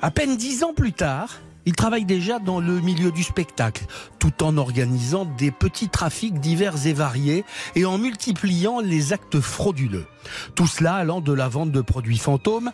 À 0.00 0.10
peine 0.10 0.38
10 0.38 0.64
ans 0.64 0.72
plus 0.72 0.94
tard, 0.94 1.40
il 1.66 1.74
travaille 1.74 2.06
déjà 2.06 2.38
dans 2.38 2.60
le 2.60 2.80
milieu 2.80 3.12
du 3.12 3.22
spectacle, 3.22 3.84
tout 4.18 4.42
en 4.42 4.56
organisant 4.56 5.26
des 5.26 5.50
petits 5.50 5.90
trafics 5.90 6.40
divers 6.40 6.86
et 6.86 6.94
variés 6.94 7.44
et 7.74 7.84
en 7.84 7.98
multipliant 7.98 8.80
les 8.80 9.12
actes 9.12 9.38
frauduleux. 9.38 10.06
Tout 10.54 10.66
cela 10.66 10.94
allant 10.94 11.20
de 11.20 11.34
la 11.34 11.48
vente 11.48 11.72
de 11.72 11.82
produits 11.82 12.16
fantômes 12.16 12.72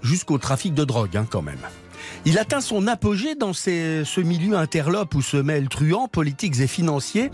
jusqu'au 0.00 0.38
trafic 0.38 0.74
de 0.74 0.84
drogue, 0.84 1.16
hein, 1.16 1.26
quand 1.28 1.42
même. 1.42 1.58
Il 2.24 2.38
atteint 2.38 2.60
son 2.60 2.86
apogée 2.88 3.34
dans 3.34 3.52
ces- 3.52 4.02
ce 4.04 4.20
milieu 4.20 4.56
interlope 4.56 5.14
où 5.14 5.22
se 5.22 5.36
mêlent 5.36 5.68
truands, 5.68 6.08
politiques 6.08 6.58
et 6.60 6.66
financiers, 6.66 7.30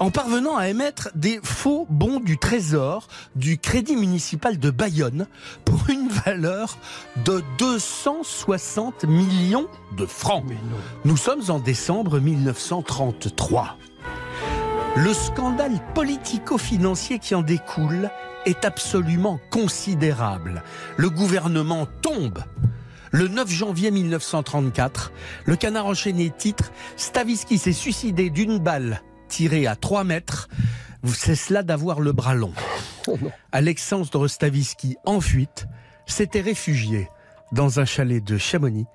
en 0.00 0.10
parvenant 0.10 0.56
à 0.56 0.68
émettre 0.68 1.08
des 1.14 1.40
faux 1.42 1.86
bons 1.90 2.20
du 2.20 2.38
Trésor 2.38 3.08
du 3.36 3.58
Crédit 3.58 3.96
municipal 3.96 4.58
de 4.58 4.70
Bayonne 4.70 5.26
pour 5.64 5.88
une 5.88 6.08
valeur 6.08 6.78
de 7.24 7.42
260 7.58 9.04
millions 9.04 9.66
de 9.96 10.06
francs. 10.06 10.44
Nous 11.04 11.16
sommes 11.16 11.42
en 11.48 11.58
décembre 11.58 12.18
1933. 12.20 13.76
Le 14.96 15.12
scandale 15.12 15.80
politico-financier 15.94 17.18
qui 17.18 17.34
en 17.34 17.42
découle 17.42 18.10
est 18.46 18.64
absolument 18.64 19.40
considérable. 19.50 20.62
Le 20.96 21.10
gouvernement 21.10 21.86
tombe. 22.02 22.38
Le 23.14 23.28
9 23.28 23.48
janvier 23.48 23.92
1934, 23.92 25.12
le 25.44 25.54
canard 25.54 25.86
enchaîné 25.86 26.32
titre 26.36 26.72
Stavisky 26.96 27.58
s'est 27.58 27.72
suicidé 27.72 28.28
d'une 28.28 28.58
balle 28.58 29.02
tirée 29.28 29.68
à 29.68 29.76
3 29.76 30.02
mètres. 30.02 30.48
C'est 31.04 31.36
cela 31.36 31.62
d'avoir 31.62 32.00
le 32.00 32.10
bras 32.10 32.34
long. 32.34 32.52
Alexandre 33.52 34.26
Stavisky, 34.26 34.96
en 35.04 35.20
fuite, 35.20 35.68
s'était 36.06 36.40
réfugié 36.40 37.08
dans 37.52 37.78
un 37.78 37.84
chalet 37.84 38.22
de 38.22 38.36
Chamonix, 38.36 38.86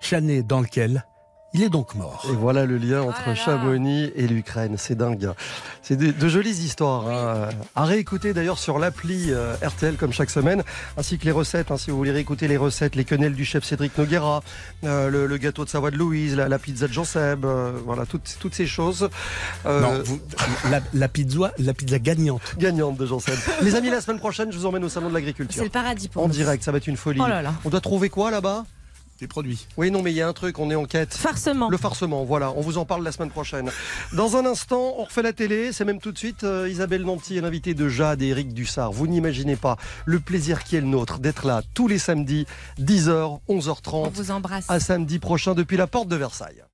chalet 0.00 0.44
dans 0.44 0.62
lequel 0.62 1.04
il 1.52 1.62
est 1.62 1.68
donc 1.68 1.94
mort. 1.94 2.24
Et 2.30 2.32
voilà 2.34 2.64
le 2.66 2.78
lien 2.78 3.02
entre 3.02 3.34
Chamonix 3.34 4.12
et 4.14 4.26
l'Ukraine. 4.28 4.76
C'est 4.78 4.94
dingue. 4.94 5.30
C'est 5.82 5.96
de, 5.96 6.12
de 6.12 6.28
jolies 6.28 6.50
histoires. 6.50 7.08
hein. 7.08 7.48
À 7.74 7.84
réécouter 7.84 8.32
d'ailleurs 8.32 8.58
sur 8.58 8.78
l'appli 8.78 9.32
euh, 9.32 9.54
RTL 9.62 9.96
comme 9.96 10.12
chaque 10.12 10.30
semaine, 10.30 10.62
ainsi 10.96 11.18
que 11.18 11.24
les 11.24 11.30
recettes. 11.32 11.70
hein, 11.70 11.76
si 11.76 11.90
vous 11.90 11.96
voulez 11.96 12.12
réécouter 12.12 12.46
les 12.48 12.56
recettes, 12.56 12.94
les 12.94 13.04
quenelles 13.04 13.34
du 13.34 13.44
chef 13.44 13.64
Cédric 13.64 13.98
Noguera, 13.98 14.42
euh, 14.84 15.10
le, 15.10 15.26
le 15.26 15.36
gâteau 15.38 15.64
de 15.64 15.70
Savoie 15.70 15.90
de 15.90 15.96
Louise, 15.96 16.36
la, 16.36 16.48
la 16.48 16.58
pizza 16.58 16.86
de 16.86 16.92
Jean 16.92 17.04
Seb, 17.04 17.44
euh, 17.44 17.72
voilà 17.84 18.06
toutes, 18.06 18.36
toutes 18.38 18.54
ces 18.54 18.66
choses. 18.66 19.08
Euh, 19.66 19.80
Non, 19.80 20.02
vous- 20.04 20.20
la, 20.70 20.80
la 20.94 21.08
pizza, 21.08 21.52
la 21.58 21.74
pizza 21.74 21.98
gagnante. 21.98 22.42
Gagnante 22.58 22.96
de 22.96 23.06
Jean 23.06 23.18
Seb. 23.18 23.34
Les 23.62 23.74
amis, 23.74 23.90
la 23.90 24.00
semaine 24.00 24.20
prochaine, 24.20 24.52
je 24.52 24.58
vous 24.58 24.66
emmène 24.66 24.84
au 24.84 24.88
salon 24.88 25.08
de 25.08 25.14
l'agriculture. 25.14 25.58
C'est 25.58 25.64
le 25.64 25.70
paradis 25.70 26.08
pour 26.08 26.22
En 26.22 26.28
nous. 26.28 26.32
direct, 26.34 26.62
ça 26.62 26.70
va 26.70 26.78
être 26.78 26.86
une 26.86 26.96
folie. 26.96 27.20
Oh 27.22 27.26
là 27.28 27.42
là. 27.42 27.54
On 27.64 27.70
doit 27.70 27.80
trouver 27.80 28.08
quoi 28.08 28.30
là-bas? 28.30 28.64
Des 29.20 29.26
produits. 29.26 29.66
Oui, 29.76 29.90
non, 29.90 30.00
mais 30.00 30.12
il 30.12 30.16
y 30.16 30.22
a 30.22 30.28
un 30.28 30.32
truc, 30.32 30.58
on 30.58 30.70
est 30.70 30.74
en 30.74 30.86
quête. 30.86 31.12
Farcement. 31.12 31.68
Le 31.68 31.76
farcement, 31.76 32.24
voilà, 32.24 32.52
on 32.56 32.62
vous 32.62 32.78
en 32.78 32.86
parle 32.86 33.04
la 33.04 33.12
semaine 33.12 33.30
prochaine. 33.30 33.70
Dans 34.14 34.36
un 34.36 34.46
instant, 34.46 34.94
on 34.96 35.04
refait 35.04 35.20
la 35.20 35.34
télé, 35.34 35.72
c'est 35.72 35.84
même 35.84 36.00
tout 36.00 36.10
de 36.10 36.16
suite 36.16 36.42
euh, 36.44 36.70
Isabelle 36.70 37.02
Nanty 37.02 37.36
est 37.36 37.42
l'invitée 37.42 37.74
de 37.74 37.86
Jade 37.86 38.22
et 38.22 38.28
Eric 38.28 38.54
Dussard. 38.54 38.92
Vous 38.92 39.06
n'imaginez 39.06 39.56
pas 39.56 39.76
le 40.06 40.20
plaisir 40.20 40.64
qui 40.64 40.76
est 40.76 40.80
le 40.80 40.86
nôtre 40.86 41.18
d'être 41.18 41.46
là 41.46 41.60
tous 41.74 41.86
les 41.86 41.98
samedis, 41.98 42.46
10h, 42.78 43.40
11h30. 43.48 43.80
On 43.92 44.08
vous 44.08 44.30
embrasse. 44.30 44.64
À 44.70 44.80
samedi 44.80 45.18
prochain 45.18 45.54
depuis 45.54 45.76
la 45.76 45.86
porte 45.86 46.08
de 46.08 46.16
Versailles. 46.16 46.64